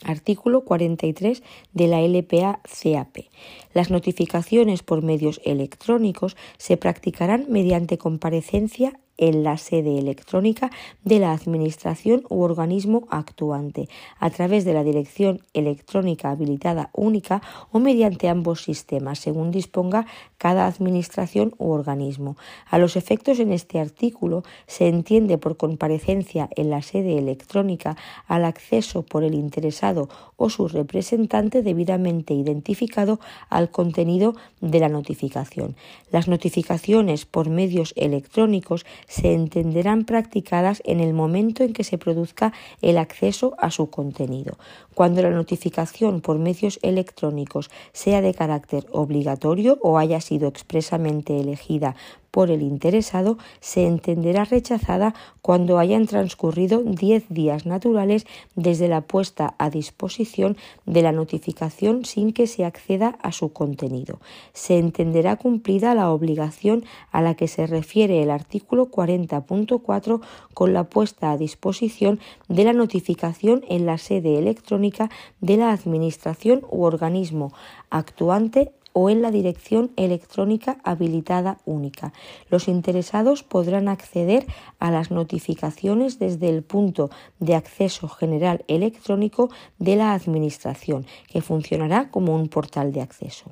Artículo 0.03 0.65
43 0.65 1.43
de 1.73 1.87
la 1.87 2.01
LPA-CAP. 2.01 3.25
Las 3.73 3.89
notificaciones 3.89 4.83
por 4.83 5.01
medios 5.01 5.41
electrónicos 5.45 6.35
se 6.57 6.77
practicarán 6.77 7.45
mediante 7.49 7.97
comparecencia 7.97 8.99
en 9.21 9.43
la 9.43 9.57
sede 9.57 9.97
electrónica 9.97 10.71
de 11.05 11.19
la 11.19 11.31
Administración 11.31 12.23
u 12.29 12.41
organismo 12.41 13.07
actuante, 13.09 13.87
a 14.19 14.29
través 14.31 14.65
de 14.65 14.73
la 14.73 14.83
dirección 14.83 15.41
electrónica 15.53 16.31
habilitada 16.31 16.89
única 16.91 17.41
o 17.71 17.79
mediante 17.79 18.27
ambos 18.27 18.63
sistemas, 18.63 19.19
según 19.19 19.51
disponga 19.51 20.05
cada 20.37 20.65
Administración 20.65 21.53
u 21.59 21.69
organismo. 21.69 22.35
A 22.67 22.79
los 22.79 22.95
efectos 22.95 23.39
en 23.39 23.53
este 23.53 23.79
artículo 23.79 24.43
se 24.65 24.87
entiende 24.87 25.37
por 25.37 25.55
comparecencia 25.55 26.49
en 26.55 26.71
la 26.71 26.81
sede 26.81 27.19
electrónica 27.19 27.95
al 28.27 28.43
acceso 28.43 29.03
por 29.03 29.23
el 29.23 29.35
interesado 29.35 30.09
o 30.35 30.49
su 30.49 30.67
representante 30.67 31.61
debidamente 31.61 32.33
identificado 32.33 33.19
al 33.49 33.69
contenido 33.69 34.33
de 34.61 34.79
la 34.79 34.89
notificación. 34.89 35.75
Las 36.11 36.27
notificaciones 36.27 37.25
por 37.25 37.49
medios 37.49 37.93
electrónicos 37.95 38.85
se 39.11 39.33
entenderán 39.33 40.05
practicadas 40.05 40.81
en 40.85 41.01
el 41.01 41.13
momento 41.13 41.63
en 41.63 41.73
que 41.73 41.83
se 41.83 41.97
produzca 41.97 42.53
el 42.81 42.97
acceso 42.97 43.55
a 43.57 43.69
su 43.69 43.89
contenido. 43.89 44.57
Cuando 44.93 45.21
la 45.21 45.31
notificación 45.31 46.21
por 46.21 46.39
medios 46.39 46.79
electrónicos 46.81 47.69
sea 47.91 48.21
de 48.21 48.33
carácter 48.33 48.85
obligatorio 48.93 49.77
o 49.81 49.97
haya 49.97 50.21
sido 50.21 50.47
expresamente 50.47 51.37
elegida 51.41 51.97
por 52.31 52.49
el 52.49 52.61
interesado 52.61 53.37
se 53.59 53.85
entenderá 53.85 54.45
rechazada 54.45 55.13
cuando 55.41 55.77
hayan 55.77 56.07
transcurrido 56.07 56.81
diez 56.83 57.25
días 57.29 57.65
naturales 57.65 58.25
desde 58.55 58.87
la 58.87 59.01
puesta 59.01 59.53
a 59.57 59.69
disposición 59.69 60.57
de 60.85 61.01
la 61.01 61.11
notificación 61.11 62.05
sin 62.05 62.33
que 62.33 62.47
se 62.47 62.65
acceda 62.65 63.17
a 63.21 63.31
su 63.31 63.51
contenido. 63.51 64.19
Se 64.53 64.77
entenderá 64.77 65.35
cumplida 65.35 65.93
la 65.93 66.11
obligación 66.11 66.85
a 67.11 67.21
la 67.21 67.35
que 67.35 67.47
se 67.47 67.67
refiere 67.67 68.23
el 68.23 68.31
artículo 68.31 68.89
40.4 68.89 70.21
con 70.53 70.73
la 70.73 70.85
puesta 70.85 71.31
a 71.31 71.37
disposición 71.37 72.19
de 72.47 72.63
la 72.63 72.73
notificación 72.73 73.63
en 73.67 73.85
la 73.85 73.97
sede 73.97 74.37
electrónica 74.37 75.09
de 75.41 75.57
la 75.57 75.71
Administración 75.71 76.61
u 76.69 76.83
organismo 76.83 77.53
actuante 77.89 78.71
o 78.93 79.09
en 79.09 79.21
la 79.21 79.31
dirección 79.31 79.91
electrónica 79.95 80.77
habilitada 80.83 81.57
única. 81.65 82.13
Los 82.49 82.67
interesados 82.67 83.43
podrán 83.43 83.87
acceder 83.87 84.45
a 84.79 84.91
las 84.91 85.11
notificaciones 85.11 86.19
desde 86.19 86.49
el 86.49 86.63
punto 86.63 87.09
de 87.39 87.55
acceso 87.55 88.07
general 88.07 88.63
electrónico 88.67 89.49
de 89.79 89.95
la 89.95 90.13
Administración, 90.13 91.05
que 91.27 91.41
funcionará 91.41 92.09
como 92.09 92.35
un 92.35 92.47
portal 92.47 92.91
de 92.91 93.01
acceso. 93.01 93.51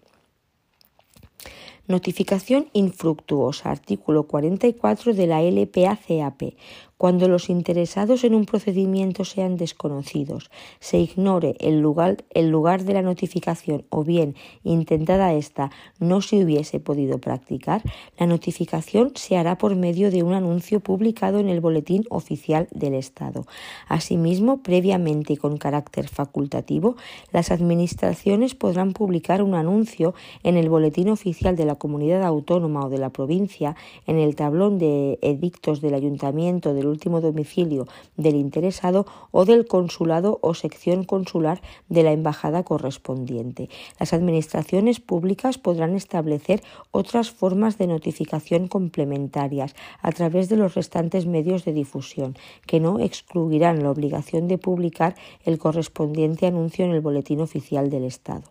Notificación 1.90 2.70
infructuosa, 2.74 3.72
artículo 3.72 4.28
44 4.28 5.16
de 5.16 5.26
la 5.26 5.42
LPA-CAP. 5.42 6.54
Cuando 7.00 7.30
los 7.30 7.50
interesados 7.50 8.26
en 8.26 8.36
un 8.36 8.44
procedimiento 8.44 9.24
sean 9.24 9.56
desconocidos, 9.56 10.52
se 10.82 11.00
ignore 11.00 11.56
el 11.62 11.80
lugar, 11.80 12.26
el 12.32 12.50
lugar 12.50 12.84
de 12.84 12.94
la 12.94 13.02
notificación 13.02 13.86
o 13.90 14.04
bien, 14.04 14.36
intentada 14.66 15.34
esta, 15.34 15.72
no 16.00 16.20
se 16.20 16.44
hubiese 16.44 16.82
podido 16.82 17.18
practicar, 17.20 17.84
la 18.18 18.28
notificación 18.28 19.14
se 19.16 19.38
hará 19.38 19.58
por 19.58 19.78
medio 19.78 20.12
de 20.12 20.24
un 20.24 20.34
anuncio 20.34 20.82
publicado 20.82 21.40
en 21.40 21.48
el 21.48 21.62
Boletín 21.62 22.04
Oficial 22.10 22.68
del 22.72 22.96
Estado. 22.96 23.46
Asimismo, 23.88 24.62
previamente 24.62 25.32
y 25.32 25.38
con 25.38 25.56
carácter 25.56 26.10
facultativo, 26.10 26.98
las 27.32 27.50
administraciones 27.50 28.56
podrán 28.56 28.92
publicar 28.92 29.42
un 29.42 29.56
anuncio 29.56 30.16
en 30.44 30.58
el 30.58 30.68
Boletín 30.68 31.08
Oficial 31.08 31.56
de 31.56 31.64
la 31.64 31.76
Comunidad 31.76 32.24
Autónoma 32.24 32.88
o 32.88 32.90
de 32.90 32.98
la 32.98 33.12
provincia, 33.12 33.78
en 34.06 34.18
el 34.18 34.36
tablón 34.36 34.80
de 34.80 35.18
edictos 35.22 35.80
del 35.80 35.94
Ayuntamiento 35.94 36.74
del 36.74 36.89
último 36.90 37.22
domicilio 37.22 37.88
del 38.18 38.36
interesado 38.36 39.06
o 39.32 39.46
del 39.46 39.68
consulado 39.68 40.40
o 40.42 40.54
sección 40.54 41.04
consular 41.04 41.62
de 41.88 42.04
la 42.04 42.12
embajada 42.12 42.64
correspondiente. 42.64 43.70
Las 44.00 44.14
administraciones 44.14 45.00
públicas 45.00 45.58
podrán 45.58 45.96
establecer 45.96 46.62
otras 46.92 47.32
formas 47.32 47.78
de 47.78 47.88
notificación 47.88 48.68
complementarias 48.68 49.76
a 50.02 50.12
través 50.12 50.50
de 50.50 50.58
los 50.58 50.76
restantes 50.76 51.26
medios 51.26 51.66
de 51.66 51.74
difusión, 51.74 52.36
que 52.66 52.80
no 52.80 53.00
excluirán 53.00 53.84
la 53.84 53.92
obligación 53.92 54.48
de 54.48 54.58
publicar 54.58 55.16
el 55.46 55.58
correspondiente 55.58 56.48
anuncio 56.48 56.86
en 56.86 56.92
el 56.92 57.02
Boletín 57.02 57.42
Oficial 57.42 57.90
del 57.90 58.04
Estado. 58.04 58.44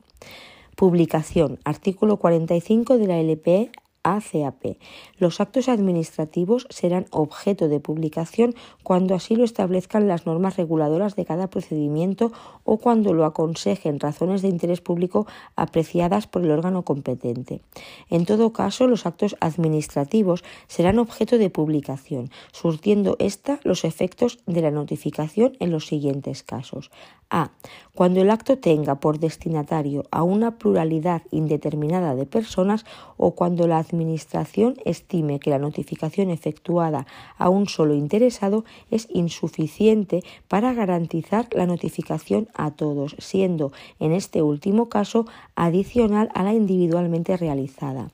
Publicación. 0.77 1.59
Artículo 1.65 2.19
45 2.19 2.99
de 2.99 3.07
la 3.09 3.19
LP 3.19 3.71
ACAP. 4.03 4.79
Los 5.19 5.41
actos 5.41 5.69
administrativos 5.69 6.67
serán 6.71 7.07
objeto 7.11 7.69
de 7.69 7.81
publicación 7.81 8.55
cuando 8.83 9.15
así 9.15 9.37
lo 9.37 9.45
establezcan 9.45 10.09
las 10.09 10.27
normas 10.27 10.57
reguladoras 10.57 11.17
de 11.17 11.25
cada 11.25 11.51
procedimiento 11.51 12.33
o 12.65 12.79
cuando 12.79 13.13
lo 13.13 13.25
aconsejen 13.25 14.01
razones 14.01 14.43
de 14.43 14.49
interés 14.49 14.81
público 14.81 15.27
apreciadas 15.57 16.27
por 16.27 16.43
el 16.43 16.51
órgano 16.51 16.83
competente. 16.83 17.63
En 18.11 18.25
todo 18.25 18.53
caso, 18.53 18.87
los 18.87 19.07
actos 19.07 19.37
administrativos 19.41 20.45
serán 20.67 20.99
objeto 20.99 21.39
de 21.39 21.51
publicación, 21.51 22.31
surtiendo 22.53 23.17
ésta 23.19 23.61
los 23.65 23.85
efectos 23.85 24.39
de 24.47 24.63
la 24.63 24.71
notificación 24.71 25.57
en 25.61 25.71
los 25.71 25.87
siguientes 25.87 26.43
casos. 26.43 26.91
A. 27.31 27.51
Cuando 27.95 28.23
el 28.23 28.31
acto 28.31 28.59
tenga 28.59 29.01
por 29.01 29.19
destinatario 29.19 30.05
a 30.11 30.23
una 30.23 30.57
pluralidad 30.57 31.23
indeterminada 31.31 32.15
de 32.15 32.25
personas 32.25 32.87
o 33.17 33.35
cuando 33.35 33.67
la 33.67 33.79
estime 34.85 35.41
que 35.41 35.51
la 35.51 35.59
notificación 35.59 36.31
efectuada 36.31 37.07
a 37.37 37.49
un 37.49 37.67
solo 37.69 37.95
interesado 37.95 38.65
es 38.91 39.09
insuficiente 39.11 40.23
para 40.49 40.73
garantizar 40.75 41.49
la 41.53 41.67
notificación 41.67 42.49
a 42.55 42.71
todos, 42.71 43.17
siendo 43.19 43.73
en 44.01 44.13
este 44.13 44.43
último 44.43 44.89
caso 44.89 45.27
adicional 45.57 46.31
a 46.35 46.43
la 46.43 46.55
individualmente 46.55 47.37
realizada. 47.37 48.11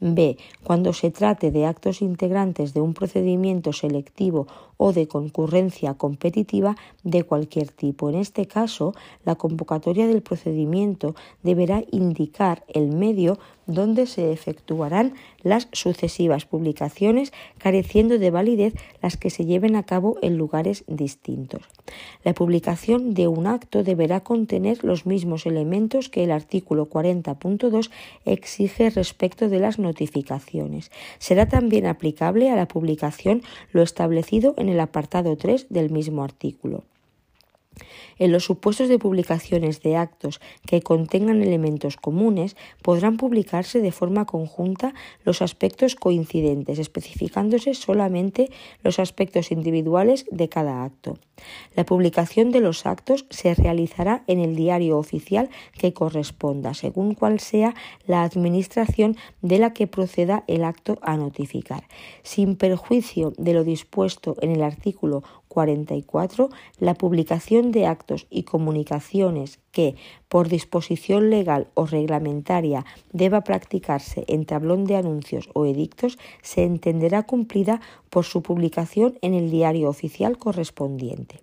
B. 0.00 0.36
Cuando 0.62 0.92
se 0.92 1.10
trate 1.10 1.50
de 1.50 1.66
actos 1.66 2.02
integrantes 2.02 2.74
de 2.74 2.80
un 2.80 2.94
procedimiento 2.94 3.72
selectivo 3.72 4.46
o 4.76 4.92
de 4.92 5.08
concurrencia 5.08 5.94
competitiva 5.94 6.76
de 7.02 7.24
cualquier 7.24 7.68
tipo. 7.72 8.08
En 8.08 8.14
este 8.14 8.46
caso, 8.46 8.94
la 9.24 9.34
convocatoria 9.34 10.06
del 10.06 10.22
procedimiento 10.22 11.14
deberá 11.42 11.82
indicar 11.90 12.64
el 12.68 12.94
medio 12.94 13.38
donde 13.66 14.06
se 14.06 14.32
efectuarán 14.32 15.14
las 15.42 15.68
sucesivas 15.72 16.44
publicaciones, 16.44 17.32
careciendo 17.58 18.18
de 18.18 18.30
validez 18.30 18.74
las 19.02 19.16
que 19.16 19.30
se 19.30 19.44
lleven 19.44 19.76
a 19.76 19.82
cabo 19.82 20.16
en 20.22 20.36
lugares 20.36 20.84
distintos. 20.86 21.62
La 22.24 22.34
publicación 22.34 23.14
de 23.14 23.28
un 23.28 23.46
acto 23.46 23.82
deberá 23.82 24.20
contener 24.20 24.84
los 24.84 25.06
mismos 25.06 25.46
elementos 25.46 26.08
que 26.08 26.24
el 26.24 26.30
artículo 26.30 26.88
40.2 26.88 27.90
exige 28.24 28.90
respecto 28.90 29.48
de 29.48 29.60
las 29.60 29.78
notificaciones. 29.78 30.90
Será 31.18 31.46
también 31.48 31.86
aplicable 31.86 32.50
a 32.50 32.56
la 32.56 32.68
publicación 32.68 33.42
lo 33.72 33.82
establecido 33.82 34.54
en 34.56 34.68
el 34.68 34.80
apartado 34.80 35.36
3 35.36 35.66
del 35.70 35.90
mismo 35.90 36.24
artículo. 36.24 36.84
En 38.18 38.32
los 38.32 38.44
supuestos 38.44 38.88
de 38.88 38.98
publicaciones 38.98 39.82
de 39.82 39.96
actos 39.96 40.40
que 40.66 40.82
contengan 40.82 41.42
elementos 41.42 41.96
comunes, 41.96 42.56
podrán 42.82 43.16
publicarse 43.16 43.80
de 43.80 43.92
forma 43.92 44.24
conjunta 44.24 44.94
los 45.24 45.42
aspectos 45.42 45.94
coincidentes, 45.94 46.78
especificándose 46.78 47.74
solamente 47.74 48.50
los 48.82 48.98
aspectos 48.98 49.50
individuales 49.50 50.26
de 50.30 50.48
cada 50.48 50.84
acto. 50.84 51.18
La 51.76 51.86
publicación 51.86 52.50
de 52.50 52.60
los 52.60 52.86
actos 52.86 53.26
se 53.30 53.54
realizará 53.54 54.24
en 54.26 54.40
el 54.40 54.56
diario 54.56 54.98
oficial 54.98 55.50
que 55.78 55.92
corresponda, 55.92 56.74
según 56.74 57.14
cual 57.14 57.40
sea 57.40 57.74
la 58.06 58.22
administración 58.22 59.16
de 59.42 59.58
la 59.58 59.72
que 59.72 59.86
proceda 59.86 60.44
el 60.46 60.64
acto 60.64 60.98
a 61.02 61.16
notificar. 61.16 61.84
Sin 62.22 62.56
perjuicio 62.56 63.32
de 63.36 63.54
lo 63.54 63.64
dispuesto 63.64 64.36
en 64.40 64.52
el 64.52 64.62
artículo 64.62 65.22
44, 65.58 66.50
la 66.78 66.94
publicación 66.94 67.72
de 67.72 67.86
actos 67.86 68.28
y 68.30 68.44
comunicaciones 68.44 69.58
que, 69.72 69.96
por 70.28 70.48
disposición 70.48 71.30
legal 71.30 71.66
o 71.74 71.84
reglamentaria, 71.84 72.84
deba 73.12 73.40
practicarse 73.40 74.24
en 74.28 74.44
tablón 74.44 74.84
de 74.84 74.94
anuncios 74.94 75.50
o 75.54 75.66
edictos, 75.66 76.16
se 76.42 76.62
entenderá 76.62 77.24
cumplida 77.24 77.80
por 78.08 78.24
su 78.24 78.40
publicación 78.40 79.18
en 79.20 79.34
el 79.34 79.50
diario 79.50 79.88
oficial 79.88 80.38
correspondiente. 80.38 81.40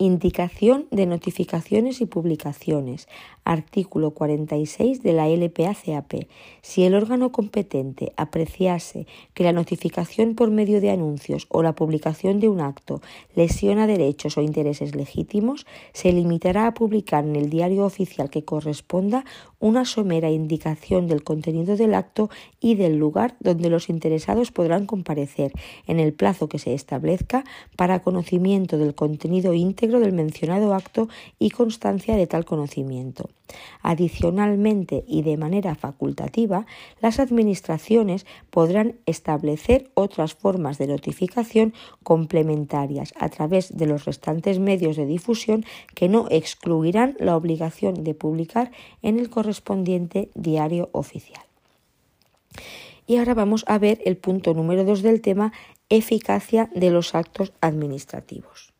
Indicación 0.00 0.86
de 0.92 1.06
notificaciones 1.06 2.00
y 2.00 2.06
publicaciones. 2.06 3.08
Artículo 3.42 4.12
46 4.12 5.02
de 5.02 5.12
la 5.12 5.26
LPACAP. 5.26 6.28
Si 6.62 6.84
el 6.84 6.94
órgano 6.94 7.32
competente 7.32 8.12
apreciase 8.16 9.08
que 9.34 9.42
la 9.42 9.52
notificación 9.52 10.36
por 10.36 10.52
medio 10.52 10.80
de 10.80 10.90
anuncios 10.90 11.46
o 11.48 11.64
la 11.64 11.74
publicación 11.74 12.38
de 12.38 12.48
un 12.48 12.60
acto 12.60 13.00
lesiona 13.34 13.88
derechos 13.88 14.38
o 14.38 14.42
intereses 14.42 14.94
legítimos, 14.94 15.66
se 15.92 16.12
limitará 16.12 16.68
a 16.68 16.74
publicar 16.74 17.24
en 17.24 17.34
el 17.34 17.50
diario 17.50 17.84
oficial 17.84 18.30
que 18.30 18.44
corresponda 18.44 19.24
una 19.58 19.84
somera 19.84 20.30
indicación 20.30 21.08
del 21.08 21.24
contenido 21.24 21.76
del 21.76 21.94
acto 21.94 22.30
y 22.60 22.76
del 22.76 22.98
lugar 22.98 23.34
donde 23.40 23.68
los 23.68 23.88
interesados 23.88 24.52
podrán 24.52 24.86
comparecer 24.86 25.50
en 25.88 25.98
el 25.98 26.12
plazo 26.12 26.48
que 26.48 26.60
se 26.60 26.74
establezca 26.74 27.42
para 27.76 28.00
conocimiento 28.00 28.78
del 28.78 28.94
contenido 28.94 29.54
íntegro 29.54 29.87
del 29.90 30.12
mencionado 30.12 30.74
acto 30.74 31.08
y 31.38 31.50
constancia 31.50 32.16
de 32.16 32.26
tal 32.26 32.44
conocimiento. 32.44 33.30
Adicionalmente 33.82 35.04
y 35.06 35.22
de 35.22 35.36
manera 35.36 35.74
facultativa, 35.74 36.66
las 37.00 37.18
administraciones 37.18 38.26
podrán 38.50 38.96
establecer 39.06 39.90
otras 39.94 40.34
formas 40.34 40.76
de 40.76 40.88
notificación 40.88 41.72
complementarias 42.02 43.14
a 43.16 43.30
través 43.30 43.76
de 43.76 43.86
los 43.86 44.04
restantes 44.04 44.58
medios 44.58 44.96
de 44.96 45.06
difusión 45.06 45.64
que 45.94 46.08
no 46.08 46.26
excluirán 46.30 47.16
la 47.18 47.36
obligación 47.36 48.04
de 48.04 48.14
publicar 48.14 48.70
en 49.02 49.18
el 49.18 49.30
correspondiente 49.30 50.30
diario 50.34 50.90
oficial. 50.92 51.42
Y 53.06 53.16
ahora 53.16 53.32
vamos 53.32 53.64
a 53.66 53.78
ver 53.78 54.00
el 54.04 54.18
punto 54.18 54.52
número 54.52 54.84
2 54.84 55.00
del 55.00 55.22
tema, 55.22 55.52
eficacia 55.88 56.68
de 56.74 56.90
los 56.90 57.14
actos 57.14 57.54
administrativos. 57.62 58.74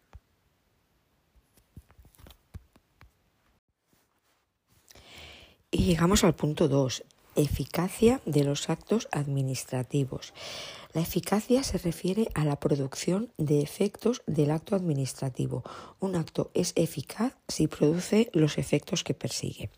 Y 5.70 5.84
llegamos 5.84 6.24
al 6.24 6.34
punto 6.34 6.66
2, 6.66 7.04
eficacia 7.36 8.22
de 8.24 8.42
los 8.42 8.70
actos 8.70 9.06
administrativos. 9.12 10.32
La 10.94 11.02
eficacia 11.02 11.62
se 11.62 11.76
refiere 11.76 12.28
a 12.34 12.46
la 12.46 12.56
producción 12.56 13.30
de 13.36 13.60
efectos 13.60 14.22
del 14.26 14.50
acto 14.50 14.74
administrativo. 14.76 15.62
Un 16.00 16.16
acto 16.16 16.50
es 16.54 16.72
eficaz 16.74 17.36
si 17.48 17.66
produce 17.66 18.30
los 18.32 18.56
efectos 18.56 19.04
que 19.04 19.12
persigue. 19.12 19.68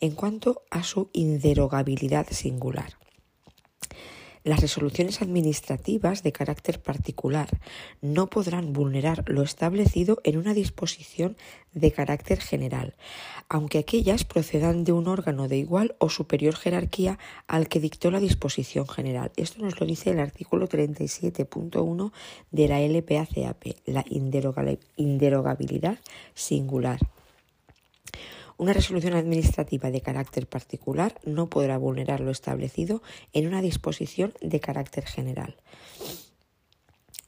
En 0.00 0.12
cuanto 0.12 0.62
a 0.70 0.82
su 0.82 1.10
inderogabilidad 1.12 2.28
singular. 2.30 2.94
Las 4.44 4.60
resoluciones 4.60 5.22
administrativas 5.22 6.22
de 6.22 6.32
carácter 6.32 6.80
particular 6.80 7.48
no 8.00 8.28
podrán 8.28 8.72
vulnerar 8.72 9.24
lo 9.28 9.42
establecido 9.42 10.20
en 10.24 10.38
una 10.38 10.54
disposición 10.54 11.36
de 11.72 11.92
carácter 11.92 12.40
general, 12.40 12.94
aunque 13.48 13.78
aquellas 13.78 14.24
procedan 14.24 14.84
de 14.84 14.92
un 14.92 15.08
órgano 15.08 15.48
de 15.48 15.58
igual 15.58 15.96
o 15.98 16.08
superior 16.08 16.56
jerarquía 16.56 17.18
al 17.46 17.68
que 17.68 17.80
dictó 17.80 18.10
la 18.10 18.20
disposición 18.20 18.86
general. 18.88 19.32
Esto 19.36 19.62
nos 19.62 19.78
lo 19.80 19.86
dice 19.86 20.10
el 20.10 20.20
artículo 20.20 20.68
37.1 20.68 22.12
de 22.50 22.68
la 22.68 22.80
LPACAP, 22.80 23.64
la 23.86 24.04
inderogabilidad 24.96 25.98
singular. 26.34 26.98
Una 28.58 28.72
resolución 28.72 29.14
administrativa 29.14 29.92
de 29.92 30.00
carácter 30.00 30.48
particular 30.48 31.14
no 31.24 31.48
podrá 31.48 31.78
vulnerar 31.78 32.18
lo 32.18 32.32
establecido 32.32 33.02
en 33.32 33.46
una 33.46 33.62
disposición 33.62 34.34
de 34.40 34.58
carácter 34.58 35.06
general. 35.06 35.54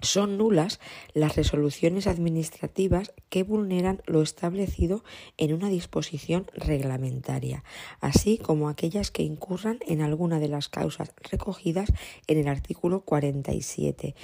Son 0.03 0.39
nulas 0.39 0.81
las 1.13 1.37
resoluciones 1.37 2.07
administrativas 2.07 3.13
que 3.29 3.43
vulneran 3.43 4.01
lo 4.07 4.23
establecido 4.23 5.05
en 5.37 5.53
una 5.53 5.69
disposición 5.69 6.47
reglamentaria, 6.55 7.65
así 8.01 8.39
como 8.39 8.69
aquellas 8.69 9.11
que 9.11 9.23
incurran 9.23 9.79
en 9.87 10.01
alguna 10.01 10.39
de 10.41 10.49
las 10.49 10.71
causas 10.71 11.13
recogidas 11.31 11.93
en 12.27 12.39
el 12.39 12.49
artículo 12.49 13.03
47, 13.03 14.15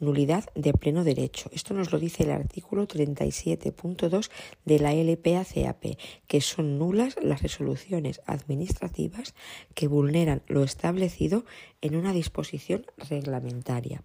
nulidad 0.00 0.46
de 0.54 0.72
pleno 0.72 1.04
derecho. 1.04 1.50
Esto 1.52 1.74
nos 1.74 1.92
lo 1.92 1.98
dice 1.98 2.22
el 2.22 2.30
artículo 2.30 2.88
37.2 2.88 4.30
de 4.64 4.78
la 4.78 4.94
LPACAP, 4.94 5.98
que 6.26 6.40
son 6.40 6.78
nulas 6.78 7.16
las 7.22 7.42
resoluciones 7.42 8.22
administrativas 8.24 9.34
que 9.74 9.86
vulneran 9.86 10.42
lo 10.46 10.64
establecido 10.64 11.44
en 11.82 11.94
una 11.96 12.14
disposición 12.14 12.86
reglamentaria. 12.96 14.02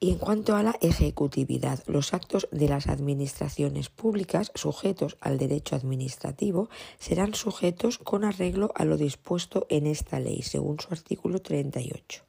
Y 0.00 0.10
en 0.10 0.18
cuanto 0.18 0.56
a 0.56 0.62
la 0.62 0.76
ejecutividad, 0.80 1.82
los 1.86 2.12
actos 2.12 2.48
de 2.50 2.68
las 2.68 2.88
administraciones 2.88 3.88
públicas 3.88 4.52
sujetos 4.54 5.16
al 5.20 5.38
derecho 5.38 5.76
administrativo 5.76 6.68
serán 6.98 7.34
sujetos 7.34 7.98
con 7.98 8.24
arreglo 8.24 8.72
a 8.74 8.84
lo 8.84 8.96
dispuesto 8.96 9.66
en 9.70 9.86
esta 9.86 10.20
ley, 10.20 10.42
según 10.42 10.78
su 10.80 10.92
artículo 10.92 11.40
38. 11.40 12.22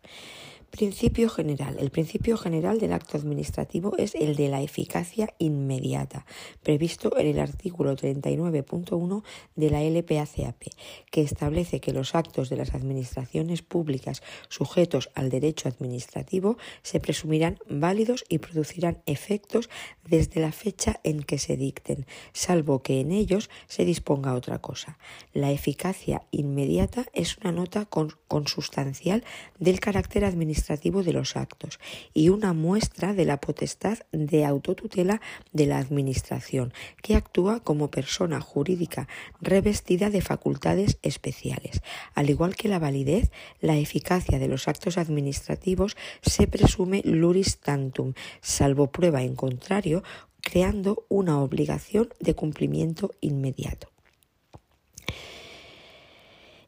Principio 0.76 1.30
general. 1.30 1.78
El 1.80 1.90
principio 1.90 2.36
general 2.36 2.80
del 2.80 2.92
acto 2.92 3.18
administrativo 3.18 3.96
es 3.98 4.14
el 4.14 4.36
de 4.36 4.50
la 4.50 4.62
eficacia 4.62 5.34
inmediata, 5.38 6.26
previsto 6.64 7.18
en 7.18 7.28
el 7.28 7.40
artículo 7.40 7.96
39.1 7.96 9.24
de 9.56 9.70
la 9.70 9.82
LPACAP, 9.82 10.64
que 11.12 11.22
establece 11.22 11.80
que 11.80 11.94
los 11.94 12.14
actos 12.14 12.50
de 12.50 12.58
las 12.58 12.76
administraciones 12.76 13.62
públicas 13.62 14.22
sujetos 14.50 15.12
al 15.16 15.30
derecho 15.30 15.70
administrativo 15.70 16.58
se 16.82 17.00
presumirán 17.00 17.58
válidos 17.70 18.26
y 18.28 18.40
producirán 18.40 19.02
efectos 19.06 19.70
desde 20.06 20.42
la 20.42 20.52
fecha 20.52 21.00
en 21.04 21.24
que 21.24 21.38
se 21.38 21.56
dicten, 21.56 22.06
salvo 22.34 22.84
que 22.84 23.00
en 23.00 23.14
ellos 23.14 23.50
se 23.68 23.86
disponga 23.86 24.36
otra 24.36 24.60
cosa. 24.60 24.98
La 25.32 25.52
eficacia 25.52 26.24
inmediata 26.32 27.06
es 27.14 27.38
una 27.38 27.54
nota 27.54 27.86
consustancial 27.86 29.24
del 29.58 29.80
carácter 29.80 30.26
administrativo 30.26 30.65
de 30.68 31.14
los 31.14 31.36
actos 31.36 31.80
y 32.14 32.30
una 32.30 32.54
muestra 32.54 33.14
de 33.14 33.26
la 33.26 33.40
potestad 33.40 34.00
de 34.12 34.46
autotutela 34.46 35.22
de 35.54 35.68
la 35.68 35.78
Administración, 35.78 36.74
que 37.02 37.16
actúa 37.16 37.60
como 37.60 37.92
persona 37.92 38.42
jurídica 38.42 39.08
revestida 39.42 40.10
de 40.10 40.22
facultades 40.22 40.98
especiales. 41.02 41.82
Al 42.14 42.30
igual 42.30 42.56
que 42.56 42.68
la 42.68 42.80
validez, 42.80 43.32
la 43.62 43.78
eficacia 43.78 44.40
de 44.40 44.48
los 44.48 44.68
actos 44.68 44.98
administrativos 44.98 45.96
se 46.22 46.48
presume 46.48 47.02
luris 47.06 47.60
tantum, 47.60 48.14
salvo 48.42 48.88
prueba 48.88 49.22
en 49.22 49.36
contrario, 49.36 50.04
creando 50.42 51.06
una 51.10 51.42
obligación 51.42 52.10
de 52.20 52.36
cumplimiento 52.36 53.12
inmediato. 53.22 53.95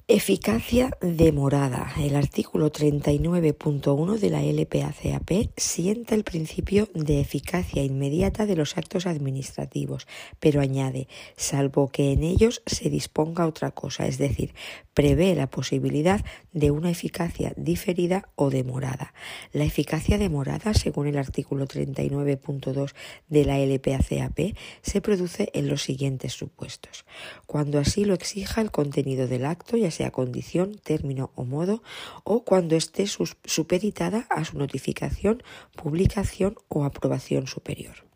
Eficacia 0.09 0.91
demorada. 1.01 1.91
El 1.97 2.15
artículo 2.15 2.71
39.1 2.71 4.17
de 4.17 4.29
la 4.29 4.41
LPACAP 4.41 5.49
sienta 5.57 6.15
el 6.15 6.23
principio 6.23 6.87
de 6.93 7.19
eficacia 7.19 7.83
inmediata 7.83 8.45
de 8.45 8.55
los 8.55 8.77
actos 8.77 9.05
administrativos, 9.05 10.07
pero 10.39 10.61
añade, 10.61 11.09
salvo 11.35 11.89
que 11.89 12.13
en 12.13 12.23
ellos 12.23 12.63
se 12.65 12.89
disponga 12.89 13.45
otra 13.45 13.71
cosa, 13.71 14.07
es 14.07 14.17
decir, 14.17 14.53
prevé 14.93 15.35
la 15.35 15.49
posibilidad 15.49 16.23
de 16.53 16.71
una 16.71 16.89
eficacia 16.89 17.51
diferida 17.57 18.29
o 18.35 18.49
demorada. 18.49 19.13
La 19.51 19.65
eficacia 19.65 20.17
demorada, 20.17 20.73
según 20.73 21.07
el 21.07 21.17
artículo 21.17 21.67
39.2 21.67 22.93
de 23.27 23.43
la 23.43 23.59
LPACAP, 23.59 24.55
se 24.81 25.01
produce 25.01 25.49
en 25.53 25.67
los 25.67 25.83
siguientes 25.83 26.31
supuestos. 26.31 27.03
Cuando 27.45 27.77
así 27.77 28.05
lo 28.05 28.13
exija 28.13 28.61
el 28.61 28.71
contenido 28.71 29.27
del 29.27 29.45
acto, 29.45 29.75
ya 29.75 29.91
sea 29.97 30.11
condición, 30.11 30.67
término 30.91 31.31
o 31.35 31.43
modo, 31.43 31.81
o 32.23 32.43
cuando 32.43 32.75
esté 32.75 33.05
supeditada 33.07 34.27
a 34.29 34.45
su 34.45 34.57
notificación, 34.57 35.43
publicación 35.75 36.55
o 36.69 36.83
aprobación 36.83 37.47
superior. 37.47 38.06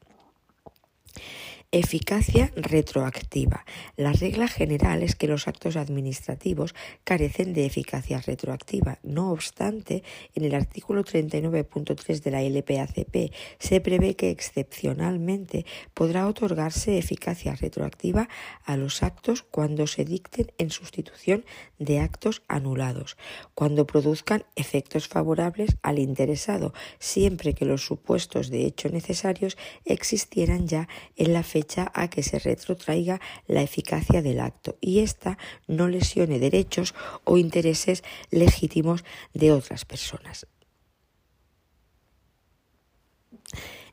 Eficacia 1.73 2.51
retroactiva. 2.57 3.63
La 3.95 4.11
regla 4.11 4.49
general 4.49 5.03
es 5.03 5.15
que 5.15 5.29
los 5.29 5.47
actos 5.47 5.77
administrativos 5.77 6.75
carecen 7.05 7.53
de 7.53 7.65
eficacia 7.65 8.19
retroactiva. 8.19 8.99
No 9.03 9.31
obstante, 9.31 10.03
en 10.35 10.43
el 10.43 10.53
artículo 10.53 11.05
39.3 11.05 12.23
de 12.23 12.31
la 12.31 12.41
LPACP 12.41 13.33
se 13.57 13.79
prevé 13.79 14.17
que 14.17 14.31
excepcionalmente 14.31 15.65
podrá 15.93 16.27
otorgarse 16.27 16.97
eficacia 16.97 17.55
retroactiva 17.55 18.27
a 18.65 18.75
los 18.75 19.01
actos 19.01 19.41
cuando 19.41 19.87
se 19.87 20.03
dicten 20.03 20.51
en 20.57 20.71
sustitución 20.71 21.45
de 21.79 22.01
actos 22.01 22.41
anulados, 22.49 23.15
cuando 23.55 23.87
produzcan 23.87 24.43
efectos 24.57 25.07
favorables 25.07 25.77
al 25.83 25.99
interesado, 25.99 26.73
siempre 26.99 27.53
que 27.53 27.63
los 27.63 27.85
supuestos 27.85 28.49
de 28.49 28.65
hecho 28.65 28.89
necesarios 28.89 29.57
existieran 29.85 30.67
ya 30.67 30.89
en 31.15 31.31
la 31.31 31.43
fecha 31.43 31.60
a 31.93 32.09
que 32.09 32.23
se 32.23 32.39
retrotraiga 32.39 33.19
la 33.47 33.61
eficacia 33.61 34.21
del 34.21 34.39
acto 34.39 34.77
y 34.81 34.99
ésta 34.99 35.37
no 35.67 35.87
lesione 35.87 36.39
derechos 36.39 36.93
o 37.23 37.37
intereses 37.37 38.03
legítimos 38.29 39.03
de 39.33 39.51
otras 39.51 39.85
personas. 39.85 40.47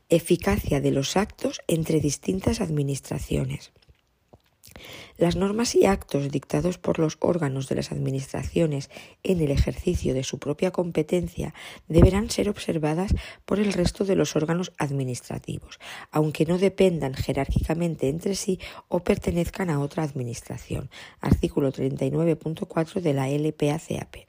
Eficacia 0.09 0.81
de 0.81 0.91
los 0.91 1.15
actos 1.17 1.61
entre 1.67 1.99
distintas 1.99 2.61
administraciones. 2.61 3.71
Las 5.17 5.35
normas 5.35 5.75
y 5.75 5.85
actos 5.85 6.29
dictados 6.31 6.77
por 6.77 6.99
los 6.99 7.17
órganos 7.19 7.67
de 7.67 7.75
las 7.75 7.91
administraciones 7.91 8.89
en 9.23 9.41
el 9.41 9.51
ejercicio 9.51 10.13
de 10.13 10.23
su 10.23 10.39
propia 10.39 10.71
competencia 10.71 11.53
deberán 11.87 12.29
ser 12.29 12.49
observadas 12.49 13.13
por 13.45 13.59
el 13.59 13.73
resto 13.73 14.05
de 14.05 14.15
los 14.15 14.35
órganos 14.35 14.71
administrativos, 14.77 15.79
aunque 16.11 16.45
no 16.45 16.57
dependan 16.57 17.13
jerárquicamente 17.13 18.09
entre 18.09 18.35
sí 18.35 18.59
o 18.87 19.01
pertenezcan 19.01 19.69
a 19.69 19.79
otra 19.79 20.03
administración. 20.03 20.89
Artículo 21.19 21.71
39.4 21.71 23.01
de 23.01 23.13
la 23.13 23.29
LPACAP. 23.29 24.28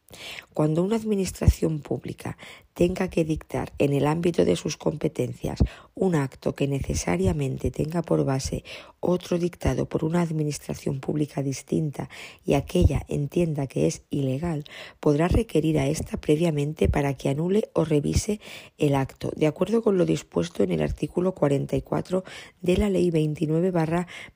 Cuando 0.55 0.83
una 0.83 0.97
administración 0.97 1.81
pública 1.81 2.37
tenga 2.75 3.09
que 3.09 3.25
dictar 3.25 3.73
en 3.79 3.93
el 3.93 4.07
ámbito 4.07 4.45
de 4.45 4.57
sus 4.57 4.77
competencias 4.77 5.59
un 5.95 6.15
acto 6.15 6.55
que 6.55 6.67
necesariamente 6.67 7.71
tenga 7.71 8.01
por 8.03 8.25
base 8.25 8.65
otro 9.01 9.39
dictado 9.39 9.87
por 9.87 10.05
una 10.05 10.23
administración 10.23 11.01
pública 11.01 11.43
distinta 11.43 12.09
y 12.45 12.55
aquella 12.55 13.05
entienda 13.09 13.67
que 13.67 13.87
es 13.87 14.03
ilegal, 14.11 14.65
podrá 14.99 15.29
requerir 15.29 15.79
a 15.79 15.87
ésta 15.87 16.17
previamente 16.17 16.89
para 16.89 17.15
que 17.15 17.29
anule 17.29 17.71
o 17.75 17.85
revise 17.85 18.41
el 18.79 18.95
acto, 18.95 19.31
de 19.37 19.47
acuerdo 19.47 19.83
con 19.83 19.99
lo 19.99 20.05
dispuesto 20.05 20.63
en 20.63 20.73
el 20.73 20.83
artículo 20.83 21.35
44 21.35 22.25
de 22.61 22.77
la 22.77 22.91
Ley 22.91 23.11
29 23.11 23.73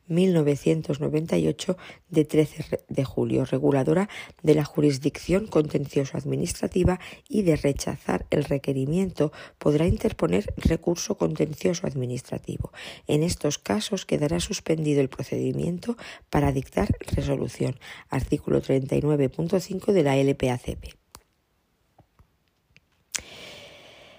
1998 0.06 1.76
de 2.10 2.24
13 2.24 2.84
de 2.88 3.04
julio, 3.04 3.44
reguladora 3.44 4.08
de 4.42 4.54
la 4.54 4.64
jurisdicción 4.64 5.46
contencioso 5.64 6.18
administrativa 6.18 7.00
y 7.26 7.42
de 7.42 7.56
rechazar 7.56 8.26
el 8.30 8.44
requerimiento 8.44 9.32
podrá 9.58 9.86
interponer 9.86 10.52
recurso 10.56 11.16
contencioso 11.16 11.86
administrativo. 11.86 12.70
En 13.06 13.22
estos 13.22 13.58
casos 13.58 14.04
quedará 14.04 14.40
suspendido 14.40 15.00
el 15.00 15.08
procedimiento 15.08 15.96
para 16.28 16.52
dictar 16.52 16.88
resolución. 17.16 17.78
Artículo 18.10 18.60
39.5 18.60 19.92
de 19.92 20.02
la 20.02 20.16
LPACP. 20.16 21.03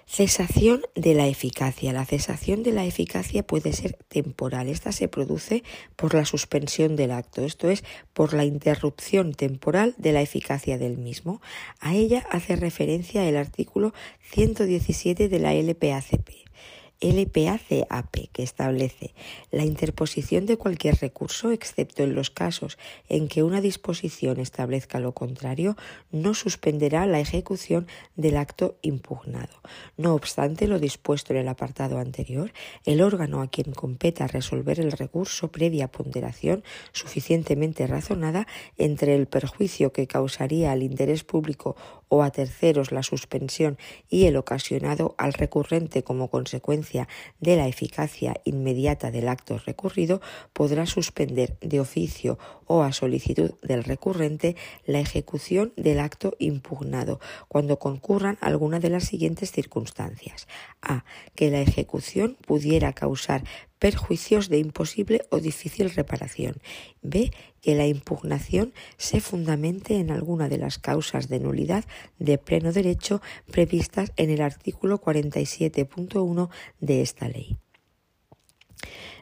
Cesación 0.08 0.82
de 0.94 1.14
la 1.14 1.26
eficacia. 1.26 1.92
La 1.92 2.06
cesación 2.06 2.62
de 2.62 2.72
la 2.72 2.86
eficacia 2.86 3.44
puede 3.44 3.72
ser 3.72 3.98
temporal. 4.08 4.68
Esta 4.68 4.92
se 4.92 5.08
produce 5.08 5.64
por 5.96 6.14
la 6.14 6.24
suspensión 6.24 6.94
del 6.94 7.10
acto, 7.10 7.42
esto 7.42 7.68
es, 7.68 7.82
por 8.12 8.32
la 8.32 8.44
interrupción 8.44 9.34
temporal 9.34 9.94
de 9.98 10.12
la 10.12 10.22
eficacia 10.22 10.78
del 10.78 10.96
mismo. 10.96 11.42
A 11.80 11.94
ella 11.94 12.24
hace 12.30 12.54
referencia 12.54 13.28
el 13.28 13.36
artículo 13.36 13.92
117 14.30 15.28
de 15.28 15.38
la 15.40 15.54
LPACP. 15.54 16.45
LPACAP, 17.00 18.30
que 18.32 18.42
establece 18.42 19.14
la 19.50 19.64
interposición 19.64 20.46
de 20.46 20.56
cualquier 20.56 20.96
recurso, 20.96 21.50
excepto 21.50 22.02
en 22.02 22.14
los 22.14 22.30
casos 22.30 22.78
en 23.08 23.28
que 23.28 23.42
una 23.42 23.60
disposición 23.60 24.40
establezca 24.40 25.00
lo 25.00 25.12
contrario, 25.12 25.76
no 26.10 26.34
suspenderá 26.34 27.06
la 27.06 27.20
ejecución 27.20 27.86
del 28.16 28.36
acto 28.36 28.76
impugnado. 28.82 29.60
No 29.96 30.14
obstante 30.14 30.66
lo 30.66 30.78
dispuesto 30.78 31.32
en 31.32 31.40
el 31.40 31.48
apartado 31.48 31.98
anterior, 31.98 32.52
el 32.84 33.02
órgano 33.02 33.42
a 33.42 33.48
quien 33.48 33.72
competa 33.72 34.26
resolver 34.26 34.80
el 34.80 34.92
recurso 34.92 35.50
previa 35.52 35.88
ponderación 35.88 36.64
suficientemente 36.92 37.86
razonada 37.86 38.46
entre 38.78 39.14
el 39.14 39.26
perjuicio 39.26 39.92
que 39.92 40.06
causaría 40.06 40.72
al 40.72 40.82
interés 40.82 41.24
público 41.24 41.76
o 42.08 42.22
a 42.22 42.30
terceros 42.30 42.92
la 42.92 43.02
suspensión 43.02 43.78
y 44.08 44.26
el 44.26 44.36
ocasionado 44.36 45.14
al 45.18 45.32
recurrente 45.32 46.02
como 46.02 46.30
consecuencia 46.30 47.08
de 47.40 47.56
la 47.56 47.68
eficacia 47.68 48.40
inmediata 48.44 49.10
del 49.10 49.28
acto 49.28 49.58
recurrido, 49.58 50.20
podrá 50.52 50.86
suspender 50.86 51.58
de 51.60 51.80
oficio 51.80 52.38
o 52.66 52.82
a 52.82 52.92
solicitud 52.92 53.52
del 53.62 53.84
recurrente 53.84 54.56
la 54.84 55.00
ejecución 55.00 55.72
del 55.76 56.00
acto 56.00 56.34
impugnado 56.38 57.20
cuando 57.48 57.78
concurran 57.78 58.38
alguna 58.40 58.80
de 58.80 58.90
las 58.90 59.04
siguientes 59.04 59.52
circunstancias. 59.52 60.46
A. 60.82 61.04
Que 61.34 61.50
la 61.50 61.60
ejecución 61.60 62.36
pudiera 62.46 62.92
causar 62.92 63.44
perjuicios 63.78 64.48
de 64.48 64.58
imposible 64.58 65.26
o 65.30 65.38
difícil 65.38 65.90
reparación. 65.90 66.56
B. 67.02 67.30
Que 67.60 67.74
la 67.74 67.86
impugnación 67.86 68.72
se 68.96 69.20
fundamente 69.20 69.98
en 69.98 70.10
alguna 70.10 70.48
de 70.48 70.58
las 70.58 70.78
causas 70.78 71.28
de 71.28 71.40
nulidad 71.40 71.84
de 72.18 72.38
pleno 72.38 72.72
derecho 72.72 73.20
previstas 73.50 74.12
en 74.16 74.30
el 74.30 74.40
artículo 74.40 75.00
47.1 75.00 76.48
de 76.80 77.02
esta 77.02 77.28
ley. 77.28 77.58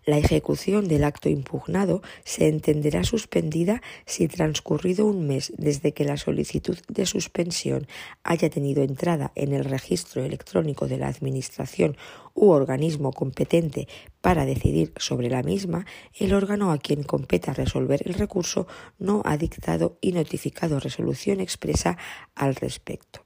La 0.07 0.19
ejecución 0.19 0.87
del 0.87 1.03
acto 1.03 1.31
impugnado 1.31 2.03
se 2.25 2.49
entenderá 2.49 3.05
suspendida 3.05 3.81
si 4.05 4.29
transcurrido 4.29 5.07
un 5.07 5.27
mes 5.27 5.51
desde 5.57 5.95
que 5.95 6.05
la 6.05 6.19
solicitud 6.19 6.79
de 6.89 7.07
suspensión 7.07 7.87
haya 8.23 8.51
tenido 8.51 8.83
entrada 8.83 9.33
en 9.35 9.55
el 9.55 9.65
registro 9.65 10.23
electrónico 10.23 10.89
de 10.89 10.99
la 10.99 11.09
Administración 11.09 11.97
u 12.35 12.51
organismo 12.51 13.13
competente 13.13 13.89
para 14.21 14.45
decidir 14.45 14.93
sobre 14.99 15.31
la 15.31 15.43
misma, 15.43 15.87
el 16.19 16.35
órgano 16.35 16.71
a 16.71 16.79
quien 16.79 17.03
competa 17.03 17.55
resolver 17.55 18.03
el 18.05 18.15
recurso 18.15 18.67
no 18.99 19.23
ha 19.25 19.39
dictado 19.39 19.97
y 20.03 20.13
notificado 20.13 20.81
resolución 20.81 21.41
expresa 21.41 21.97
al 22.35 22.57
respecto. 22.57 23.24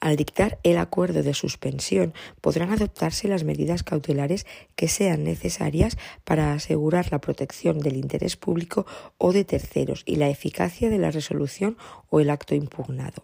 Al 0.00 0.16
dictar 0.16 0.58
el 0.62 0.78
acuerdo 0.78 1.22
de 1.22 1.34
suspensión, 1.34 2.14
podrán 2.40 2.72
adoptarse 2.72 3.28
las 3.28 3.44
medidas 3.44 3.82
cautelares 3.82 4.46
que 4.74 4.88
sean 4.88 5.24
necesarias 5.24 5.96
para 6.24 6.52
asegurar 6.52 7.10
la 7.10 7.20
protección 7.20 7.78
del 7.78 7.96
interés 7.96 8.36
público 8.36 8.86
o 9.18 9.32
de 9.32 9.44
terceros 9.44 10.02
y 10.06 10.16
la 10.16 10.28
eficacia 10.28 10.90
de 10.90 10.98
la 10.98 11.10
resolución 11.10 11.76
o 12.10 12.20
el 12.20 12.30
acto 12.30 12.54
impugnado. 12.54 13.22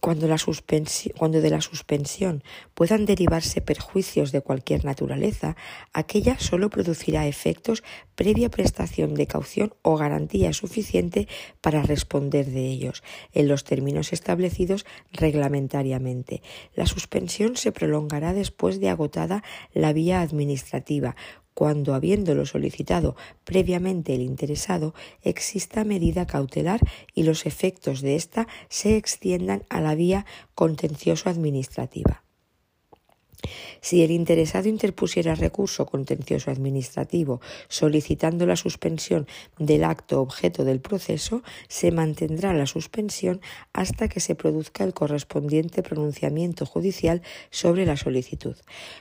Cuando, 0.00 0.26
de 0.26 1.50
la 1.50 1.60
suspensión 1.60 2.42
puedan 2.74 3.04
derivarse 3.06 3.60
perjuicios 3.60 4.32
de 4.32 4.40
cualquier 4.40 4.84
naturaleza, 4.84 5.56
aquella 5.92 6.38
solo 6.38 6.70
producirá 6.70 7.26
efectos 7.26 7.82
previa 8.14 8.50
prestación 8.50 9.14
de 9.14 9.26
caución 9.26 9.74
o 9.82 9.96
garantía 9.96 10.52
suficiente 10.52 11.28
para 11.60 11.82
responder 11.82 12.46
de 12.46 12.66
ellos, 12.66 13.02
en 13.32 13.48
los 13.48 13.64
términos 13.64 14.12
establecidos 14.12 14.84
reglamentariamente. 15.12 16.42
La 16.74 16.86
suspensión 16.86 17.56
se 17.56 17.72
prolongará 17.72 18.32
después 18.32 18.80
de 18.80 18.88
agotada 18.88 19.42
la 19.72 19.92
vía 19.92 20.20
administrativa, 20.20 21.16
cuando, 21.60 21.92
habiéndolo 21.92 22.46
solicitado 22.46 23.16
previamente 23.44 24.14
el 24.14 24.22
interesado, 24.22 24.94
exista 25.20 25.84
medida 25.84 26.26
cautelar 26.26 26.80
y 27.14 27.24
los 27.24 27.44
efectos 27.44 28.00
de 28.00 28.16
ésta 28.16 28.48
se 28.70 28.96
extiendan 28.96 29.64
a 29.68 29.82
la 29.82 29.94
vía 29.94 30.24
contencioso 30.54 31.28
administrativa. 31.28 32.24
Si 33.80 34.02
el 34.02 34.10
interesado 34.10 34.68
interpusiera 34.68 35.34
recurso 35.34 35.86
contencioso 35.86 36.50
administrativo 36.50 37.40
solicitando 37.68 38.46
la 38.46 38.56
suspensión 38.56 39.26
del 39.58 39.84
acto 39.84 40.20
objeto 40.20 40.64
del 40.64 40.80
proceso, 40.80 41.42
se 41.68 41.90
mantendrá 41.90 42.52
la 42.52 42.66
suspensión 42.66 43.40
hasta 43.72 44.08
que 44.08 44.20
se 44.20 44.34
produzca 44.34 44.84
el 44.84 44.94
correspondiente 44.94 45.82
pronunciamiento 45.82 46.66
judicial 46.66 47.22
sobre 47.50 47.86
la 47.86 47.96
solicitud. 47.96 48.56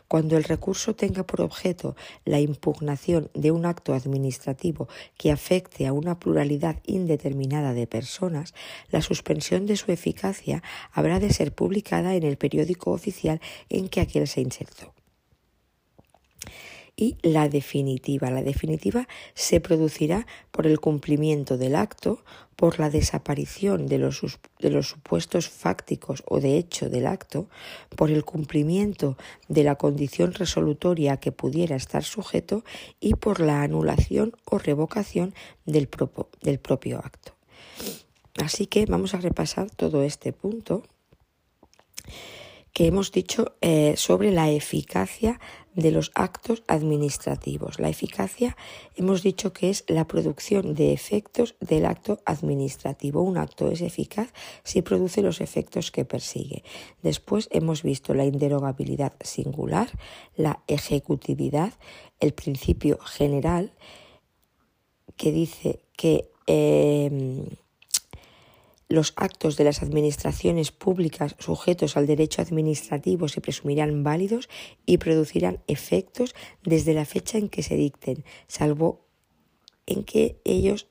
Cuando 0.08 0.38
el 0.38 0.44
recurso 0.44 0.96
tenga 0.96 1.26
por 1.26 1.42
objeto 1.42 1.96
la 2.26 2.40
impugnación 2.40 3.30
de 3.34 3.52
un 3.52 3.66
acto 3.66 3.94
administrativo 3.94 4.88
que 5.18 5.32
afecte 5.32 5.88
a 5.88 5.94
una 5.94 6.20
pluralidad 6.20 6.78
indeterminada 6.86 7.74
de 7.74 7.88
personas, 7.88 8.54
la 8.90 9.02
suspensión 9.02 9.66
de 9.66 9.78
su 9.78 9.92
eficacia 9.92 10.64
habrá 10.92 11.20
de 11.20 11.34
ser 11.34 11.54
publicada 11.54 12.16
en 12.16 12.24
el 12.24 12.38
periódico 12.38 12.92
oficial 12.92 13.42
en 13.70 13.90
que 13.90 14.02
aquel 14.02 14.28
se 14.30 14.42
insertó. 14.42 14.94
Y 16.96 17.16
la 17.22 17.48
definitiva. 17.48 18.30
La 18.30 18.44
definitiva 18.44 19.08
se 19.34 19.62
producirá 19.62 20.28
por 20.52 20.68
el 20.68 20.82
cumplimiento 20.82 21.58
del 21.58 21.76
acto, 21.76 22.26
por 22.58 22.78
la 22.78 22.90
desaparición 22.90 23.88
de 23.88 24.00
los, 24.00 24.22
de 24.60 24.70
los, 24.70 24.90
supuestos 24.90 25.48
fácticos 25.48 26.24
o 26.28 26.42
de 26.42 26.58
hecho 26.58 26.90
del 26.90 27.08
acto, 27.08 27.48
por 27.96 28.12
el 28.12 28.26
cumplimiento 28.26 29.18
de 29.48 29.64
la 29.64 29.76
condición 29.76 30.34
resolutoria 30.34 31.16
que 31.18 31.32
pudiera 31.32 31.78
estar 31.78 32.04
sujeto 32.04 32.66
y 33.00 33.14
por 33.14 33.40
la 33.40 33.64
anulación 33.64 34.34
o 34.44 34.58
revocación 34.58 35.34
del, 35.66 35.88
del 36.42 36.60
propio 36.60 36.98
acto. 36.98 37.34
Así 38.44 38.68
que 38.68 38.86
vamos 38.86 39.14
a 39.14 39.22
repasar 39.22 39.70
todo 39.72 40.04
este 40.04 40.34
punto 40.34 40.84
que 42.74 42.88
hemos 42.88 43.12
dicho 43.12 43.56
eh, 43.62 43.96
sobre 43.98 44.32
la 44.32 44.50
eficacia 44.50 45.40
de 45.76 45.92
los 45.92 46.12
actos 46.16 46.64
administrativos. 46.68 47.80
La 47.80 47.90
eficacia 47.90 48.58
hemos 48.96 49.24
dicho 49.24 49.54
que 49.54 49.70
es 49.70 49.84
la 49.88 50.08
producción 50.08 50.76
de 50.76 50.94
efectos 50.94 51.56
del 51.60 51.86
acto 51.86 52.20
administrativo. 52.26 53.22
Un 53.22 53.38
acto 53.38 53.70
es 53.72 53.82
eficaz 53.82 54.34
si 54.64 54.82
produce 54.82 55.22
los 55.22 55.42
efectos 55.42 55.92
que 55.92 56.06
persigue. 56.06 56.64
Después 57.02 57.48
hemos 57.52 57.84
visto 57.84 58.14
la 58.14 58.26
inderogabilidad 58.26 59.14
singular, 59.22 59.90
la 60.36 60.64
ejecutividad, 60.68 61.74
el 62.20 62.34
principio 62.34 63.00
general 63.00 63.74
que 65.16 65.32
dice 65.32 65.82
que 65.96 66.30
eh, 66.48 67.46
los 68.90 69.14
actos 69.16 69.56
de 69.56 69.64
las 69.64 69.84
administraciones 69.84 70.72
públicas 70.72 71.36
sujetos 71.38 71.96
al 71.96 72.08
derecho 72.08 72.42
administrativo 72.42 73.28
se 73.28 73.40
presumirán 73.40 74.04
válidos 74.04 74.50
y 74.86 74.98
producirán 74.98 75.62
efectos 75.68 76.34
desde 76.64 76.96
la 76.96 77.06
fecha 77.06 77.38
en 77.38 77.50
que 77.50 77.62
se 77.62 77.76
dicten, 77.76 78.26
salvo 78.48 79.06
en 79.86 80.04
que 80.04 80.42
ellos 80.44 80.88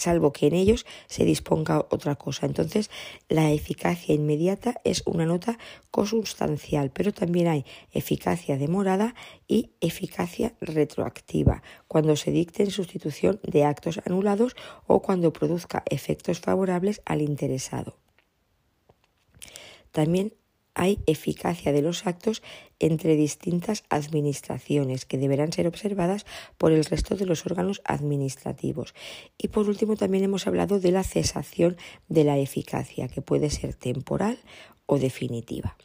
salvo 0.00 0.32
que 0.32 0.46
en 0.46 0.54
ellos 0.54 0.86
se 1.06 1.24
disponga 1.24 1.86
otra 1.90 2.16
cosa. 2.16 2.46
Entonces, 2.46 2.90
la 3.28 3.50
eficacia 3.50 4.14
inmediata 4.14 4.80
es 4.84 5.02
una 5.06 5.26
nota 5.26 5.58
consustancial, 5.90 6.90
pero 6.90 7.12
también 7.12 7.48
hay 7.48 7.64
eficacia 7.92 8.56
demorada 8.56 9.14
y 9.46 9.70
eficacia 9.80 10.54
retroactiva, 10.60 11.62
cuando 11.88 12.16
se 12.16 12.30
dicte 12.30 12.62
en 12.62 12.70
sustitución 12.70 13.40
de 13.42 13.64
actos 13.64 14.00
anulados 14.06 14.56
o 14.86 15.00
cuando 15.02 15.32
produzca 15.32 15.82
efectos 15.86 16.40
favorables 16.40 17.02
al 17.04 17.22
interesado. 17.22 17.96
También 19.92 20.34
hay 20.80 20.98
eficacia 21.04 21.74
de 21.74 21.82
los 21.82 22.06
actos 22.06 22.42
entre 22.78 23.14
distintas 23.14 23.84
administraciones 23.90 25.04
que 25.04 25.18
deberán 25.18 25.52
ser 25.52 25.66
observadas 25.66 26.24
por 26.56 26.72
el 26.72 26.86
resto 26.86 27.16
de 27.16 27.26
los 27.26 27.44
órganos 27.44 27.82
administrativos. 27.84 28.94
Y 29.36 29.48
por 29.48 29.68
último 29.68 29.96
también 29.96 30.24
hemos 30.24 30.46
hablado 30.46 30.80
de 30.80 30.90
la 30.90 31.04
cesación 31.04 31.76
de 32.08 32.24
la 32.24 32.38
eficacia, 32.38 33.08
que 33.08 33.20
puede 33.20 33.50
ser 33.50 33.74
temporal 33.74 34.38
o 34.86 34.98
definitiva. 34.98 35.76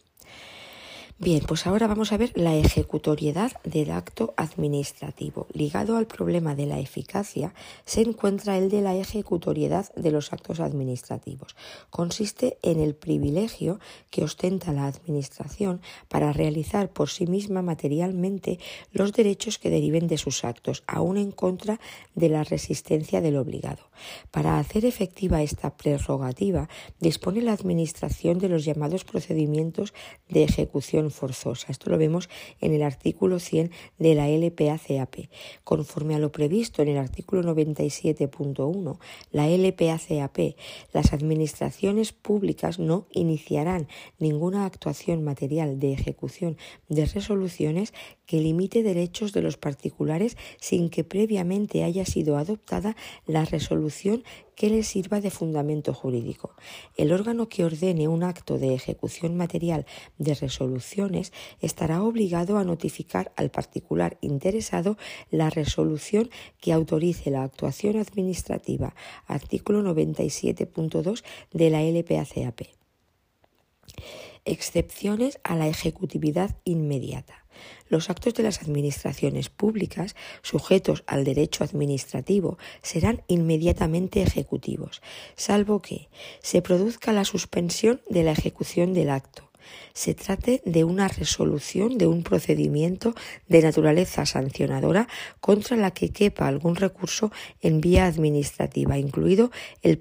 Bien, 1.18 1.41
pues 1.47 1.66
ahora 1.66 1.88
vamos 1.88 2.11
a 2.11 2.18
ver 2.18 2.34
la 2.36 2.57
ejecutoriedad 2.57 3.53
del 3.63 3.91
acto 3.91 4.34
administrativo. 4.36 5.47
Ligado 5.53 5.95
al 5.95 6.07
problema 6.07 6.55
de 6.55 6.66
la 6.66 6.78
eficacia 6.78 7.53
se 7.86 8.01
encuentra 8.01 8.57
el 8.57 8.70
de 8.70 8.82
la 8.82 8.97
ejecutoriedad 8.97 9.95
de 9.95 10.11
los 10.11 10.34
actos 10.34 10.59
administrativos. 10.59 11.55
Consiste 11.89 12.57
en 12.63 12.82
el 12.82 12.95
privilegio 12.95 13.80
que 14.11 14.26
ostenta 14.26 14.74
la 14.74 14.88
Administración 14.88 15.80
para 16.09 16.34
realizar 16.34 16.89
por 16.89 17.09
sí 17.09 17.28
misma 17.28 17.61
materialmente 17.61 18.59
los 18.91 19.13
derechos 19.13 19.57
que 19.57 19.70
deriven 19.70 20.07
de 20.07 20.18
sus 20.18 20.43
actos, 20.43 20.84
aun 20.86 21.16
en 21.16 21.32
contra 21.32 21.80
de 22.13 22.28
la 22.28 22.43
resistencia 22.43 23.22
del 23.22 23.38
obligado. 23.38 23.89
Para 24.32 24.59
hacer 24.59 24.84
efectiva 24.84 25.41
esta 25.41 25.78
prerrogativa, 25.78 26.68
dispone 26.99 27.41
la 27.41 27.53
Administración 27.53 28.38
de 28.38 28.49
los 28.49 28.66
llamados 28.66 29.05
procedimientos 29.05 29.93
de 30.28 30.43
ejecución 30.43 31.05
forzosa. 31.12 31.68
Esto 31.72 31.89
lo 31.89 31.97
vemos 31.97 32.30
en 32.62 32.74
el 32.74 32.84
artículo 32.84 33.39
100 33.39 33.72
de 33.97 34.16
la 34.16 34.28
LPACAP. 34.30 35.30
Conforme 35.64 36.16
a 36.16 36.20
lo 36.20 36.32
previsto 36.32 36.82
en 36.82 36.89
el 36.89 36.97
artículo 36.97 37.43
97.1, 37.43 38.97
la 39.32 39.47
LPACAP, 39.47 40.56
las 40.93 41.14
administraciones 41.14 42.14
públicas 42.14 42.80
no 42.80 43.08
iniciarán 43.12 43.88
ninguna 44.20 44.66
actuación 44.66 45.24
material 45.24 45.80
de 45.80 45.93
ejecución 45.93 46.58
de 46.89 47.06
resoluciones 47.06 47.93
que 48.26 48.41
limite 48.41 48.84
derechos 48.84 49.34
de 49.34 49.41
los 49.41 49.58
particulares 49.58 50.38
sin 50.60 50.89
que 50.89 51.03
previamente 51.03 51.84
haya 51.84 52.06
sido 52.06 52.38
adoptada 52.38 52.95
la 53.26 53.45
resolución 53.45 54.24
que 54.56 54.70
le 54.70 54.84
sirva 54.84 55.22
de 55.22 55.32
fundamento 55.32 55.93
jurídico. 55.93 56.56
El 56.95 57.12
órgano 57.12 57.49
que 57.49 57.64
ordene 57.64 58.08
un 58.08 58.24
acto 58.24 58.58
de 58.58 58.74
ejecución 58.74 59.36
material 59.36 59.86
de 60.18 60.34
resoluciones 60.34 61.34
estará 61.62 62.03
obligado 62.03 62.58
a 62.58 62.64
notificar 62.64 63.32
al 63.36 63.51
particular 63.51 64.18
interesado 64.22 64.97
la 65.32 65.49
resolución 65.49 66.30
que 66.60 66.74
autorice 66.74 67.32
la 67.32 67.43
actuación 67.43 67.97
administrativa, 67.97 68.95
artículo 69.28 69.82
97.2 69.82 71.24
de 71.51 71.70
la 71.70 71.82
LPACAP. 71.84 72.62
Excepciones 74.45 75.39
a 75.43 75.56
la 75.56 75.68
ejecutividad 75.68 76.56
inmediata. 76.66 77.44
Los 77.88 78.09
actos 78.09 78.33
de 78.33 78.43
las 78.43 78.61
administraciones 78.61 79.49
públicas 79.49 80.15
sujetos 80.41 81.03
al 81.07 81.23
derecho 81.23 81.63
administrativo 81.63 82.57
serán 82.81 83.23
inmediatamente 83.27 84.21
ejecutivos, 84.21 85.01
salvo 85.36 85.81
que 85.81 86.09
se 86.41 86.61
produzca 86.61 87.13
la 87.13 87.25
suspensión 87.25 88.01
de 88.09 88.23
la 88.23 88.31
ejecución 88.31 88.93
del 88.93 89.09
acto, 89.09 89.51
se 89.93 90.13
trate 90.13 90.61
de 90.65 90.83
una 90.83 91.07
resolución 91.07 91.97
de 91.97 92.07
un 92.07 92.23
procedimiento 92.23 93.13
de 93.47 93.61
naturaleza 93.61 94.25
sancionadora 94.25 95.07
contra 95.39 95.77
la 95.77 95.91
que 95.91 96.09
quepa 96.09 96.47
algún 96.47 96.75
recurso 96.75 97.31
en 97.61 97.81
vía 97.81 98.05
administrativa, 98.05 98.97
incluido 98.97 99.51
el, 99.81 99.97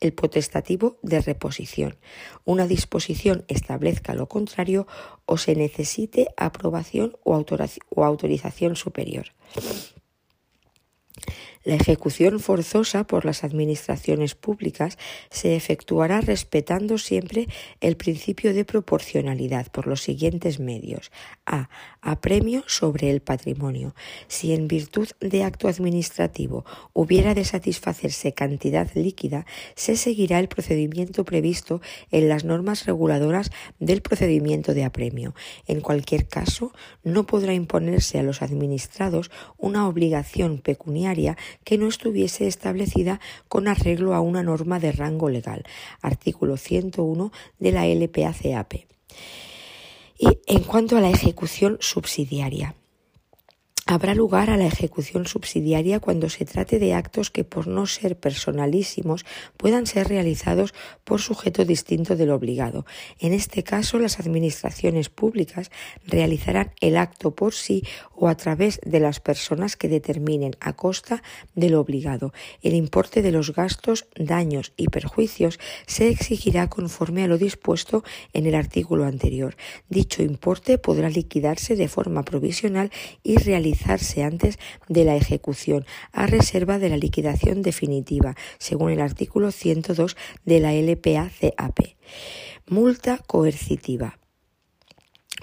el 0.00 0.12
potestativo 0.12 0.98
de 1.02 1.20
reposición. 1.20 1.98
Una 2.44 2.66
disposición 2.66 3.44
establezca 3.48 4.14
lo 4.14 4.28
contrario 4.28 4.86
o 5.26 5.36
se 5.36 5.54
necesite 5.54 6.28
aprobación 6.36 7.16
o 7.24 7.34
autorización 8.04 8.76
superior. 8.76 9.26
La 11.62 11.74
ejecución 11.74 12.40
forzosa 12.40 13.06
por 13.06 13.26
las 13.26 13.44
administraciones 13.44 14.34
públicas 14.34 14.96
se 15.28 15.56
efectuará 15.56 16.22
respetando 16.22 16.96
siempre 16.96 17.48
el 17.82 17.98
principio 17.98 18.54
de 18.54 18.64
proporcionalidad 18.64 19.70
por 19.70 19.86
los 19.86 20.00
siguientes 20.00 20.58
medios. 20.58 21.12
A. 21.44 21.68
Apremio 22.00 22.64
sobre 22.66 23.10
el 23.10 23.20
patrimonio. 23.20 23.94
Si 24.26 24.54
en 24.54 24.68
virtud 24.68 25.08
de 25.20 25.44
acto 25.44 25.68
administrativo 25.68 26.64
hubiera 26.94 27.34
de 27.34 27.44
satisfacerse 27.44 28.32
cantidad 28.32 28.90
líquida, 28.94 29.44
se 29.74 29.96
seguirá 29.96 30.38
el 30.38 30.48
procedimiento 30.48 31.26
previsto 31.26 31.82
en 32.10 32.30
las 32.30 32.44
normas 32.44 32.86
reguladoras 32.86 33.50
del 33.78 34.00
procedimiento 34.00 34.72
de 34.72 34.84
apremio. 34.84 35.34
En 35.66 35.82
cualquier 35.82 36.26
caso, 36.26 36.72
no 37.04 37.26
podrá 37.26 37.52
imponerse 37.52 38.18
a 38.18 38.22
los 38.22 38.40
administrados 38.40 39.30
una 39.58 39.86
obligación 39.86 40.56
pecuniaria 40.56 41.36
que 41.64 41.78
no 41.78 41.88
estuviese 41.88 42.46
establecida 42.46 43.20
con 43.48 43.68
arreglo 43.68 44.14
a 44.14 44.20
una 44.20 44.42
norma 44.42 44.80
de 44.80 44.92
rango 44.92 45.28
legal. 45.28 45.64
Artículo 46.00 46.56
101 46.56 47.32
de 47.58 47.72
la 47.72 47.86
LPACAP. 47.86 48.74
Y 50.18 50.38
en 50.46 50.62
cuanto 50.64 50.96
a 50.96 51.00
la 51.00 51.10
ejecución 51.10 51.78
subsidiaria, 51.80 52.74
Habrá 53.90 54.14
lugar 54.14 54.50
a 54.50 54.56
la 54.56 54.68
ejecución 54.68 55.26
subsidiaria 55.26 55.98
cuando 55.98 56.28
se 56.28 56.44
trate 56.44 56.78
de 56.78 56.94
actos 56.94 57.28
que, 57.28 57.42
por 57.42 57.66
no 57.66 57.86
ser 57.86 58.16
personalísimos, 58.16 59.26
puedan 59.56 59.84
ser 59.88 60.06
realizados 60.06 60.74
por 61.02 61.20
sujeto 61.20 61.64
distinto 61.64 62.14
del 62.14 62.30
obligado. 62.30 62.86
En 63.18 63.32
este 63.32 63.64
caso, 63.64 63.98
las 63.98 64.20
administraciones 64.20 65.08
públicas 65.08 65.72
realizarán 66.06 66.70
el 66.80 66.96
acto 66.96 67.32
por 67.32 67.52
sí 67.52 67.82
o 68.14 68.28
a 68.28 68.36
través 68.36 68.80
de 68.86 69.00
las 69.00 69.18
personas 69.18 69.76
que 69.76 69.88
determinen 69.88 70.52
a 70.60 70.74
costa 70.74 71.24
del 71.56 71.74
obligado. 71.74 72.32
El 72.62 72.74
importe 72.74 73.22
de 73.22 73.32
los 73.32 73.52
gastos, 73.52 74.06
daños 74.14 74.72
y 74.76 74.86
perjuicios 74.86 75.58
se 75.86 76.06
exigirá 76.06 76.68
conforme 76.68 77.24
a 77.24 77.26
lo 77.26 77.38
dispuesto 77.38 78.04
en 78.34 78.46
el 78.46 78.54
artículo 78.54 79.04
anterior. 79.04 79.56
Dicho 79.88 80.22
importe 80.22 80.78
podrá 80.78 81.10
liquidarse 81.10 81.74
de 81.74 81.88
forma 81.88 82.22
provisional 82.22 82.92
y 83.24 83.38
antes 83.86 84.58
de 84.88 85.04
la 85.04 85.16
ejecución, 85.16 85.84
a 86.12 86.26
reserva 86.26 86.78
de 86.78 86.88
la 86.88 86.96
liquidación 86.96 87.62
definitiva, 87.62 88.34
según 88.58 88.90
el 88.90 89.00
artículo 89.00 89.50
102 89.50 90.16
de 90.44 90.60
la 90.60 90.72
LPA-CAP. 90.72 91.96
Multa 92.68 93.18
coercitiva. 93.26 94.19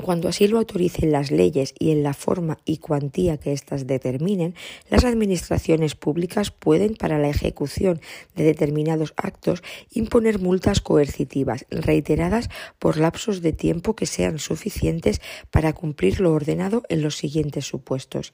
Cuando 0.01 0.29
así 0.29 0.47
lo 0.47 0.59
autoricen 0.59 1.11
las 1.11 1.31
leyes 1.31 1.73
y 1.79 1.91
en 1.91 2.03
la 2.03 2.13
forma 2.13 2.59
y 2.65 2.77
cuantía 2.77 3.37
que 3.37 3.51
éstas 3.51 3.87
determinen, 3.87 4.53
las 4.89 5.05
administraciones 5.05 5.95
públicas 5.95 6.51
pueden, 6.51 6.95
para 6.95 7.17
la 7.17 7.29
ejecución 7.29 7.99
de 8.35 8.43
determinados 8.43 9.13
actos, 9.17 9.63
imponer 9.91 10.39
multas 10.39 10.81
coercitivas 10.81 11.65
reiteradas 11.71 12.49
por 12.79 12.97
lapsos 12.97 13.41
de 13.41 13.53
tiempo 13.53 13.95
que 13.95 14.05
sean 14.05 14.39
suficientes 14.39 15.19
para 15.51 15.73
cumplir 15.73 16.19
lo 16.19 16.31
ordenado 16.31 16.83
en 16.89 17.01
los 17.01 17.17
siguientes 17.17 17.65
supuestos. 17.65 18.33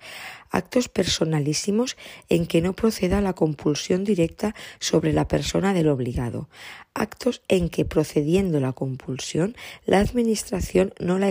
Actos 0.52 0.90
personalísimos 0.90 1.98
en 2.30 2.46
que 2.46 2.62
no 2.62 2.74
proceda 2.74 3.22
la 3.22 3.34
compulsión 3.34 4.04
directa 4.04 4.54
sobre 4.80 5.14
la 5.14 5.28
persona 5.28 5.74
del 5.74 5.88
obligado 5.88 6.50
actos 6.94 7.42
en 7.48 7.70
que 7.70 7.86
procediendo 7.86 8.60
la 8.60 8.74
compulsión 8.74 9.56
la 9.86 10.00
Administración 10.00 10.94
no 11.00 11.20
la 11.20 11.30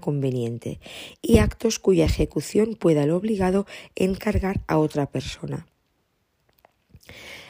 conveniente 0.00 0.80
y 1.22 1.38
actos 1.38 1.78
cuya 1.78 2.04
ejecución 2.04 2.74
pueda 2.74 3.04
el 3.04 3.10
obligado 3.10 3.66
encargar 3.94 4.60
a 4.66 4.78
otra 4.78 5.06
persona. 5.06 5.66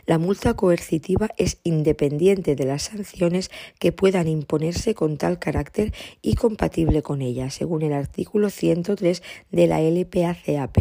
La 0.06 0.18
multa 0.18 0.54
coercitiva 0.54 1.28
es 1.36 1.58
independiente 1.62 2.56
de 2.56 2.64
las 2.64 2.82
sanciones 2.84 3.50
que 3.78 3.92
puedan 3.92 4.26
imponerse 4.26 4.94
con 4.94 5.18
tal 5.18 5.38
carácter 5.38 5.92
y 6.22 6.34
compatible 6.34 7.02
con 7.02 7.22
ella, 7.22 7.50
según 7.50 7.82
el 7.82 7.92
artículo 7.92 8.50
103 8.50 9.22
de 9.50 9.66
la 9.66 9.80
LPACAP. 9.80 10.78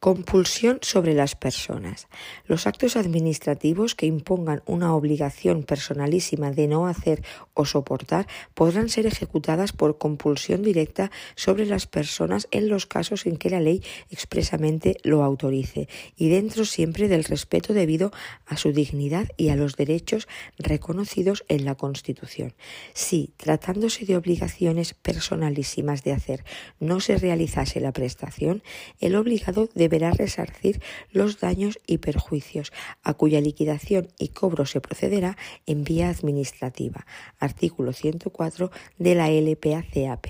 Compulsión 0.00 0.78
sobre 0.80 1.12
las 1.12 1.36
personas. 1.36 2.08
Los 2.46 2.66
actos 2.66 2.96
administrativos 2.96 3.94
que 3.94 4.06
impongan 4.06 4.62
una 4.64 4.94
obligación 4.94 5.62
personalísima 5.62 6.52
de 6.52 6.68
no 6.68 6.86
hacer 6.86 7.22
o 7.52 7.66
soportar 7.66 8.26
podrán 8.54 8.88
ser 8.88 9.04
ejecutadas 9.04 9.72
por 9.72 9.98
compulsión 9.98 10.62
directa 10.62 11.10
sobre 11.34 11.66
las 11.66 11.86
personas 11.86 12.48
en 12.50 12.70
los 12.70 12.86
casos 12.86 13.26
en 13.26 13.36
que 13.36 13.50
la 13.50 13.60
ley 13.60 13.82
expresamente 14.10 14.96
lo 15.02 15.22
autorice 15.22 15.86
y 16.16 16.30
dentro 16.30 16.64
siempre 16.64 17.06
del 17.06 17.24
respeto 17.24 17.74
debido 17.74 18.10
a 18.46 18.56
su 18.56 18.72
dignidad 18.72 19.28
y 19.36 19.50
a 19.50 19.56
los 19.56 19.76
derechos 19.76 20.28
reconocidos 20.58 21.44
en 21.48 21.66
la 21.66 21.74
Constitución. 21.74 22.54
Si, 22.94 23.34
tratándose 23.36 24.06
de 24.06 24.16
obligaciones 24.16 24.94
personalísimas 24.94 26.04
de 26.04 26.12
hacer, 26.12 26.42
no 26.78 27.00
se 27.00 27.18
realizase 27.18 27.80
la 27.80 27.92
prestación, 27.92 28.62
el 28.98 29.14
obligado 29.14 29.68
debe 29.74 29.89
deberá 29.90 30.12
resarcir 30.12 30.80
los 31.10 31.40
daños 31.40 31.78
y 31.86 31.98
perjuicios, 31.98 32.72
a 33.02 33.14
cuya 33.14 33.40
liquidación 33.40 34.08
y 34.18 34.28
cobro 34.28 34.64
se 34.64 34.80
procederá 34.80 35.36
en 35.66 35.82
vía 35.84 36.08
administrativa. 36.08 37.04
Artículo 37.40 37.92
104 37.92 38.70
de 38.98 39.14
la 39.16 39.28
LPACAP. 39.28 40.26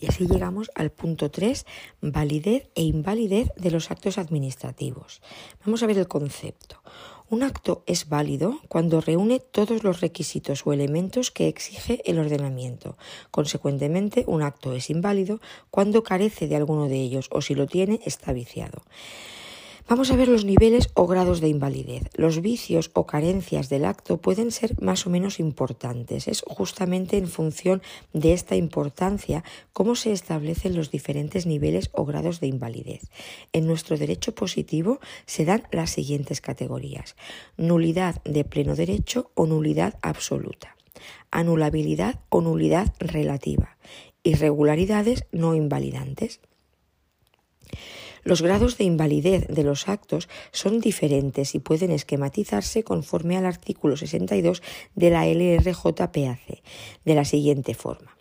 Y 0.00 0.06
así 0.06 0.28
llegamos 0.28 0.70
al 0.76 0.90
punto 0.90 1.28
3, 1.28 1.66
validez 2.02 2.68
e 2.76 2.82
invalidez 2.82 3.50
de 3.56 3.72
los 3.72 3.90
actos 3.90 4.16
administrativos. 4.18 5.20
Vamos 5.64 5.82
a 5.82 5.86
ver 5.86 5.98
el 5.98 6.06
concepto. 6.06 6.82
Un 7.30 7.42
acto 7.42 7.82
es 7.84 8.08
válido 8.08 8.58
cuando 8.68 9.02
reúne 9.02 9.38
todos 9.38 9.84
los 9.84 10.00
requisitos 10.00 10.66
o 10.66 10.72
elementos 10.72 11.30
que 11.30 11.46
exige 11.46 12.00
el 12.10 12.18
ordenamiento. 12.18 12.96
Consecuentemente, 13.30 14.24
un 14.26 14.40
acto 14.42 14.72
es 14.72 14.88
inválido 14.88 15.38
cuando 15.70 16.02
carece 16.02 16.48
de 16.48 16.56
alguno 16.56 16.88
de 16.88 16.96
ellos 16.96 17.28
o 17.30 17.42
si 17.42 17.54
lo 17.54 17.66
tiene 17.66 18.00
está 18.06 18.32
viciado. 18.32 18.80
Vamos 19.88 20.10
a 20.10 20.16
ver 20.16 20.28
los 20.28 20.44
niveles 20.44 20.90
o 20.92 21.06
grados 21.06 21.40
de 21.40 21.48
invalidez. 21.48 22.10
Los 22.14 22.42
vicios 22.42 22.90
o 22.92 23.06
carencias 23.06 23.70
del 23.70 23.86
acto 23.86 24.18
pueden 24.18 24.50
ser 24.50 24.78
más 24.82 25.06
o 25.06 25.10
menos 25.10 25.40
importantes. 25.40 26.28
Es 26.28 26.42
justamente 26.46 27.16
en 27.16 27.26
función 27.26 27.80
de 28.12 28.34
esta 28.34 28.54
importancia 28.54 29.44
cómo 29.72 29.96
se 29.96 30.12
establecen 30.12 30.76
los 30.76 30.90
diferentes 30.90 31.46
niveles 31.46 31.88
o 31.94 32.04
grados 32.04 32.38
de 32.40 32.48
invalidez. 32.48 33.08
En 33.54 33.66
nuestro 33.66 33.96
derecho 33.96 34.34
positivo 34.34 35.00
se 35.24 35.46
dan 35.46 35.62
las 35.72 35.88
siguientes 35.88 36.42
categorías. 36.42 37.16
Nulidad 37.56 38.22
de 38.24 38.44
pleno 38.44 38.76
derecho 38.76 39.30
o 39.34 39.46
nulidad 39.46 39.98
absoluta. 40.02 40.76
Anulabilidad 41.30 42.20
o 42.28 42.42
nulidad 42.42 42.92
relativa. 43.00 43.78
Irregularidades 44.22 45.24
no 45.32 45.54
invalidantes. 45.54 46.40
Los 48.24 48.42
grados 48.42 48.78
de 48.78 48.84
invalidez 48.84 49.46
de 49.48 49.62
los 49.64 49.88
actos 49.88 50.28
son 50.52 50.80
diferentes 50.80 51.54
y 51.54 51.58
pueden 51.58 51.90
esquematizarse 51.90 52.82
conforme 52.82 53.36
al 53.36 53.46
artículo 53.46 53.96
62 53.96 54.62
de 54.94 55.10
la 55.10 55.26
LRJPAC 55.26 56.62
de 57.04 57.14
la 57.14 57.24
siguiente 57.24 57.74
forma 57.74 58.17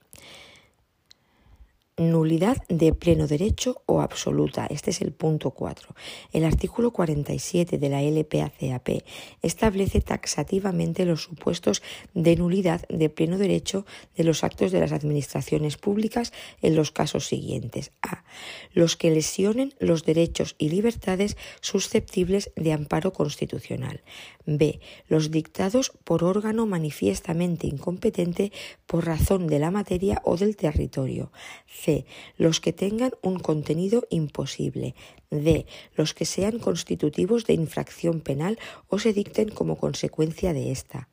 nulidad 1.98 2.58
de 2.70 2.93
pleno 2.93 3.26
derecho 3.26 3.82
o 3.88 4.02
absoluta. 4.02 4.68
Este 4.68 4.91
es 4.91 5.02
el 5.02 5.12
punto 5.12 5.52
4. 5.52 5.95
El 6.32 6.45
artículo 6.45 6.91
47 6.91 7.80
de 7.80 7.89
la 7.89 8.04
LPACAP 8.04 9.04
establece 9.41 10.02
taxativamente 10.02 11.06
los 11.06 11.24
supuestos 11.24 11.82
de 12.14 12.36
nulidad 12.36 12.88
de 12.88 13.10
pleno 13.10 13.39
derecho 13.39 13.86
de 14.16 14.24
los 14.24 14.43
actos 14.43 14.72
de 14.72 14.80
las 14.80 14.91
administraciones 14.91 15.78
públicas 15.78 16.34
en 16.62 16.76
los 16.76 16.91
casos 16.91 17.26
siguientes. 17.26 17.91
A. 18.04 18.24
Los 18.74 18.95
que 18.95 19.10
lesionen 19.10 19.74
los 19.80 20.06
derechos 20.06 20.56
y 20.60 20.70
libertades 20.70 21.36
susceptibles 21.62 22.52
de 22.56 22.74
amparo 22.74 23.12
constitucional. 23.12 24.04
B. 24.45 24.80
Los 25.08 25.32
dictados 25.32 25.91
por 26.04 26.24
órgano 26.24 26.68
manifiestamente 26.68 27.66
incompetente 27.68 28.52
por 28.86 29.06
razón 29.06 29.48
de 29.48 29.60
la 29.60 29.72
materia 29.72 30.22
o 30.24 30.38
del 30.38 30.56
territorio. 30.56 31.32
C. 31.68 31.87
Los 32.38 32.60
que 32.60 32.74
tengan 32.74 33.12
un 33.22 33.40
contenido 33.40 34.06
imposible. 34.10 34.96
D. 35.30 35.66
Los 35.96 36.14
que 36.14 36.26
sean 36.26 36.60
constitutivos 36.60 37.46
de 37.46 37.54
infracción 37.54 38.22
penal 38.22 38.60
o 38.88 39.00
se 39.00 39.14
dicten 39.14 39.50
como 39.50 39.78
consecuencia 39.78 40.54
de 40.54 40.72
esta. 40.72 41.10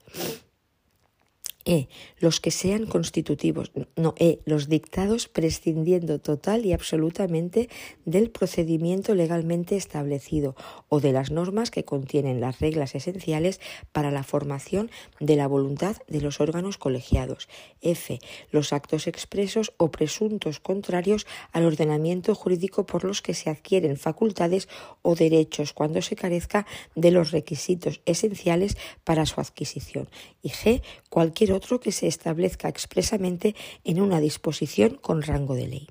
E. 1.65 1.89
Los 2.19 2.41
que 2.41 2.51
sean 2.51 2.87
constitutivos, 2.87 3.73
no, 3.97 4.15
E. 4.19 4.41
Los 4.45 4.69
dictados 4.69 5.29
prescindiendo 5.29 6.19
total 6.19 6.67
y 6.67 6.73
absolutamente 6.73 7.69
del 8.05 8.31
procedimiento 8.31 9.15
legalmente 9.15 9.77
establecido 9.77 10.57
o 10.89 11.01
de 11.01 11.13
las 11.13 11.31
normas 11.31 11.71
que 11.71 11.85
contienen 11.85 12.41
las 12.41 12.61
reglas 12.61 12.95
esenciales 12.95 13.61
para 13.93 14.11
la 14.11 14.23
formación 14.23 14.91
de 15.21 15.37
la 15.37 15.47
voluntad 15.47 15.97
de 16.07 16.21
los 16.21 16.41
órganos 16.41 16.79
colegiados. 16.79 17.49
F. 17.81 18.19
Los 18.51 18.73
actos 18.73 19.07
expresos 19.07 19.73
o 19.79 19.91
presuntos 19.91 20.61
contrarios 20.61 21.27
al 21.53 21.65
ordenamiento 21.65 22.35
jurídico 22.35 22.87
por 22.87 23.05
los 23.05 23.23
que 23.23 23.35
se 23.35 23.51
adquieren 23.51 23.97
facultades 23.97 24.69
o 25.03 25.15
derechos 25.15 25.73
cuando 25.73 26.03
se 26.03 26.17
carezca 26.17 26.67
de 26.95 27.11
los 27.11 27.31
requisitos 27.31 28.01
esenciales 28.05 28.77
para 29.05 29.27
su 29.27 29.41
adquisición. 29.41 30.09
Y 30.43 30.51
G. 30.51 30.83
Cualquier 31.09 31.53
otro 31.55 31.81
que 31.81 31.93
se 31.93 32.07
establezca 32.07 32.69
expresamente 32.69 33.55
en 33.85 34.01
una 34.01 34.21
disposición 34.21 34.97
con 35.01 35.23
rango 35.23 35.55
de 35.55 35.69
ley. 35.69 35.89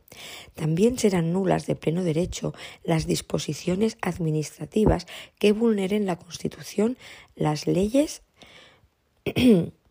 También 0.54 0.98
serán 1.00 1.34
nulas 1.34 1.66
de 1.66 1.76
pleno 1.76 2.04
derecho 2.04 2.54
las 2.84 3.08
disposiciones 3.08 3.98
administrativas 4.02 5.08
que 5.40 5.52
vulneren 5.52 6.06
la 6.06 6.20
Constitución, 6.20 6.98
las 7.36 7.68
leyes 7.68 8.22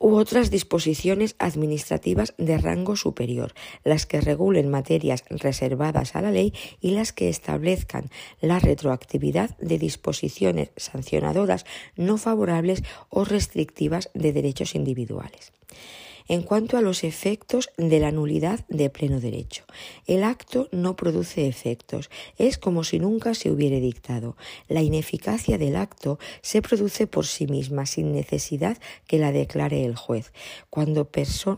u 0.00 0.16
otras 0.16 0.50
disposiciones 0.50 1.36
administrativas 1.38 2.34
de 2.38 2.58
rango 2.58 2.96
superior, 2.96 3.52
las 3.84 4.06
que 4.06 4.20
regulen 4.20 4.70
materias 4.70 5.24
reservadas 5.28 6.16
a 6.16 6.22
la 6.22 6.32
ley 6.32 6.54
y 6.80 6.92
las 6.92 7.12
que 7.12 7.28
establezcan 7.28 8.10
la 8.40 8.58
retroactividad 8.58 9.56
de 9.58 9.78
disposiciones 9.78 10.70
sancionadoras 10.76 11.66
no 11.96 12.16
favorables 12.16 12.82
o 13.10 13.24
restrictivas 13.24 14.10
de 14.14 14.32
derechos 14.32 14.74
individuales 14.74 15.52
en 16.30 16.42
cuanto 16.42 16.76
a 16.76 16.80
los 16.80 17.02
efectos 17.02 17.70
de 17.76 17.98
la 17.98 18.12
nulidad 18.12 18.64
de 18.68 18.88
pleno 18.88 19.18
derecho. 19.18 19.64
El 20.06 20.22
acto 20.22 20.68
no 20.70 20.94
produce 20.94 21.48
efectos, 21.48 22.08
es 22.38 22.56
como 22.56 22.84
si 22.84 23.00
nunca 23.00 23.34
se 23.34 23.50
hubiera 23.50 23.80
dictado. 23.80 24.36
La 24.68 24.80
ineficacia 24.80 25.58
del 25.58 25.74
acto 25.74 26.20
se 26.40 26.62
produce 26.62 27.08
por 27.08 27.26
sí 27.26 27.48
misma, 27.48 27.84
sin 27.84 28.12
necesidad 28.12 28.78
que 29.08 29.18
la 29.18 29.32
declare 29.32 29.84
el 29.84 29.96
juez. 29.96 30.32
Cuando 30.70 31.10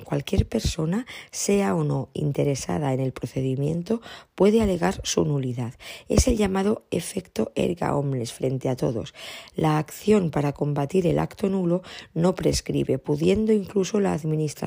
cualquier 0.05 0.49
persona, 0.49 1.05
sea 1.31 1.75
o 1.75 1.85
no 1.85 2.09
interesada 2.15 2.95
en 2.95 3.01
el 3.01 3.13
procedimiento, 3.13 4.01
puede 4.35 4.63
alegar 4.63 5.03
su 5.05 5.27
nulidad. 5.27 5.75
Es 6.09 6.29
el 6.29 6.39
llamado 6.39 6.87
efecto 6.91 7.53
erga 7.57 7.95
omnes 7.95 8.33
frente 8.33 8.71
a 8.71 8.77
todos. 8.77 9.13
La 9.55 9.77
acción 9.77 10.31
para 10.31 10.55
combatir 10.55 11.07
el 11.07 11.19
acto 11.19 11.51
nulo 11.51 11.83
no 12.15 12.35
prescribe, 12.35 12.97
pudiendo 12.99 13.53
incluso 13.53 14.01
la 14.01 14.15
administración 14.15 14.62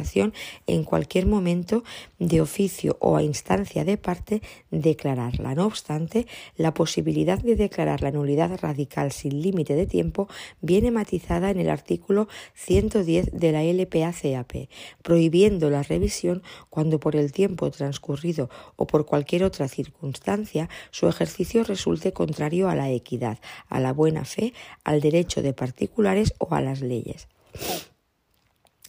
en 0.68 0.84
cualquier 0.84 1.26
momento 1.26 1.84
de 2.20 2.41
oficio 2.41 2.98
o 3.00 3.16
a 3.16 3.24
instancia 3.24 3.86
de 3.86 3.98
parte 3.98 4.41
declararla. 4.72 5.56
No 5.56 5.66
obstante, 5.66 6.28
la 6.58 6.74
posibilidad 6.74 7.39
de 7.39 7.56
declarar 7.56 8.02
la 8.02 8.12
nulidad 8.12 8.60
radical 8.62 9.12
sin 9.12 9.41
límite 9.41 9.76
de 9.76 9.86
tiempo 9.86 10.28
viene 10.62 10.91
matizada 10.91 11.50
en 11.50 11.60
el 11.60 11.70
artículo 11.70 12.28
110 12.56 13.32
de 13.32 13.52
la 13.52 13.64
LPACAP, 13.64 14.70
prohibiendo 15.02 15.70
la 15.70 15.84
revisión 15.84 16.43
cuando 16.70 17.00
por 17.00 17.16
el 17.16 17.32
tiempo 17.32 17.72
transcurrido 17.72 18.50
o 18.76 18.88
por 18.88 19.06
cualquier 19.06 19.43
otra 19.43 19.68
circunstancia 19.68 20.70
su 20.91 21.08
ejercicio 21.08 21.64
resulte 21.64 22.12
contrario 22.12 22.70
a 22.70 22.76
la 22.76 22.89
equidad, 22.89 23.39
a 23.70 23.80
la 23.80 23.93
buena 23.93 24.26
fe, 24.26 24.54
al 24.84 25.02
derecho 25.02 25.41
de 25.41 25.54
particulares 25.54 26.34
o 26.39 26.54
a 26.54 26.62
las 26.62 26.82
leyes. 26.82 27.28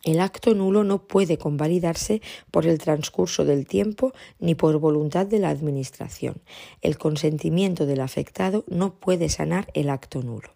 El 0.07 0.21
acto 0.21 0.55
nulo 0.55 0.85
no 0.85 1.03
puede 1.09 1.37
convalidarse 1.37 2.23
por 2.53 2.65
el 2.65 2.79
transcurso 2.79 3.45
del 3.45 3.67
tiempo 3.67 4.13
ni 4.39 4.55
por 4.55 4.79
voluntad 4.79 5.27
de 5.27 5.41
la 5.41 5.49
Administración. 5.49 6.43
El 6.81 6.97
consentimiento 6.97 7.87
del 7.87 8.01
afectado 8.01 8.65
no 8.69 8.95
puede 8.95 9.29
sanar 9.29 9.67
el 9.75 9.91
acto 9.91 10.23
nulo. 10.23 10.56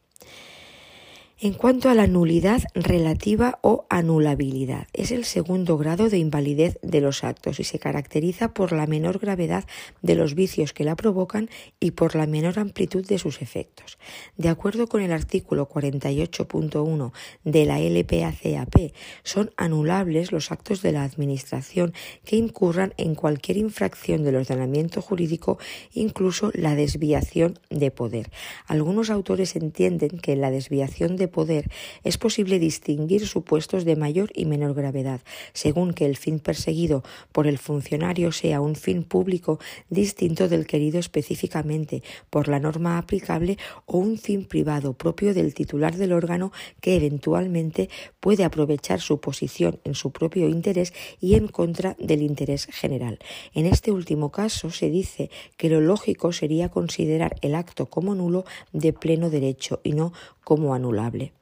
En 1.42 1.54
cuanto 1.54 1.88
a 1.88 1.94
la 1.94 2.06
nulidad 2.06 2.64
relativa 2.74 3.60
o 3.62 3.86
anulabilidad, 3.88 4.88
es 4.92 5.10
el 5.10 5.24
segundo 5.24 5.78
grado 5.78 6.10
de 6.10 6.18
invalidez 6.18 6.78
de 6.82 7.00
los 7.00 7.24
actos 7.24 7.60
y 7.60 7.64
se 7.64 7.78
caracteriza 7.78 8.52
por 8.52 8.72
la 8.72 8.86
menor 8.86 9.18
gravedad 9.20 9.64
de 10.02 10.16
los 10.16 10.34
vicios 10.34 10.74
que 10.74 10.84
la 10.84 10.96
provocan 10.96 11.48
y 11.80 11.92
por 11.92 12.14
la 12.14 12.26
menor 12.26 12.58
amplitud 12.58 13.06
de 13.06 13.18
sus 13.18 13.40
efectos. 13.40 13.96
De 14.36 14.50
acuerdo 14.50 14.86
con 14.86 15.00
el 15.00 15.14
artículo 15.14 15.66
48.1 15.66 17.12
de 17.44 17.64
la 17.64 17.80
LPACAP, 17.80 18.92
son 19.22 19.50
anulables 19.56 20.32
los 20.32 20.52
actos 20.52 20.82
de 20.82 20.92
la 20.92 21.04
Administración 21.04 21.94
que 22.22 22.36
incurran 22.36 22.92
en 22.98 23.14
cualquier 23.14 23.56
infracción 23.56 24.24
del 24.24 24.36
ordenamiento 24.36 25.00
jurídico, 25.00 25.58
incluso 25.94 26.50
la 26.52 26.74
desviación 26.74 27.58
de 27.70 27.90
poder. 27.90 28.30
Algunos 28.66 29.08
autores 29.08 29.56
entienden 29.56 30.18
que 30.18 30.36
la 30.36 30.50
desviación 30.50 31.16
de 31.16 31.29
poder, 31.30 31.70
es 32.04 32.18
posible 32.18 32.58
distinguir 32.58 33.26
supuestos 33.26 33.84
de 33.84 33.96
mayor 33.96 34.30
y 34.34 34.44
menor 34.44 34.74
gravedad, 34.74 35.20
según 35.52 35.92
que 35.92 36.06
el 36.06 36.16
fin 36.16 36.38
perseguido 36.38 37.02
por 37.32 37.46
el 37.46 37.58
funcionario 37.58 38.32
sea 38.32 38.60
un 38.60 38.76
fin 38.76 39.02
público 39.02 39.58
distinto 39.88 40.48
del 40.48 40.66
querido 40.66 40.98
específicamente 40.98 42.02
por 42.30 42.48
la 42.48 42.60
norma 42.60 42.98
aplicable 42.98 43.58
o 43.86 43.98
un 43.98 44.18
fin 44.18 44.44
privado 44.44 44.92
propio 44.94 45.34
del 45.34 45.54
titular 45.54 45.96
del 45.96 46.12
órgano 46.12 46.52
que 46.80 46.96
eventualmente 46.96 47.88
puede 48.20 48.44
aprovechar 48.44 49.00
su 49.00 49.20
posición 49.20 49.80
en 49.84 49.94
su 49.94 50.10
propio 50.10 50.48
interés 50.48 50.92
y 51.20 51.34
en 51.34 51.48
contra 51.48 51.96
del 51.98 52.22
interés 52.22 52.66
general. 52.66 53.18
En 53.54 53.66
este 53.66 53.92
último 53.92 54.30
caso 54.30 54.70
se 54.70 54.90
dice 54.90 55.30
que 55.56 55.68
lo 55.68 55.80
lógico 55.80 56.32
sería 56.32 56.68
considerar 56.68 57.36
el 57.42 57.54
acto 57.54 57.86
como 57.86 58.14
nulo 58.14 58.44
de 58.72 58.92
pleno 58.92 59.30
derecho 59.30 59.80
y 59.82 59.92
no 59.92 60.12
como 60.50 60.74
anulable. 60.74 61.32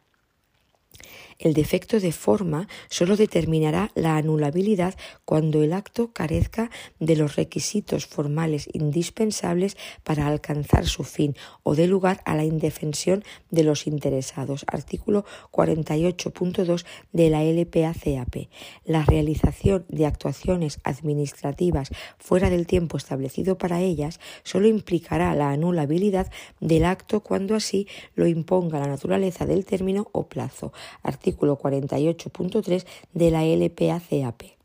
El 1.38 1.54
defecto 1.54 2.00
de 2.00 2.10
forma 2.10 2.66
solo 2.90 3.16
determinará 3.16 3.92
la 3.94 4.16
anulabilidad 4.16 4.96
cuando 5.24 5.62
el 5.62 5.72
acto 5.72 6.12
carezca 6.12 6.68
de 6.98 7.14
los 7.14 7.36
requisitos 7.36 8.06
formales 8.06 8.68
indispensables 8.72 9.76
para 10.02 10.26
alcanzar 10.26 10.86
su 10.86 11.04
fin 11.04 11.36
o 11.62 11.76
dé 11.76 11.86
lugar 11.86 12.22
a 12.24 12.34
la 12.34 12.44
indefensión 12.44 13.22
de 13.52 13.62
los 13.62 13.86
interesados. 13.86 14.64
Artículo 14.66 15.24
48.2 15.52 16.84
de 17.12 17.30
la 17.30 17.44
LPACAP. 17.44 18.48
La 18.84 19.04
realización 19.04 19.86
de 19.88 20.06
actuaciones 20.06 20.80
administrativas 20.82 21.90
fuera 22.18 22.50
del 22.50 22.66
tiempo 22.66 22.96
establecido 22.96 23.58
para 23.58 23.80
ellas 23.80 24.18
solo 24.42 24.66
implicará 24.66 25.36
la 25.36 25.50
anulabilidad 25.50 26.32
del 26.58 26.84
acto 26.84 27.20
cuando 27.20 27.54
así 27.54 27.86
lo 28.16 28.26
imponga 28.26 28.80
la 28.80 28.88
naturaleza 28.88 29.46
del 29.46 29.64
término 29.64 30.08
o 30.10 30.26
plazo. 30.26 30.72
Artículo 31.04 31.27
48.3 31.36 32.84
de 33.12 33.30
la 33.30 33.44
LPACAP. 33.44 34.57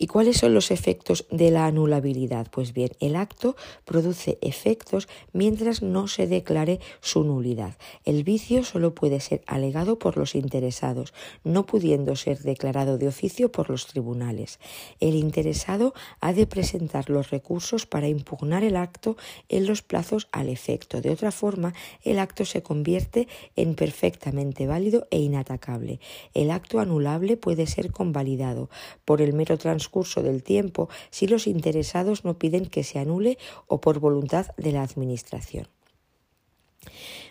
¿Y 0.00 0.06
cuáles 0.06 0.36
son 0.36 0.54
los 0.54 0.70
efectos 0.70 1.26
de 1.28 1.50
la 1.50 1.66
anulabilidad? 1.66 2.46
Pues 2.52 2.72
bien, 2.72 2.92
el 3.00 3.16
acto 3.16 3.56
produce 3.84 4.38
efectos 4.42 5.08
mientras 5.32 5.82
no 5.82 6.06
se 6.06 6.28
declare 6.28 6.78
su 7.00 7.24
nulidad. 7.24 7.76
El 8.04 8.22
vicio 8.22 8.62
solo 8.62 8.94
puede 8.94 9.18
ser 9.18 9.42
alegado 9.48 9.98
por 9.98 10.16
los 10.16 10.36
interesados, 10.36 11.14
no 11.42 11.66
pudiendo 11.66 12.14
ser 12.14 12.38
declarado 12.38 12.96
de 12.96 13.08
oficio 13.08 13.50
por 13.50 13.70
los 13.70 13.88
tribunales. 13.88 14.60
El 15.00 15.16
interesado 15.16 15.94
ha 16.20 16.32
de 16.32 16.46
presentar 16.46 17.10
los 17.10 17.30
recursos 17.30 17.84
para 17.84 18.06
impugnar 18.06 18.62
el 18.62 18.76
acto 18.76 19.16
en 19.48 19.66
los 19.66 19.82
plazos 19.82 20.28
al 20.30 20.48
efecto. 20.48 21.00
De 21.00 21.10
otra 21.10 21.32
forma, 21.32 21.74
el 22.04 22.20
acto 22.20 22.44
se 22.44 22.62
convierte 22.62 23.26
en 23.56 23.74
perfectamente 23.74 24.68
válido 24.68 25.08
e 25.10 25.18
inatacable. 25.18 25.98
El 26.34 26.52
acto 26.52 26.78
anulable 26.78 27.36
puede 27.36 27.66
ser 27.66 27.90
convalidado 27.90 28.70
por 29.04 29.20
el 29.20 29.32
mero 29.32 29.58
transcurso 29.58 29.87
curso 29.88 30.22
del 30.22 30.42
tiempo 30.42 30.88
si 31.10 31.26
los 31.26 31.46
interesados 31.46 32.24
no 32.24 32.38
piden 32.38 32.66
que 32.66 32.84
se 32.84 32.98
anule 32.98 33.38
o 33.66 33.80
por 33.80 33.98
voluntad 33.98 34.48
de 34.56 34.72
la 34.72 34.82
Administración. 34.82 35.68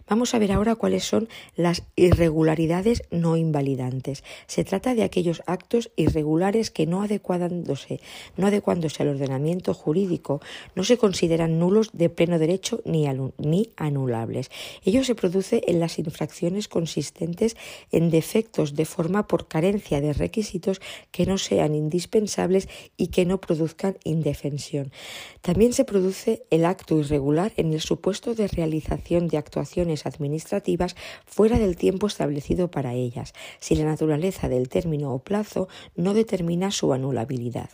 Vamos 0.09 0.33
a 0.33 0.39
ver 0.39 0.53
ahora 0.53 0.75
cuáles 0.75 1.03
son 1.03 1.27
las 1.57 1.83
irregularidades 1.97 3.03
no 3.11 3.35
invalidantes. 3.35 4.23
Se 4.45 4.63
trata 4.63 4.95
de 4.95 5.03
aquellos 5.03 5.43
actos 5.47 5.91
irregulares 5.97 6.71
que 6.71 6.85
no 6.85 7.01
adecuándose, 7.01 7.99
no 8.37 8.47
adecuándose 8.47 9.03
al 9.03 9.09
ordenamiento 9.09 9.73
jurídico, 9.73 10.39
no 10.75 10.85
se 10.85 10.97
consideran 10.97 11.59
nulos 11.59 11.89
de 11.91 12.09
pleno 12.09 12.39
derecho 12.39 12.81
ni, 12.85 13.05
ni 13.37 13.69
anulables. 13.75 14.49
Ello 14.85 15.03
se 15.03 15.13
produce 15.13 15.61
en 15.67 15.81
las 15.81 15.99
infracciones 15.99 16.69
consistentes 16.69 17.57
en 17.91 18.09
defectos 18.09 18.75
de 18.75 18.85
forma 18.85 19.27
por 19.27 19.49
carencia 19.49 19.99
de 19.99 20.13
requisitos 20.13 20.79
que 21.11 21.25
no 21.25 21.37
sean 21.37 21.75
indispensables 21.75 22.69
y 22.95 23.07
que 23.07 23.25
no 23.25 23.41
produzcan 23.41 23.97
indefensión. 24.05 24.93
También 25.41 25.73
se 25.73 25.83
produce 25.83 26.43
el 26.49 26.63
acto 26.63 26.97
irregular 26.97 27.51
en 27.57 27.73
el 27.73 27.81
supuesto 27.81 28.35
de 28.35 28.47
realización 28.47 29.27
de 29.27 29.36
actuaciones 29.37 30.05
administrativas 30.05 30.95
fuera 31.25 31.59
del 31.59 31.77
tiempo 31.77 32.07
establecido 32.07 32.69
para 32.69 32.93
ellas, 32.93 33.33
si 33.59 33.75
la 33.75 33.85
naturaleza 33.85 34.49
del 34.49 34.69
término 34.69 35.13
o 35.13 35.19
plazo 35.19 35.67
no 35.95 36.13
determina 36.13 36.71
su 36.71 36.93
anulabilidad. 36.93 37.69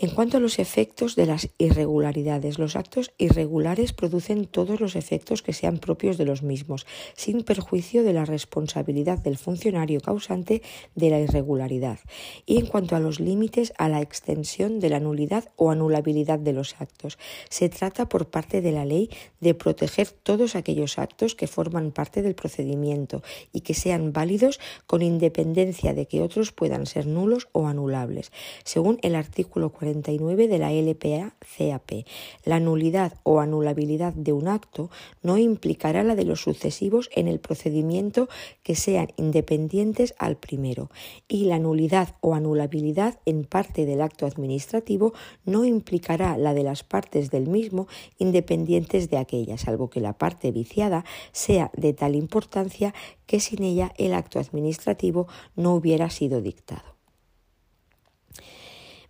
En 0.00 0.10
cuanto 0.10 0.36
a 0.36 0.40
los 0.40 0.60
efectos 0.60 1.16
de 1.16 1.26
las 1.26 1.48
irregularidades, 1.58 2.60
los 2.60 2.76
actos 2.76 3.10
irregulares 3.18 3.92
producen 3.92 4.44
todos 4.44 4.78
los 4.78 4.94
efectos 4.94 5.42
que 5.42 5.52
sean 5.52 5.78
propios 5.78 6.16
de 6.16 6.24
los 6.24 6.44
mismos, 6.44 6.86
sin 7.16 7.42
perjuicio 7.42 8.04
de 8.04 8.12
la 8.12 8.24
responsabilidad 8.24 9.18
del 9.18 9.36
funcionario 9.36 10.00
causante 10.00 10.62
de 10.94 11.10
la 11.10 11.18
irregularidad. 11.18 11.98
Y 12.46 12.58
en 12.58 12.66
cuanto 12.66 12.94
a 12.94 13.00
los 13.00 13.18
límites 13.18 13.72
a 13.76 13.88
la 13.88 14.00
extensión 14.00 14.78
de 14.78 14.88
la 14.88 15.00
nulidad 15.00 15.50
o 15.56 15.72
anulabilidad 15.72 16.38
de 16.38 16.52
los 16.52 16.80
actos, 16.80 17.18
se 17.48 17.68
trata 17.68 18.08
por 18.08 18.28
parte 18.28 18.60
de 18.60 18.70
la 18.70 18.84
ley 18.84 19.10
de 19.40 19.54
proteger 19.54 20.12
todos 20.12 20.54
aquellos 20.54 21.00
actos 21.00 21.34
que 21.34 21.48
forman 21.48 21.90
parte 21.90 22.22
del 22.22 22.36
procedimiento 22.36 23.24
y 23.52 23.62
que 23.62 23.74
sean 23.74 24.12
válidos 24.12 24.60
con 24.86 25.02
independencia 25.02 25.92
de 25.92 26.06
que 26.06 26.22
otros 26.22 26.52
puedan 26.52 26.86
ser 26.86 27.08
nulos 27.08 27.48
o 27.50 27.66
anulables, 27.66 28.30
según 28.62 29.00
el 29.02 29.16
artículo 29.16 29.72
de 29.92 30.58
la 30.58 30.72
LPA-CAP. 30.72 32.04
La 32.44 32.60
nulidad 32.60 33.14
o 33.22 33.40
anulabilidad 33.40 34.12
de 34.12 34.32
un 34.32 34.48
acto 34.48 34.90
no 35.22 35.38
implicará 35.38 36.02
la 36.02 36.14
de 36.14 36.24
los 36.24 36.42
sucesivos 36.42 37.10
en 37.14 37.28
el 37.28 37.40
procedimiento 37.40 38.28
que 38.62 38.74
sean 38.74 39.08
independientes 39.16 40.14
al 40.18 40.36
primero 40.36 40.90
y 41.28 41.44
la 41.44 41.58
nulidad 41.58 42.14
o 42.20 42.34
anulabilidad 42.34 43.18
en 43.24 43.44
parte 43.44 43.86
del 43.86 44.00
acto 44.00 44.26
administrativo 44.26 45.12
no 45.44 45.64
implicará 45.64 46.36
la 46.36 46.54
de 46.54 46.62
las 46.62 46.82
partes 46.82 47.30
del 47.30 47.48
mismo 47.48 47.88
independientes 48.18 49.10
de 49.10 49.18
aquella, 49.18 49.58
salvo 49.58 49.90
que 49.90 50.00
la 50.00 50.12
parte 50.12 50.50
viciada 50.50 51.04
sea 51.32 51.70
de 51.76 51.92
tal 51.92 52.14
importancia 52.14 52.94
que 53.26 53.40
sin 53.40 53.62
ella 53.62 53.92
el 53.98 54.14
acto 54.14 54.38
administrativo 54.38 55.28
no 55.56 55.74
hubiera 55.74 56.10
sido 56.10 56.40
dictado. 56.40 56.97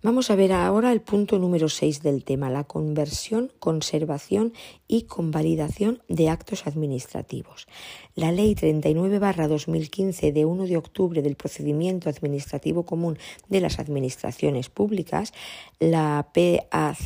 Vamos 0.01 0.31
a 0.31 0.37
ver 0.37 0.53
ahora 0.53 0.93
el 0.93 1.01
punto 1.01 1.41
número 1.41 1.69
6 1.69 2.05
del 2.05 2.23
tema, 2.23 2.51
la 2.51 2.63
conversión, 2.63 3.51
conservación 3.59 4.53
y 4.87 5.03
convalidación 5.03 6.05
de 6.09 6.29
actos 6.29 6.69
administrativos. 6.69 7.67
La 8.15 8.31
Ley 8.31 8.55
39-2015 8.55 10.33
de 10.33 10.45
1 10.45 10.67
de 10.67 10.77
octubre 10.77 11.21
del 11.21 11.35
Procedimiento 11.35 12.09
Administrativo 12.09 12.85
Común 12.85 13.19
de 13.49 13.61
las 13.61 13.81
Administraciones 13.81 14.71
Públicas, 14.71 15.33
la 15.81 16.29
PACAP, 16.33 17.03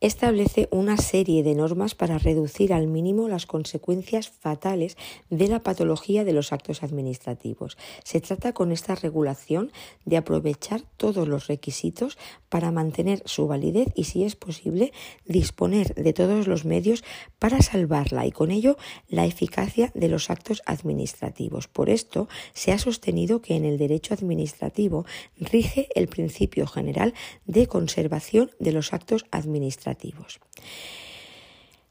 establece 0.00 0.68
una 0.70 0.98
serie 0.98 1.42
de 1.42 1.54
normas 1.54 1.94
para 1.94 2.18
reducir 2.18 2.72
al 2.72 2.86
mínimo 2.86 3.28
las 3.28 3.46
consecuencias 3.46 4.28
fatales 4.28 4.96
de 5.30 5.48
la 5.48 5.62
patología 5.62 6.24
de 6.24 6.34
los 6.34 6.52
actos 6.52 6.82
administrativos. 6.82 7.78
Se 8.04 8.20
trata 8.20 8.52
con 8.52 8.72
esta 8.72 8.94
regulación 8.94 9.72
de 10.04 10.18
aprovechar 10.18 10.82
todos 10.96 11.28
los 11.28 11.46
requisitos 11.46 12.18
para 12.48 12.72
mantener 12.72 13.22
su 13.24 13.46
validez 13.46 13.88
y, 13.94 14.04
si 14.04 14.24
es 14.24 14.36
posible, 14.36 14.92
disponer 15.24 15.94
de 15.94 16.12
todos 16.12 16.46
los 16.46 16.64
medios 16.64 17.02
para 17.38 17.62
salvarla 17.62 18.26
y 18.26 18.32
con 18.32 18.50
ello 18.50 18.76
la 19.08 19.24
eficacia 19.24 19.90
de 19.94 20.08
los 20.08 20.28
actos 20.28 20.62
administrativos. 20.66 21.68
Por 21.68 21.88
esto, 21.88 22.28
se 22.52 22.72
ha 22.72 22.78
sostenido 22.78 23.40
que 23.40 23.56
en 23.56 23.64
el 23.64 23.78
derecho 23.78 24.12
administrativo 24.12 25.06
rige 25.38 25.88
el 25.94 26.08
principio 26.08 26.66
general 26.66 27.14
de 27.46 27.66
conservación 27.66 28.50
de 28.58 28.72
los 28.72 28.92
actos 28.92 29.24
administrativos 29.30 29.85
administrativos 29.86 30.40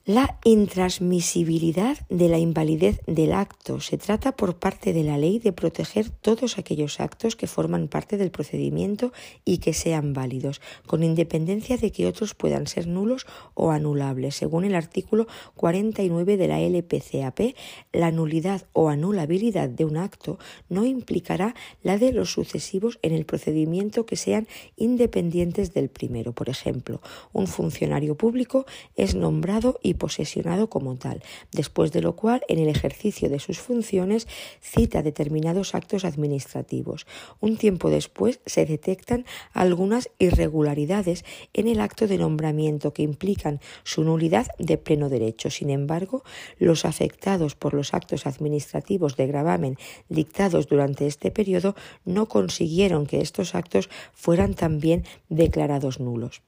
la 0.06 0.38
intransmisibilidad 0.44 1.98
de 2.10 2.30
la 2.30 2.38
invalidez 2.38 3.02
del 3.08 3.34
acto. 3.34 3.80
Se 3.80 3.98
trata 3.98 4.34
por 4.34 4.60
parte 4.60 4.94
de 4.94 5.04
la 5.04 5.18
ley 5.18 5.40
de 5.40 5.52
proteger 5.52 6.12
todos 6.12 6.60
aquellos 6.60 7.00
actos 7.00 7.36
que 7.36 7.48
forman 7.48 7.88
parte 7.88 8.18
del 8.18 8.30
procedimiento 8.30 9.12
y 9.46 9.58
que 9.58 9.74
sean 9.74 10.14
válidos, 10.14 10.62
con 10.86 11.02
independencia 11.02 11.78
de 11.78 11.92
que 11.92 12.06
otros 12.06 12.36
puedan 12.36 12.68
ser 12.68 12.86
nulos 12.86 13.26
o 13.56 13.72
anulables. 13.72 14.36
Según 14.36 14.64
el 14.64 14.76
artículo 14.76 15.26
49 15.56 16.38
de 16.38 16.48
la 16.48 16.60
LPCAP, 16.62 17.56
la 17.92 18.12
nulidad 18.12 18.68
o 18.74 18.90
anulabilidad 18.90 19.70
de 19.70 19.86
un 19.86 19.98
acto 19.98 20.38
no 20.70 20.86
implicará 20.86 21.56
la 21.82 21.98
de 21.98 22.12
los 22.12 22.32
sucesivos 22.32 23.00
en 23.02 23.12
el 23.12 23.26
procedimiento 23.26 24.06
que 24.06 24.18
sean 24.18 24.48
independientes 24.76 25.74
del 25.74 25.90
primero. 25.90 26.34
Por 26.34 26.50
ejemplo, 26.50 27.02
un 27.34 27.48
funcionario 27.48 28.14
público 28.14 28.68
es 28.96 29.16
nombrado 29.16 29.80
y 29.82 29.95
posesionado 29.96 30.70
como 30.70 30.96
tal, 30.96 31.22
después 31.52 31.92
de 31.92 32.02
lo 32.02 32.16
cual, 32.16 32.42
en 32.48 32.60
el 32.60 32.70
ejercicio 32.70 33.30
de 33.30 33.40
sus 33.40 33.60
funciones, 33.60 34.28
cita 34.62 35.02
determinados 35.02 35.76
actos 35.76 36.06
administrativos. 36.06 37.06
Un 37.40 37.58
tiempo 37.58 37.90
después 37.90 38.40
se 38.46 38.66
detectan 38.66 39.26
algunas 39.54 40.10
irregularidades 40.20 41.26
en 41.54 41.68
el 41.68 41.80
acto 41.80 42.08
de 42.08 42.18
nombramiento 42.18 42.94
que 42.94 43.04
implican 43.04 43.60
su 43.84 44.04
nulidad 44.04 44.48
de 44.60 44.78
pleno 44.78 45.10
derecho. 45.10 45.50
Sin 45.50 45.70
embargo, 45.70 46.24
los 46.58 46.86
afectados 46.86 47.56
por 47.56 47.74
los 47.74 47.94
actos 47.94 48.26
administrativos 48.26 49.16
de 49.18 49.28
gravamen 49.28 49.78
dictados 50.10 50.68
durante 50.68 51.08
este 51.08 51.32
periodo 51.32 51.76
no 52.04 52.28
consiguieron 52.28 53.06
que 53.06 53.22
estos 53.22 53.56
actos 53.56 53.90
fueran 54.14 54.54
también 54.54 55.06
declarados 55.30 56.00
nulos. 56.00 56.42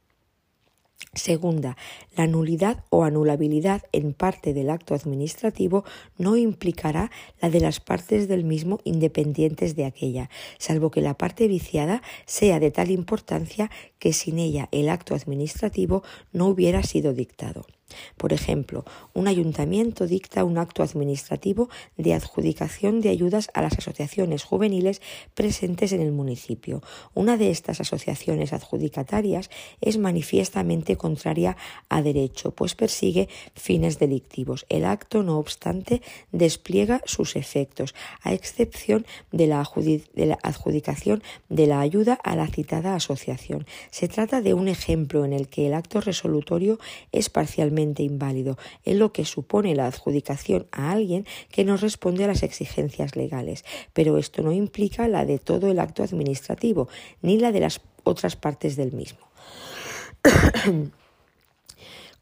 Segunda, 1.17 1.75
la 2.15 2.27
nulidad 2.27 2.83
o 2.89 3.03
anulabilidad 3.03 3.81
en 3.91 4.13
parte 4.13 4.53
del 4.53 4.69
acto 4.69 4.93
administrativo 4.93 5.83
no 6.17 6.37
implicará 6.37 7.11
la 7.41 7.49
de 7.49 7.59
las 7.59 7.79
partes 7.79 8.27
del 8.27 8.43
mismo 8.43 8.79
independientes 8.83 9.75
de 9.75 9.85
aquella, 9.85 10.29
salvo 10.57 10.91
que 10.91 11.01
la 11.01 11.15
parte 11.15 11.47
viciada 11.47 12.01
sea 12.25 12.59
de 12.59 12.71
tal 12.71 12.91
importancia 12.91 13.71
que 13.99 14.13
sin 14.13 14.37
ella 14.37 14.69
el 14.71 14.89
acto 14.89 15.15
administrativo 15.15 16.03
no 16.31 16.47
hubiera 16.47 16.83
sido 16.83 17.13
dictado. 17.13 17.65
Por 18.17 18.33
ejemplo, 18.33 18.85
un 19.13 19.27
ayuntamiento 19.27 20.07
dicta 20.07 20.43
un 20.43 20.57
acto 20.57 20.83
administrativo 20.83 21.69
de 21.97 22.13
adjudicación 22.13 23.01
de 23.01 23.09
ayudas 23.09 23.49
a 23.53 23.61
las 23.61 23.77
asociaciones 23.77 24.43
juveniles 24.43 25.01
presentes 25.33 25.91
en 25.91 26.01
el 26.01 26.11
municipio. 26.11 26.81
Una 27.13 27.37
de 27.37 27.51
estas 27.51 27.79
asociaciones 27.81 28.53
adjudicatarias 28.53 29.49
es 29.81 29.97
manifiestamente 29.97 30.95
contraria 30.97 31.57
a 31.89 32.01
derecho, 32.01 32.51
pues 32.51 32.75
persigue 32.75 33.29
fines 33.55 33.99
delictivos. 33.99 34.65
El 34.69 34.85
acto, 34.85 35.23
no 35.23 35.37
obstante, 35.37 36.01
despliega 36.31 37.01
sus 37.05 37.35
efectos, 37.35 37.95
a 38.21 38.33
excepción 38.33 39.05
de 39.31 39.47
la, 39.47 39.59
adjudicación 40.43 41.23
de 41.49 41.67
la 41.67 41.79
ayuda 41.79 42.19
a 42.23 42.35
la 42.35 42.47
citada 42.47 42.95
asociación. 42.95 43.65
Se 43.91 44.07
trata 44.07 44.41
de 44.41 44.53
un 44.53 44.67
ejemplo 44.67 45.25
en 45.25 45.33
el 45.33 45.47
que 45.47 45.67
el 45.67 45.73
acto 45.73 46.01
resolutorio 46.01 46.79
es 47.11 47.29
parcialmente 47.29 47.76
inválido, 47.79 48.57
en 48.85 48.99
lo 48.99 49.11
que 49.11 49.25
supone 49.25 49.75
la 49.75 49.87
adjudicación 49.87 50.67
a 50.71 50.91
alguien 50.91 51.25
que 51.51 51.63
no 51.63 51.77
responde 51.77 52.23
a 52.23 52.27
las 52.27 52.43
exigencias 52.43 53.15
legales. 53.15 53.65
Pero 53.93 54.17
esto 54.17 54.41
no 54.41 54.51
implica 54.51 55.07
la 55.07 55.25
de 55.25 55.39
todo 55.39 55.69
el 55.69 55.79
acto 55.79 56.03
administrativo, 56.03 56.87
ni 57.21 57.39
la 57.39 57.51
de 57.51 57.61
las 57.61 57.81
otras 58.03 58.35
partes 58.35 58.75
del 58.75 58.91
mismo. 58.91 59.19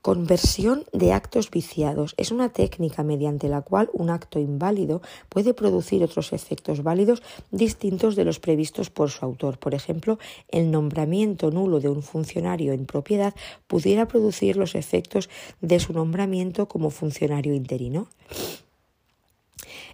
Conversión 0.06 0.84
de 0.94 1.14
actos 1.14 1.50
viciados 1.50 2.14
es 2.18 2.30
una 2.30 2.50
técnica 2.50 3.02
mediante 3.02 3.50
la 3.50 3.64
cual 3.64 3.90
un 3.92 4.12
acto 4.12 4.38
inválido 4.38 5.02
puede 5.30 5.56
producir 5.56 6.04
otros 6.04 6.32
efectos 6.32 6.84
válidos 6.84 7.24
distintos 7.50 8.16
de 8.16 8.24
los 8.24 8.40
previstos 8.40 8.92
por 8.92 9.10
su 9.10 9.26
autor. 9.26 9.58
Por 9.58 9.74
ejemplo, 9.74 10.20
el 10.50 10.70
nombramiento 10.70 11.50
nulo 11.50 11.80
de 11.80 11.90
un 11.90 12.04
funcionario 12.04 12.72
en 12.72 12.86
propiedad 12.86 13.34
pudiera 13.66 14.08
producir 14.08 14.58
los 14.58 14.76
efectos 14.76 15.28
de 15.62 15.80
su 15.80 15.92
nombramiento 15.92 16.68
como 16.68 16.92
funcionario 16.92 17.56
interino. 17.56 18.08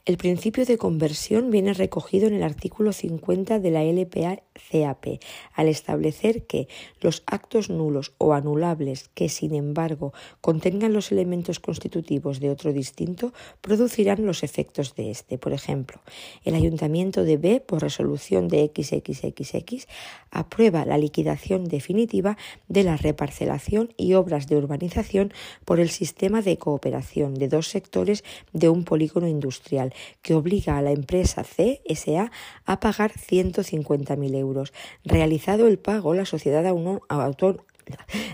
El 0.03 0.17
principio 0.17 0.65
de 0.65 0.79
conversión 0.79 1.51
viene 1.51 1.75
recogido 1.75 2.27
en 2.27 2.33
el 2.33 2.41
artículo 2.41 2.91
50 2.91 3.59
de 3.59 3.69
la 3.69 3.83
LPA-CAP, 3.83 5.19
al 5.53 5.67
establecer 5.67 6.47
que 6.47 6.67
los 7.01 7.21
actos 7.27 7.69
nulos 7.69 8.11
o 8.17 8.33
anulables 8.33 9.11
que, 9.13 9.29
sin 9.29 9.53
embargo, 9.53 10.11
contengan 10.41 10.93
los 10.93 11.11
elementos 11.11 11.59
constitutivos 11.59 12.39
de 12.39 12.49
otro 12.49 12.73
distinto, 12.73 13.31
producirán 13.61 14.25
los 14.25 14.41
efectos 14.41 14.95
de 14.95 15.11
este. 15.11 15.37
Por 15.37 15.53
ejemplo, 15.53 16.01
el 16.45 16.55
Ayuntamiento 16.55 17.23
de 17.23 17.37
B, 17.37 17.59
por 17.59 17.83
resolución 17.83 18.47
de 18.47 18.71
XXXX, 18.75 19.87
aprueba 20.31 20.83
la 20.83 20.97
liquidación 20.97 21.65
definitiva 21.65 22.37
de 22.67 22.83
la 22.83 22.97
reparcelación 22.97 23.93
y 23.97 24.15
obras 24.15 24.47
de 24.47 24.55
urbanización 24.55 25.31
por 25.63 25.79
el 25.79 25.91
sistema 25.91 26.41
de 26.41 26.57
cooperación 26.57 27.35
de 27.35 27.49
dos 27.49 27.67
sectores 27.67 28.23
de 28.51 28.67
un 28.69 28.83
polígono 28.83 29.27
industrial 29.27 29.90
que 30.21 30.33
obliga 30.33 30.77
a 30.77 30.81
la 30.81 30.91
empresa 30.91 31.43
CSA 31.43 32.31
a 32.65 32.79
pagar 32.79 33.11
150.000 33.13 34.35
euros. 34.35 34.73
Realizado 35.03 35.67
el 35.67 35.79
pago, 35.79 36.13
la 36.13 36.25
sociedad 36.25 36.65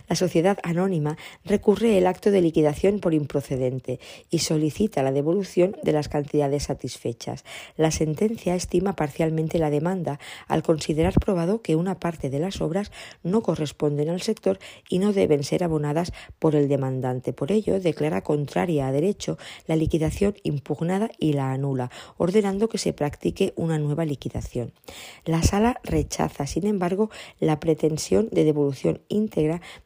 la 0.08 0.16
sociedad 0.16 0.58
anónima 0.64 1.18
recurre 1.46 1.98
el 1.98 2.08
acto 2.08 2.32
de 2.32 2.42
liquidación 2.42 3.00
por 3.00 3.14
improcedente 3.14 4.00
y 4.30 4.40
solicita 4.40 5.04
la 5.04 5.12
devolución 5.12 5.76
de 5.84 5.92
las 5.92 6.10
cantidades 6.10 6.64
satisfechas. 6.64 7.44
La 7.76 7.92
sentencia 7.92 8.56
estima 8.56 8.96
parcialmente 8.96 9.60
la 9.60 9.70
demanda 9.70 10.20
al 10.48 10.64
considerar 10.64 11.14
probado 11.14 11.62
que 11.62 11.76
una 11.76 12.00
parte 12.00 12.30
de 12.30 12.40
las 12.40 12.62
obras 12.62 12.92
no 13.24 13.42
corresponden 13.42 14.10
al 14.10 14.22
sector 14.22 14.60
y 14.90 15.00
no 15.00 15.14
deben 15.14 15.44
ser 15.44 15.64
abonadas 15.64 16.14
por 16.40 16.56
el 16.56 16.68
demandante. 16.68 17.34
Por 17.34 17.52
ello, 17.52 17.80
declara 17.80 18.22
contraria 18.22 18.88
a 18.88 18.92
derecho 18.92 19.38
la 19.66 19.76
liquidación 19.76 20.36
impugnada 20.44 21.10
y 21.20 21.34
la 21.34 21.52
anula, 21.52 21.92
ordenando 22.18 22.70
que 22.70 22.78
se 22.78 22.94
practique 22.94 23.54
una 23.56 23.78
nueva 23.78 24.06
liquidación. 24.06 24.74
La 25.26 25.44
sala 25.44 25.80
rechaza, 25.84 26.48
sin 26.48 26.66
embargo, 26.66 27.10
la 27.40 27.60
pretensión 27.60 28.30
de 28.32 28.44
devolución 28.44 29.02
íntegra 29.10 29.37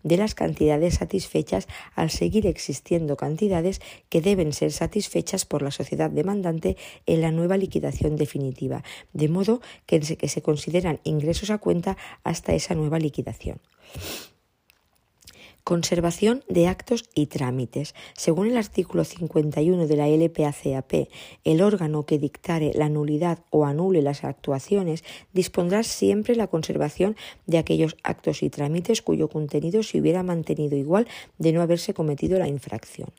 de 0.03 0.17
las 0.17 0.35
cantidades 0.35 0.95
satisfechas 0.95 1.67
al 1.95 2.09
seguir 2.09 2.47
existiendo 2.47 3.17
cantidades 3.17 3.81
que 4.09 4.21
deben 4.21 4.53
ser 4.53 4.71
satisfechas 4.71 5.45
por 5.45 5.61
la 5.61 5.71
sociedad 5.71 6.09
demandante 6.09 6.77
en 7.05 7.21
la 7.21 7.31
nueva 7.31 7.57
liquidación 7.57 8.15
definitiva, 8.15 8.83
de 9.13 9.29
modo 9.29 9.61
que 9.85 10.01
se 10.01 10.41
consideran 10.41 10.99
ingresos 11.03 11.49
a 11.49 11.57
cuenta 11.57 11.97
hasta 12.23 12.53
esa 12.53 12.75
nueva 12.75 12.99
liquidación. 12.99 13.59
Conservación 15.63 16.43
de 16.49 16.67
actos 16.67 17.05
y 17.13 17.27
trámites. 17.27 17.93
Según 18.17 18.47
el 18.47 18.57
artículo 18.57 19.03
51 19.03 19.85
de 19.85 19.95
la 19.95 20.07
LPACAP, 20.07 21.07
el 21.43 21.61
órgano 21.61 22.07
que 22.07 22.17
dictare 22.17 22.71
la 22.73 22.89
nulidad 22.89 23.43
o 23.51 23.65
anule 23.65 24.01
las 24.01 24.23
actuaciones 24.23 25.03
dispondrá 25.33 25.83
siempre 25.83 26.35
la 26.35 26.47
conservación 26.47 27.15
de 27.45 27.59
aquellos 27.59 27.95
actos 28.01 28.41
y 28.41 28.49
trámites 28.49 29.03
cuyo 29.03 29.29
contenido 29.29 29.83
se 29.83 29.99
hubiera 29.99 30.23
mantenido 30.23 30.75
igual 30.75 31.07
de 31.37 31.53
no 31.53 31.61
haberse 31.61 31.93
cometido 31.93 32.39
la 32.39 32.47
infracción. 32.47 33.09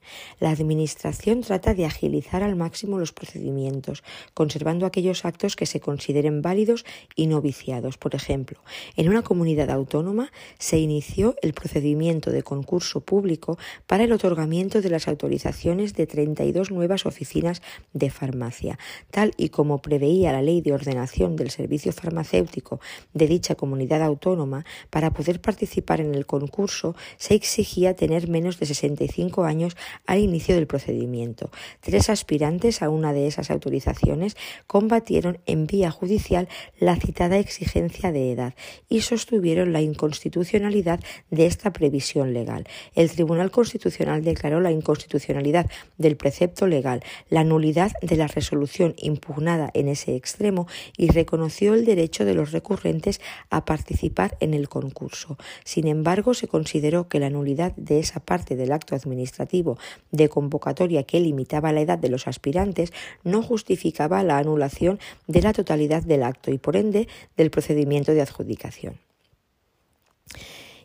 La 0.41 0.51
Administración 0.51 1.43
trata 1.43 1.75
de 1.75 1.87
agilizar 1.87 2.43
al 2.43 2.57
máximo 2.57 2.99
los 2.99 3.13
procedimientos, 3.13 4.03
conservando 4.35 4.85
aquellos 4.85 5.25
actos 5.25 5.55
que 5.55 5.67
se 5.67 5.79
consideren 5.79 6.43
válidos 6.43 6.85
y 7.15 7.29
no 7.29 7.41
viciados. 7.41 7.99
Por 7.99 8.17
ejemplo, 8.17 8.59
en 8.97 9.09
una 9.09 9.23
comunidad 9.23 9.71
autónoma 9.71 10.33
se 10.59 10.79
inició 10.81 11.37
el 11.41 11.55
procedimiento 11.55 12.32
de 12.35 12.43
concurso 12.43 13.01
público 13.01 13.59
para 13.87 14.05
el 14.05 14.13
otorgamiento 14.13 14.81
de 14.81 14.91
las 14.91 15.09
autorizaciones 15.09 15.95
de 15.95 16.07
32 16.07 16.71
nuevas 16.71 17.07
oficinas 17.07 17.63
de 17.93 18.11
farmacia, 18.11 18.79
tal 19.11 19.33
y 19.37 19.51
como 19.51 19.83
preveía 19.83 20.33
la 20.33 20.43
Ley 20.43 20.61
de 20.61 20.73
Ordenación 20.73 21.37
del 21.37 21.51
Servicio 21.51 21.93
Farmacéutico 21.93 22.81
de 23.15 23.27
dicha 23.27 23.55
comunidad 23.55 24.03
autónoma, 24.03 24.65
para 24.91 25.11
poder 25.11 25.41
participar 25.41 26.01
en 26.01 26.15
el 26.15 26.27
concurso 26.27 26.95
se 27.17 27.35
exigía 27.35 27.95
tener 27.95 28.29
menos 28.29 28.59
de 28.59 28.67
65 28.67 29.45
años 29.45 29.77
al 30.07 30.19
inicio 30.19 30.55
del 30.55 30.67
procedimiento. 30.67 31.51
Tres 31.81 32.11
aspirantes 32.11 32.83
a 32.83 32.89
una 32.89 33.13
de 33.13 33.27
esas 33.27 33.51
autorizaciones 33.51 34.37
combatieron 34.67 35.39
en 35.47 35.67
vía 35.67 35.91
judicial 35.91 36.49
la 36.79 36.97
citada 36.97 37.39
exigencia 37.39 38.13
de 38.13 38.33
edad 38.33 38.55
y 38.89 39.01
sostuvieron 39.03 39.73
la 39.73 39.81
inconstitucionalidad 39.81 41.01
de 41.31 41.47
esta 41.47 41.73
previsión 41.73 42.22
legal. 42.27 42.67
El 42.95 43.11
Tribunal 43.11 43.51
Constitucional 43.51 44.23
declaró 44.23 44.61
la 44.61 44.71
inconstitucionalidad 44.71 45.71
del 45.99 46.17
precepto 46.17 46.67
legal, 46.67 47.03
la 47.31 47.45
nulidad 47.45 47.93
de 48.03 48.17
la 48.17 48.27
resolución 48.27 48.95
impugnada 48.99 49.71
en 49.75 49.89
ese 49.89 50.17
extremo 50.17 50.67
y 50.97 51.09
reconoció 51.09 51.75
el 51.75 51.85
derecho 51.85 52.25
de 52.25 52.35
los 52.35 52.53
recurrentes 52.53 53.21
a 53.51 53.65
participar 53.65 54.37
en 54.41 54.55
el 54.55 54.69
concurso. 54.69 55.37
Sin 55.65 55.87
embargo, 55.87 56.35
se 56.35 56.49
consideró 56.49 57.09
que 57.09 57.21
la 57.21 57.31
nulidad 57.31 57.73
de 57.77 57.99
esa 57.99 58.21
parte 58.21 58.57
del 58.57 58.73
acto 58.73 58.95
administrativo 58.95 59.79
de 60.11 60.29
convocatoria 60.29 61.05
que 61.05 61.21
limitaba 61.21 61.73
la 61.73 61.81
edad 61.81 61.99
de 61.99 62.09
los 62.09 62.27
aspirantes 62.27 62.93
no 63.25 63.43
justificaba 63.43 64.23
la 64.23 64.39
anulación 64.39 64.99
de 65.27 65.43
la 65.43 65.53
totalidad 65.53 66.03
del 66.03 66.23
acto 66.23 66.51
y, 66.51 66.59
por 66.59 66.77
ende, 66.77 67.09
del 67.37 67.51
procedimiento 67.51 68.13
de 68.13 68.23
adjudicación. 68.23 68.99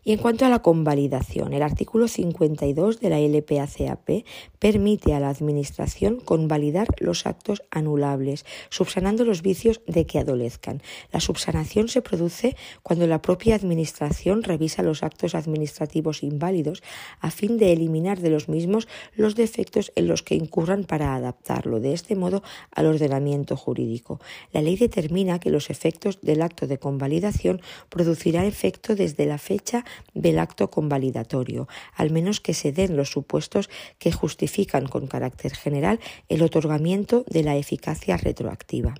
Y 0.07 0.13
en 0.13 0.19
cuanto 0.19 0.45
a 0.45 0.49
la 0.49 0.59
convalidación, 0.59 1.51
el 1.51 1.61
artículo 1.61 2.07
52 2.07 3.01
de 3.01 3.09
la 3.09 3.19
LPACAP 3.19 4.23
permite 4.57 5.13
a 5.13 5.19
la 5.19 5.27
Administración 5.27 6.21
convalidar 6.21 6.87
los 6.99 7.25
actos 7.25 7.61
anulables, 7.71 8.45
subsanando 8.69 9.25
los 9.25 9.41
vicios 9.41 9.81
de 9.85 10.05
que 10.05 10.19
adolezcan. 10.19 10.81
La 11.11 11.19
subsanación 11.19 11.89
se 11.89 12.01
produce 12.01 12.55
cuando 12.83 13.05
la 13.05 13.21
propia 13.21 13.55
Administración 13.55 14.43
revisa 14.43 14.81
los 14.81 15.03
actos 15.03 15.35
administrativos 15.35 16.23
inválidos 16.23 16.83
a 17.19 17.29
fin 17.29 17.57
de 17.57 17.73
eliminar 17.73 18.21
de 18.21 18.29
los 18.29 18.47
mismos 18.47 18.87
los 19.13 19.35
defectos 19.35 19.91
en 19.95 20.07
los 20.07 20.23
que 20.23 20.35
incurran 20.35 20.85
para 20.85 21.15
adaptarlo, 21.15 21.81
de 21.81 21.91
este 21.91 22.15
modo, 22.15 22.43
al 22.71 22.85
ordenamiento 22.85 23.57
jurídico. 23.57 24.21
La 24.53 24.61
ley 24.61 24.77
determina 24.77 25.39
que 25.39 25.49
los 25.49 25.69
efectos 25.69 26.21
del 26.21 26.43
acto 26.43 26.65
de 26.65 26.77
convalidación 26.77 27.59
producirá 27.89 28.45
efecto 28.45 28.95
desde 28.95 29.25
la 29.25 29.37
fecha 29.37 29.83
del 30.13 30.39
acto 30.39 30.69
convalidatorio, 30.69 31.67
al 31.95 32.11
menos 32.11 32.39
que 32.41 32.53
se 32.53 32.71
den 32.71 32.97
los 32.97 33.11
supuestos 33.11 33.69
que 33.99 34.11
justifican 34.11 34.87
con 34.87 35.07
carácter 35.07 35.53
general 35.55 35.99
el 36.29 36.41
otorgamiento 36.41 37.23
de 37.29 37.43
la 37.43 37.55
eficacia 37.55 38.17
retroactiva. 38.17 38.95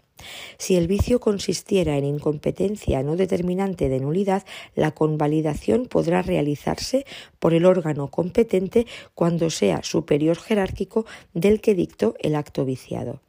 Si 0.57 0.75
el 0.75 0.87
vicio 0.87 1.19
consistiera 1.19 1.97
en 1.97 2.05
incompetencia 2.05 3.03
no 3.03 3.15
determinante 3.15 3.89
de 3.89 3.99
nulidad, 3.99 4.43
la 4.75 4.91
convalidación 4.91 5.85
podrá 5.85 6.21
realizarse 6.21 7.05
por 7.39 7.53
el 7.53 7.65
órgano 7.65 8.09
competente 8.09 8.87
cuando 9.13 9.49
sea 9.49 9.83
superior 9.83 10.37
jerárquico 10.37 11.05
del 11.33 11.61
que 11.61 11.75
dictó 11.75 12.15
el 12.19 12.35
acto 12.35 12.65
viciado. 12.65 13.21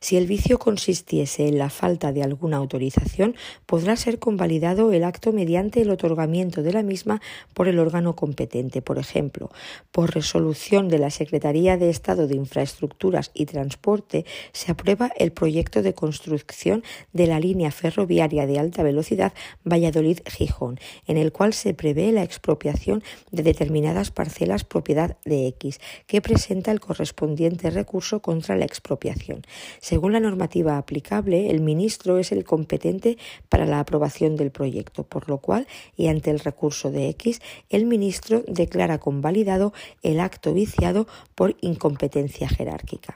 Si 0.00 0.16
el 0.16 0.26
vicio 0.26 0.58
consistiese 0.58 1.48
en 1.48 1.58
la 1.58 1.70
falta 1.70 2.12
de 2.12 2.22
alguna 2.22 2.56
autorización, 2.58 3.34
podrá 3.66 3.96
ser 3.96 4.18
convalidado 4.18 4.92
el 4.92 5.04
acto 5.04 5.32
mediante 5.32 5.82
el 5.82 5.90
otorgamiento 5.90 6.62
de 6.62 6.72
la 6.72 6.82
misma 6.82 7.20
por 7.54 7.68
el 7.68 7.78
órgano 7.78 8.16
competente, 8.16 8.82
por 8.82 8.98
ejemplo, 8.98 9.50
por 9.92 10.14
resolución 10.14 10.88
de 10.88 10.98
la 10.98 11.10
Secretaría 11.10 11.76
de 11.76 11.90
Estado 11.90 12.26
de 12.26 12.36
Infraestructuras 12.36 13.30
y 13.34 13.46
Transporte, 13.46 14.24
se 14.52 14.72
aprueba 14.72 15.10
el 15.16 15.32
proyecto 15.32 15.82
de 15.82 15.94
construcción 15.94 16.82
de 17.12 17.26
la 17.26 17.40
línea 17.40 17.70
ferroviaria 17.70 18.46
de 18.46 18.58
alta 18.58 18.82
velocidad 18.82 19.32
Valladolid-Gijón, 19.64 20.78
en 21.06 21.16
el 21.16 21.32
cual 21.32 21.52
se 21.52 21.74
prevé 21.74 22.12
la 22.12 22.22
expropiación 22.22 23.02
de 23.30 23.42
determinadas 23.42 24.10
parcelas 24.10 24.64
propiedad 24.64 25.16
de 25.24 25.46
X, 25.48 25.80
que 26.06 26.20
presenta 26.20 26.70
el 26.72 26.80
correspondiente 26.80 27.70
recurso 27.70 28.20
contra 28.20 28.56
la 28.56 28.64
expropiación. 28.64 29.42
Según 29.88 30.14
la 30.14 30.18
normativa 30.18 30.78
aplicable, 30.78 31.48
el 31.48 31.60
ministro 31.60 32.18
es 32.18 32.32
el 32.32 32.42
competente 32.42 33.18
para 33.48 33.66
la 33.66 33.78
aprobación 33.78 34.34
del 34.34 34.50
proyecto, 34.50 35.04
por 35.04 35.28
lo 35.28 35.38
cual, 35.38 35.68
y 35.96 36.08
ante 36.08 36.32
el 36.32 36.40
recurso 36.40 36.90
de 36.90 37.08
X, 37.10 37.40
el 37.70 37.86
ministro 37.86 38.42
declara 38.48 38.98
convalidado 38.98 39.72
el 40.02 40.18
acto 40.18 40.52
viciado 40.52 41.06
por 41.36 41.54
incompetencia 41.60 42.48
jerárquica. 42.48 43.14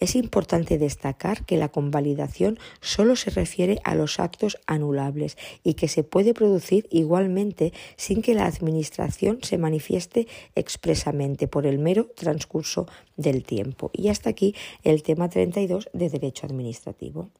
Es 0.00 0.14
importante 0.14 0.78
destacar 0.78 1.44
que 1.44 1.56
la 1.56 1.68
convalidación 1.68 2.58
solo 2.80 3.16
se 3.16 3.30
refiere 3.30 3.80
a 3.84 3.94
los 3.94 4.20
actos 4.20 4.58
anulables 4.66 5.36
y 5.64 5.74
que 5.74 5.88
se 5.88 6.04
puede 6.04 6.34
producir 6.34 6.86
igualmente 6.90 7.72
sin 7.96 8.22
que 8.22 8.34
la 8.34 8.46
Administración 8.46 9.38
se 9.42 9.58
manifieste 9.58 10.26
expresamente 10.54 11.48
por 11.48 11.66
el 11.66 11.78
mero 11.78 12.06
transcurso 12.14 12.86
del 13.16 13.44
tiempo. 13.44 13.90
Y 13.92 14.08
hasta 14.08 14.30
aquí 14.30 14.54
el 14.84 15.02
tema 15.02 15.28
32 15.28 15.88
de 15.92 16.08
Derecho 16.08 16.46
Administrativo. 16.46 17.30